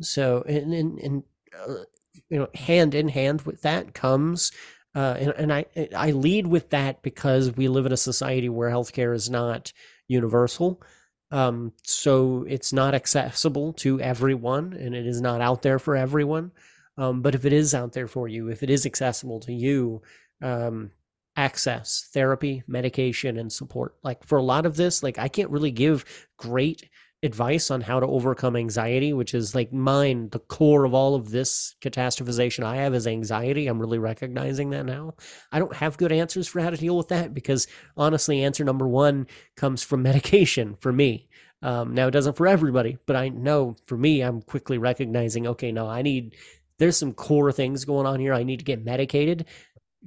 so 0.02 0.44
and 0.48 0.74
and, 0.74 1.00
and 1.00 1.24
uh, 1.58 1.84
you 2.30 2.40
know, 2.40 2.48
hand 2.56 2.96
in 2.96 3.08
hand 3.08 3.42
with 3.44 3.62
that 3.62 3.94
comes, 3.94 4.52
uh, 4.96 5.16
and, 5.20 5.30
and 5.38 5.54
I 5.54 5.66
I 5.96 6.12
lead 6.12 6.48
with 6.48 6.70
that 6.72 7.02
because 7.02 7.56
we 7.56 7.68
live 7.68 7.86
in 7.86 7.92
a 7.92 7.98
society 7.98 8.50
where 8.50 8.70
healthcare 8.70 9.16
is 9.16 9.30
not 9.30 9.72
universal. 10.08 10.82
Um, 11.30 11.74
so 11.84 12.46
it's 12.48 12.72
not 12.72 12.96
accessible 12.96 13.74
to 13.74 14.00
everyone 14.00 14.74
and 14.74 14.96
it 14.96 15.06
is 15.06 15.20
not 15.20 15.42
out 15.42 15.62
there 15.62 15.78
for 15.78 15.96
everyone. 15.98 16.52
Um, 16.98 17.22
but 17.22 17.36
if 17.36 17.44
it 17.44 17.52
is 17.52 17.74
out 17.74 17.92
there 17.92 18.08
for 18.08 18.30
you, 18.30 18.50
if 18.50 18.64
it 18.64 18.70
is 18.70 18.86
accessible 18.86 19.42
to 19.42 19.54
you, 19.54 20.02
um, 20.42 20.92
access 21.38 22.10
therapy, 22.14 22.64
medication, 22.68 23.38
and 23.38 23.54
support. 23.54 23.96
Like 24.04 24.26
for 24.26 24.38
a 24.38 24.44
lot 24.44 24.66
of 24.66 24.76
this, 24.76 25.04
like 25.04 25.20
I 25.20 25.28
can't 25.28 25.52
really 25.52 25.72
give 25.72 26.04
great 26.36 26.90
advice 27.24 27.72
on 27.72 27.82
how 27.82 28.00
to 28.00 28.06
overcome 28.06 28.56
anxiety, 28.56 29.12
which 29.14 29.34
is 29.34 29.56
like 29.56 29.74
mine, 29.74 30.30
the 30.30 30.40
core 30.40 30.84
of 30.84 30.94
all 30.94 31.16
of 31.16 31.32
this 31.32 31.76
catastrophization 31.82 32.64
I 32.64 32.78
have 32.78 32.94
is 32.94 33.08
anxiety. 33.08 33.68
I'm 33.68 33.80
really 33.80 33.98
recognizing 33.98 34.72
that 34.72 34.86
now. 34.86 35.16
I 35.52 35.60
don't 35.60 35.76
have 35.76 35.98
good 35.98 36.12
answers 36.12 36.48
for 36.48 36.60
how 36.60 36.70
to 36.70 36.78
deal 36.78 36.98
with 36.98 37.08
that 37.08 37.34
because 37.34 37.68
honestly, 37.96 38.44
answer 38.44 38.64
number 38.64 38.88
one 38.88 39.28
comes 39.56 39.84
from 39.84 40.02
medication 40.04 40.76
for 40.80 40.92
me. 40.92 41.28
Um, 41.64 41.96
now, 41.96 42.08
it 42.08 42.12
doesn't 42.12 42.38
for 42.38 42.46
everybody, 42.46 43.00
but 43.08 43.16
I 43.16 43.30
know 43.30 43.76
for 43.88 43.98
me, 43.98 44.22
I'm 44.22 44.44
quickly 44.44 44.78
recognizing 44.78 45.48
okay, 45.48 45.72
no, 45.72 45.88
I 45.88 46.04
need, 46.04 46.36
there's 46.78 46.98
some 46.98 47.14
core 47.14 47.52
things 47.52 47.84
going 47.84 48.06
on 48.06 48.20
here. 48.20 48.34
I 48.34 48.44
need 48.44 48.60
to 48.60 48.66
get 48.66 48.86
medicated 48.86 49.46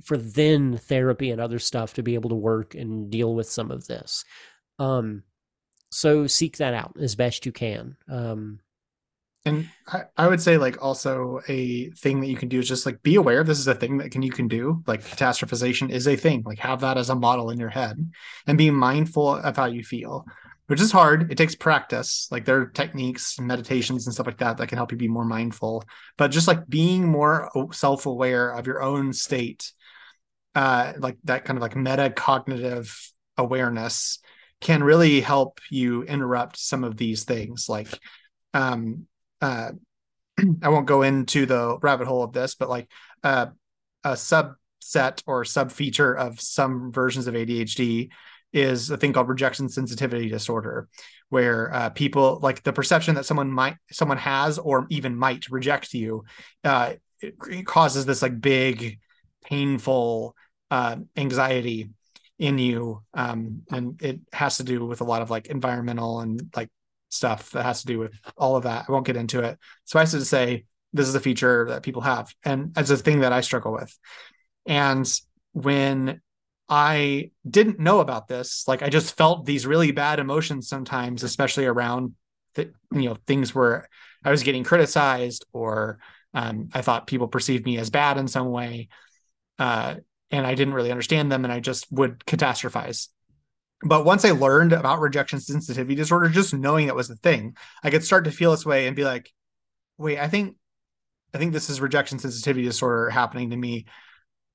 for 0.02 0.16
then 0.16 0.76
therapy 0.76 1.30
and 1.30 1.40
other 1.40 1.58
stuff 1.58 1.94
to 1.94 2.02
be 2.02 2.14
able 2.14 2.30
to 2.30 2.36
work 2.36 2.74
and 2.74 3.10
deal 3.10 3.34
with 3.34 3.48
some 3.48 3.70
of 3.70 3.86
this. 3.86 4.24
Um, 4.78 5.24
so 5.90 6.26
seek 6.26 6.58
that 6.58 6.74
out 6.74 6.96
as 7.00 7.16
best 7.16 7.44
you 7.44 7.52
can. 7.52 7.96
Um, 8.08 8.60
and 9.44 9.68
I, 9.88 10.02
I, 10.16 10.28
would 10.28 10.40
say 10.40 10.58
like 10.58 10.82
also 10.82 11.40
a 11.48 11.90
thing 11.90 12.20
that 12.20 12.28
you 12.28 12.36
can 12.36 12.50
do 12.50 12.58
is 12.58 12.68
just 12.68 12.84
like 12.84 13.02
be 13.02 13.14
aware 13.14 13.42
this 13.42 13.58
is 13.58 13.68
a 13.68 13.74
thing 13.74 13.96
that 13.98 14.10
can 14.10 14.20
you 14.20 14.30
can 14.30 14.48
do. 14.48 14.82
Like 14.86 15.02
catastrophization 15.02 15.90
is 15.90 16.06
a 16.06 16.14
thing. 16.14 16.42
Like 16.44 16.58
have 16.58 16.80
that 16.82 16.98
as 16.98 17.08
a 17.08 17.14
model 17.14 17.50
in 17.50 17.58
your 17.58 17.70
head 17.70 17.96
and 18.46 18.58
be 18.58 18.70
mindful 18.70 19.36
of 19.36 19.56
how 19.56 19.64
you 19.64 19.82
feel 19.82 20.26
which 20.70 20.80
is 20.80 20.92
hard. 20.92 21.32
It 21.32 21.34
takes 21.34 21.56
practice. 21.56 22.28
Like 22.30 22.44
there 22.44 22.60
are 22.60 22.66
techniques 22.66 23.38
and 23.38 23.48
meditations 23.48 24.06
and 24.06 24.14
stuff 24.14 24.28
like 24.28 24.38
that 24.38 24.56
that 24.58 24.68
can 24.68 24.78
help 24.78 24.92
you 24.92 24.96
be 24.96 25.08
more 25.08 25.24
mindful. 25.24 25.82
But 26.16 26.30
just 26.30 26.46
like 26.46 26.68
being 26.68 27.04
more 27.08 27.50
self-aware 27.72 28.50
of 28.50 28.68
your 28.68 28.80
own 28.80 29.12
state 29.12 29.72
uh 30.54 30.92
like 30.98 31.16
that 31.24 31.44
kind 31.44 31.56
of 31.56 31.62
like 31.62 31.74
metacognitive 31.74 32.92
awareness 33.36 34.18
can 34.60 34.82
really 34.82 35.20
help 35.20 35.60
you 35.70 36.02
interrupt 36.02 36.58
some 36.58 36.84
of 36.84 36.96
these 36.96 37.24
things. 37.24 37.68
Like 37.68 37.88
um 38.54 39.06
uh 39.40 39.70
i 40.62 40.68
won't 40.68 40.86
go 40.86 41.02
into 41.02 41.46
the 41.46 41.78
rabbit 41.82 42.06
hole 42.06 42.22
of 42.22 42.32
this 42.32 42.54
but 42.54 42.68
like 42.68 42.88
uh, 43.22 43.46
a 44.04 44.12
subset 44.12 45.22
or 45.26 45.44
sub 45.44 45.70
feature 45.70 46.16
of 46.16 46.40
some 46.40 46.92
versions 46.92 47.26
of 47.26 47.34
adhd 47.34 48.10
is 48.52 48.90
a 48.90 48.96
thing 48.96 49.12
called 49.12 49.28
rejection 49.28 49.68
sensitivity 49.68 50.28
disorder 50.28 50.88
where 51.28 51.72
uh, 51.72 51.90
people 51.90 52.40
like 52.42 52.62
the 52.64 52.72
perception 52.72 53.14
that 53.14 53.24
someone 53.24 53.50
might 53.50 53.76
someone 53.92 54.18
has 54.18 54.58
or 54.58 54.86
even 54.90 55.14
might 55.14 55.48
reject 55.50 55.94
you 55.94 56.24
uh, 56.64 56.92
it, 57.20 57.34
it 57.48 57.66
causes 57.66 58.06
this 58.06 58.22
like 58.22 58.40
big 58.40 58.98
painful 59.44 60.34
uh, 60.70 60.96
anxiety 61.16 61.90
in 62.38 62.58
you 62.58 63.02
um, 63.12 63.62
and 63.70 64.00
it 64.02 64.20
has 64.32 64.56
to 64.56 64.64
do 64.64 64.84
with 64.86 65.00
a 65.00 65.04
lot 65.04 65.22
of 65.22 65.30
like 65.30 65.48
environmental 65.48 66.20
and 66.20 66.50
like 66.56 66.70
stuff 67.10 67.50
that 67.50 67.64
has 67.64 67.80
to 67.82 67.86
do 67.86 67.98
with 67.98 68.18
all 68.36 68.56
of 68.56 68.62
that. 68.62 68.86
I 68.88 68.92
won't 68.92 69.06
get 69.06 69.16
into 69.16 69.40
it. 69.40 69.58
Suffice 69.84 70.14
it 70.14 70.20
to 70.20 70.24
say 70.24 70.64
this 70.92 71.06
is 71.06 71.14
a 71.14 71.20
feature 71.20 71.66
that 71.68 71.82
people 71.82 72.02
have 72.02 72.34
and 72.44 72.72
it's 72.76 72.90
a 72.90 72.96
thing 72.96 73.20
that 73.20 73.32
i 73.32 73.40
struggle 73.42 73.72
with. 73.72 73.96
And 74.66 75.06
when 75.52 76.20
i 76.68 77.28
didn't 77.48 77.80
know 77.80 77.98
about 77.98 78.28
this 78.28 78.62
like 78.68 78.80
i 78.80 78.88
just 78.88 79.16
felt 79.16 79.44
these 79.44 79.66
really 79.66 79.90
bad 79.90 80.20
emotions 80.20 80.68
sometimes 80.68 81.24
especially 81.24 81.66
around 81.66 82.14
the, 82.54 82.72
you 82.92 83.02
know 83.08 83.16
things 83.26 83.52
where 83.52 83.88
i 84.24 84.30
was 84.30 84.44
getting 84.44 84.62
criticized 84.62 85.44
or 85.52 85.98
um, 86.32 86.68
i 86.72 86.80
thought 86.80 87.08
people 87.08 87.26
perceived 87.26 87.64
me 87.64 87.76
as 87.76 87.90
bad 87.90 88.18
in 88.18 88.28
some 88.28 88.50
way. 88.50 88.88
Uh, 89.58 89.96
and 90.30 90.46
i 90.46 90.54
didn't 90.54 90.74
really 90.74 90.90
understand 90.90 91.30
them 91.30 91.44
and 91.44 91.52
i 91.52 91.60
just 91.60 91.90
would 91.90 92.20
catastrophize 92.20 93.08
but 93.82 94.04
once 94.04 94.24
I 94.24 94.32
learned 94.32 94.72
about 94.72 95.00
rejection 95.00 95.40
sensitivity 95.40 95.94
disorder, 95.94 96.28
just 96.28 96.52
knowing 96.52 96.86
that 96.86 96.96
was 96.96 97.08
the 97.08 97.16
thing, 97.16 97.56
I 97.82 97.90
could 97.90 98.04
start 98.04 98.24
to 98.24 98.30
feel 98.30 98.50
this 98.50 98.66
way 98.66 98.86
and 98.86 98.94
be 98.94 99.04
like, 99.04 99.32
wait, 99.96 100.18
I 100.18 100.28
think 100.28 100.56
I 101.32 101.38
think 101.38 101.52
this 101.52 101.70
is 101.70 101.80
rejection 101.80 102.18
sensitivity 102.18 102.64
disorder 102.64 103.08
happening 103.08 103.50
to 103.50 103.56
me. 103.56 103.86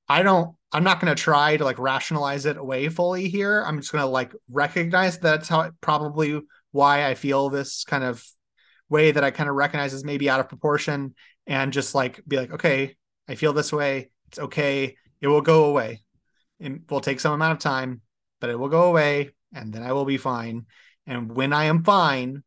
I 0.08 0.22
don't 0.22 0.56
I'm 0.72 0.84
not 0.84 1.00
going 1.00 1.16
to 1.16 1.22
try 1.22 1.58
to 1.58 1.64
like 1.64 1.80
rationalize 1.80 2.46
it 2.46 2.58
away 2.58 2.90
fully 2.90 3.30
here. 3.30 3.64
I'm 3.66 3.80
just 3.80 3.92
going 3.92 4.04
to 4.04 4.10
like 4.10 4.34
recognize 4.52 5.18
that's 5.18 5.48
how 5.48 5.62
it 5.62 5.74
probably 5.82 6.42
why 6.72 7.08
I 7.08 7.16
feel 7.16 7.50
this 7.50 7.84
kind 7.86 8.04
of 8.04 8.24
way 8.90 9.12
that 9.12 9.24
I 9.24 9.32
kind 9.32 9.50
of 9.50 9.56
recognize 9.56 9.94
is 9.94 10.04
maybe 10.04 10.30
out 10.30 10.42
of 10.42 10.50
proportion 10.50 11.16
and 11.48 11.74
just 11.74 11.96
like 11.96 12.22
be 12.28 12.38
like, 12.38 12.52
okay, 12.52 12.96
I 13.28 13.36
feel 13.36 13.54
this 13.54 13.72
way. 13.74 14.12
It's 14.28 14.38
okay. 14.38 14.98
It 15.22 15.28
will 15.28 15.42
go 15.42 15.66
away. 15.66 16.02
It 16.60 16.90
will 16.90 17.02
take 17.02 17.20
some 17.20 17.34
amount 17.34 17.54
of 17.54 17.60
time 17.60 18.02
but 18.40 18.50
it 18.50 18.60
will 18.60 18.70
go 18.70 18.84
away 18.84 19.32
and 19.54 19.74
then 19.74 19.84
I 19.84 19.94
will 19.94 20.06
be 20.06 20.18
fine. 20.18 20.66
And 21.08 21.36
when 21.36 21.54
I 21.54 21.66
am 21.66 21.84
fine, 21.84 22.44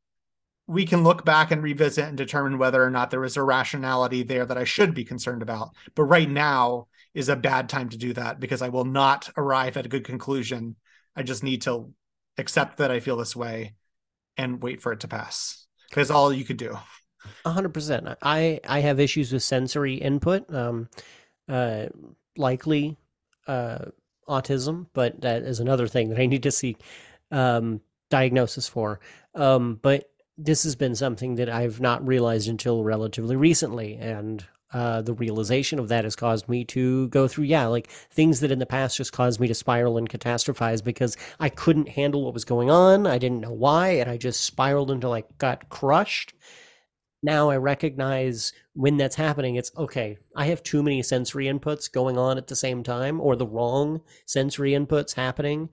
we 0.66 0.84
can 0.84 1.02
look 1.02 1.24
back 1.24 1.50
and 1.50 1.62
revisit 1.62 2.04
and 2.04 2.16
determine 2.16 2.58
whether 2.58 2.82
or 2.82 2.90
not 2.90 3.10
there 3.10 3.20
was 3.20 3.36
a 3.36 3.42
rationality 3.42 4.22
there 4.22 4.44
that 4.44 4.58
I 4.58 4.64
should 4.64 4.94
be 4.94 5.04
concerned 5.04 5.42
about. 5.42 5.70
But 5.94 6.04
right 6.04 6.30
now 6.30 6.86
is 7.14 7.28
a 7.28 7.36
bad 7.36 7.68
time 7.68 7.88
to 7.88 7.96
do 7.96 8.12
that 8.12 8.38
because 8.38 8.60
I 8.60 8.68
will 8.68 8.84
not 8.84 9.30
arrive 9.36 9.76
at 9.76 9.86
a 9.86 9.88
good 9.88 10.04
conclusion. 10.04 10.76
I 11.16 11.22
just 11.22 11.42
need 11.42 11.62
to 11.62 11.92
accept 12.36 12.76
that 12.76 12.90
I 12.90 13.00
feel 13.00 13.16
this 13.16 13.34
way 13.34 13.74
and 14.36 14.62
wait 14.62 14.80
for 14.82 14.92
it 14.92 15.00
to 15.00 15.08
pass. 15.08 15.66
Because 15.88 16.10
all 16.10 16.32
you 16.32 16.44
could 16.44 16.58
do. 16.58 16.76
A 17.44 17.50
hundred 17.50 17.74
percent. 17.74 18.06
I 18.22 18.60
I 18.68 18.80
have 18.80 19.00
issues 19.00 19.32
with 19.32 19.42
sensory 19.42 19.94
input. 19.94 20.52
Um, 20.54 20.88
uh, 21.48 21.86
likely, 22.38 22.96
uh, 23.46 23.86
autism, 24.28 24.86
but 24.92 25.20
that 25.22 25.42
is 25.42 25.60
another 25.60 25.88
thing 25.88 26.10
that 26.10 26.20
I 26.20 26.26
need 26.26 26.42
to 26.44 26.50
seek 26.50 26.80
um, 27.30 27.80
diagnosis 28.10 28.68
for. 28.68 29.00
Um, 29.34 29.78
but 29.82 30.10
this 30.36 30.62
has 30.62 30.76
been 30.76 30.94
something 30.94 31.36
that 31.36 31.48
I've 31.48 31.80
not 31.80 32.06
realized 32.06 32.48
until 32.48 32.84
relatively 32.84 33.36
recently, 33.36 33.94
and 33.96 34.44
uh, 34.72 35.00
the 35.00 35.14
realization 35.14 35.78
of 35.78 35.88
that 35.88 36.04
has 36.04 36.14
caused 36.14 36.48
me 36.48 36.64
to 36.66 37.08
go 37.08 37.26
through, 37.26 37.44
yeah, 37.44 37.66
like 37.66 37.88
things 37.88 38.40
that 38.40 38.50
in 38.50 38.58
the 38.58 38.66
past 38.66 38.96
just 38.96 39.12
caused 39.12 39.40
me 39.40 39.48
to 39.48 39.54
spiral 39.54 39.96
and 39.96 40.10
catastrophize 40.10 40.84
because 40.84 41.16
I 41.40 41.48
couldn't 41.48 41.88
handle 41.88 42.24
what 42.24 42.34
was 42.34 42.44
going 42.44 42.70
on. 42.70 43.06
I 43.06 43.18
didn't 43.18 43.40
know 43.40 43.52
why, 43.52 43.90
and 43.90 44.10
I 44.10 44.18
just 44.18 44.42
spiraled 44.42 44.90
until 44.90 45.12
I 45.14 45.24
got 45.38 45.70
crushed 45.70 46.34
now 47.22 47.50
I 47.50 47.56
recognize 47.56 48.52
when 48.74 48.96
that's 48.96 49.16
happening, 49.16 49.56
it's 49.56 49.72
okay, 49.76 50.18
I 50.36 50.46
have 50.46 50.62
too 50.62 50.82
many 50.82 51.02
sensory 51.02 51.46
inputs 51.46 51.90
going 51.90 52.16
on 52.16 52.38
at 52.38 52.46
the 52.46 52.56
same 52.56 52.82
time, 52.82 53.20
or 53.20 53.34
the 53.34 53.46
wrong 53.46 54.02
sensory 54.26 54.72
inputs 54.72 55.14
happening. 55.14 55.68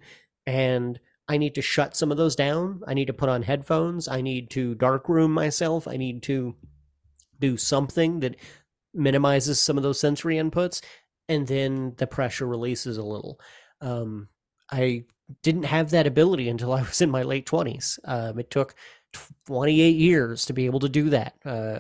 And 0.48 1.00
I 1.28 1.38
need 1.38 1.56
to 1.56 1.62
shut 1.62 1.96
some 1.96 2.12
of 2.12 2.18
those 2.18 2.36
down. 2.36 2.82
I 2.88 2.94
need 2.94 3.06
to 3.08 3.14
put 3.14 3.30
on 3.30 3.44
headphones. 3.44 4.08
I 4.08 4.22
need 4.22 4.50
to 4.52 4.76
darkroom 4.76 5.32
myself. 5.32 5.88
I 5.88 5.98
need 5.98 6.24
to 6.24 6.56
do 7.40 7.58
something 7.58 8.20
that 8.20 8.36
minimizes 8.94 9.60
some 9.60 9.78
of 9.78 9.84
those 9.84 10.00
sensory 10.00 10.36
inputs. 10.36 10.82
And 11.28 11.48
then 11.48 11.94
the 11.98 12.08
pressure 12.08 12.46
releases 12.46 12.98
a 12.98 13.04
little. 13.04 13.40
Um, 13.82 14.30
I 14.72 15.06
didn't 15.42 15.64
have 15.64 15.90
that 15.92 16.08
ability 16.08 16.50
until 16.50 16.74
I 16.74 16.82
was 16.82 17.02
in 17.02 17.10
my 17.10 17.24
late 17.24 17.48
20s. 17.48 18.00
Um, 18.06 18.40
it 18.40 18.52
took 18.52 18.76
28 19.48 19.96
years 19.96 20.46
to 20.46 20.54
be 20.54 20.66
able 20.66 20.80
to 20.80 20.90
do 20.90 21.10
that, 21.10 21.36
uh, 21.46 21.80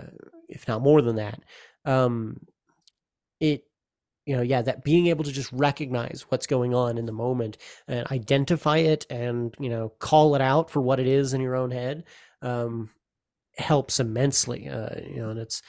if 0.49 0.67
not 0.67 0.81
more 0.81 1.01
than 1.01 1.15
that. 1.17 1.39
Um, 1.85 2.41
it, 3.39 3.65
you 4.25 4.35
know, 4.35 4.41
yeah, 4.41 4.61
that 4.61 4.83
being 4.83 5.07
able 5.07 5.23
to 5.23 5.31
just 5.31 5.51
recognize 5.51 6.25
what's 6.29 6.47
going 6.47 6.73
on 6.73 6.97
in 6.97 7.05
the 7.05 7.11
moment 7.11 7.57
and 7.87 8.07
identify 8.11 8.77
it 8.77 9.05
and, 9.09 9.55
you 9.59 9.69
know, 9.69 9.89
call 9.99 10.35
it 10.35 10.41
out 10.41 10.69
for 10.69 10.81
what 10.81 10.99
it 10.99 11.07
is 11.07 11.33
in 11.33 11.41
your 11.41 11.55
own 11.55 11.71
head 11.71 12.03
um, 12.41 12.89
helps 13.57 13.99
immensely. 13.99 14.67
Uh, 14.67 14.99
you 15.07 15.17
know, 15.17 15.29
and 15.29 15.39
it's, 15.39 15.61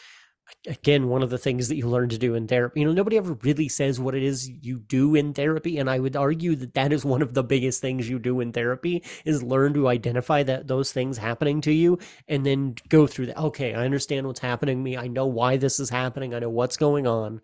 again 0.66 1.08
one 1.08 1.22
of 1.22 1.30
the 1.30 1.38
things 1.38 1.68
that 1.68 1.76
you 1.76 1.88
learn 1.88 2.08
to 2.08 2.18
do 2.18 2.34
in 2.34 2.46
therapy 2.46 2.80
you 2.80 2.86
know 2.86 2.92
nobody 2.92 3.16
ever 3.16 3.34
really 3.42 3.68
says 3.68 4.00
what 4.00 4.14
it 4.14 4.22
is 4.22 4.48
you 4.48 4.78
do 4.78 5.14
in 5.14 5.32
therapy 5.32 5.78
and 5.78 5.88
i 5.88 5.98
would 5.98 6.16
argue 6.16 6.54
that 6.54 6.74
that 6.74 6.92
is 6.92 7.04
one 7.04 7.22
of 7.22 7.34
the 7.34 7.42
biggest 7.42 7.80
things 7.80 8.08
you 8.08 8.18
do 8.18 8.40
in 8.40 8.52
therapy 8.52 9.02
is 9.24 9.42
learn 9.42 9.74
to 9.74 9.88
identify 9.88 10.42
that 10.42 10.66
those 10.66 10.92
things 10.92 11.18
happening 11.18 11.60
to 11.60 11.72
you 11.72 11.98
and 12.28 12.44
then 12.44 12.74
go 12.88 13.06
through 13.06 13.26
that. 13.26 13.38
Okay 13.38 13.74
i 13.74 13.84
understand 13.84 14.26
what's 14.26 14.40
happening 14.40 14.78
to 14.78 14.82
me. 14.82 14.96
I 14.96 15.08
know 15.08 15.26
why 15.26 15.56
this 15.56 15.80
is 15.80 15.90
happening. 15.90 16.34
I 16.34 16.40
know 16.40 16.50
what's 16.50 16.76
going 16.76 17.06
on. 17.06 17.40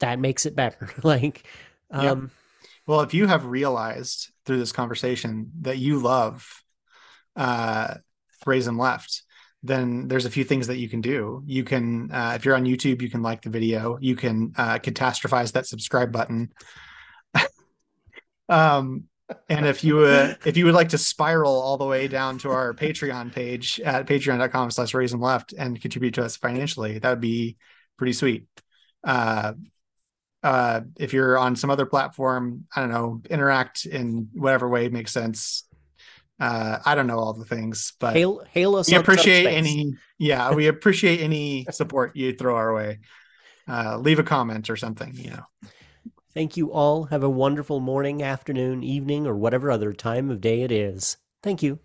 That 0.00 0.18
makes 0.18 0.46
it 0.46 0.56
better. 0.56 0.90
Like 1.02 1.46
um 1.90 2.30
well 2.86 3.00
if 3.00 3.14
you 3.14 3.26
have 3.26 3.44
realized 3.44 4.30
through 4.44 4.58
this 4.58 4.72
conversation 4.72 5.52
that 5.60 5.78
you 5.78 5.98
love 5.98 6.62
uh 7.36 7.94
raise 8.44 8.66
them 8.66 8.78
left 8.78 9.22
then 9.62 10.08
there's 10.08 10.26
a 10.26 10.30
few 10.30 10.44
things 10.44 10.66
that 10.66 10.78
you 10.78 10.88
can 10.88 11.00
do. 11.00 11.42
You 11.46 11.64
can, 11.64 12.10
uh, 12.12 12.32
if 12.36 12.44
you're 12.44 12.54
on 12.54 12.64
YouTube, 12.64 13.02
you 13.02 13.10
can 13.10 13.22
like 13.22 13.42
the 13.42 13.50
video. 13.50 13.98
You 14.00 14.16
can 14.16 14.52
uh, 14.56 14.78
catastrophize 14.78 15.52
that 15.52 15.66
subscribe 15.66 16.12
button. 16.12 16.52
um, 18.48 19.04
and 19.48 19.66
if 19.66 19.82
you 19.82 20.00
uh, 20.00 20.34
if 20.44 20.56
you 20.56 20.66
would 20.66 20.74
like 20.74 20.90
to 20.90 20.98
spiral 20.98 21.52
all 21.52 21.76
the 21.76 21.84
way 21.84 22.06
down 22.06 22.38
to 22.38 22.50
our 22.50 22.72
Patreon 22.74 23.32
page 23.32 23.80
at 23.80 24.06
patreon.com 24.06 24.70
slash 24.70 24.94
raise 24.94 25.10
them 25.10 25.20
left 25.20 25.52
and 25.52 25.80
contribute 25.80 26.14
to 26.14 26.24
us 26.24 26.36
financially, 26.36 27.00
that 27.00 27.10
would 27.10 27.20
be 27.20 27.56
pretty 27.96 28.12
sweet. 28.12 28.46
Uh, 29.02 29.54
uh, 30.44 30.82
if 30.96 31.12
you're 31.12 31.36
on 31.36 31.56
some 31.56 31.70
other 31.70 31.86
platform, 31.86 32.66
I 32.74 32.80
don't 32.80 32.90
know, 32.90 33.20
interact 33.28 33.84
in 33.84 34.28
whatever 34.32 34.68
way 34.68 34.88
makes 34.88 35.12
sense 35.12 35.64
uh 36.40 36.78
i 36.84 36.94
don't 36.94 37.06
know 37.06 37.18
all 37.18 37.32
the 37.32 37.44
things 37.44 37.94
but 37.98 38.14
hail, 38.14 38.42
hail 38.50 38.76
us 38.76 38.90
we 38.90 38.96
appreciate 38.96 39.46
any 39.46 39.94
yeah 40.18 40.52
we 40.52 40.66
appreciate 40.66 41.20
any 41.20 41.66
support 41.70 42.14
you 42.16 42.34
throw 42.34 42.56
our 42.56 42.74
way. 42.74 42.98
Uh 43.68 43.98
leave 43.98 44.18
a 44.18 44.22
comment 44.22 44.70
or 44.70 44.76
something 44.76 45.12
you 45.14 45.30
know. 45.30 45.44
Thank 46.34 46.58
you 46.58 46.70
all. 46.70 47.04
Have 47.04 47.22
a 47.22 47.30
wonderful 47.30 47.80
morning 47.80 48.22
afternoon 48.22 48.82
evening 48.82 49.26
or 49.26 49.34
whatever 49.34 49.70
other 49.70 49.94
time 49.94 50.30
of 50.30 50.42
day 50.42 50.60
it 50.60 50.70
is. 50.70 51.16
Thank 51.42 51.62
you 51.62 51.80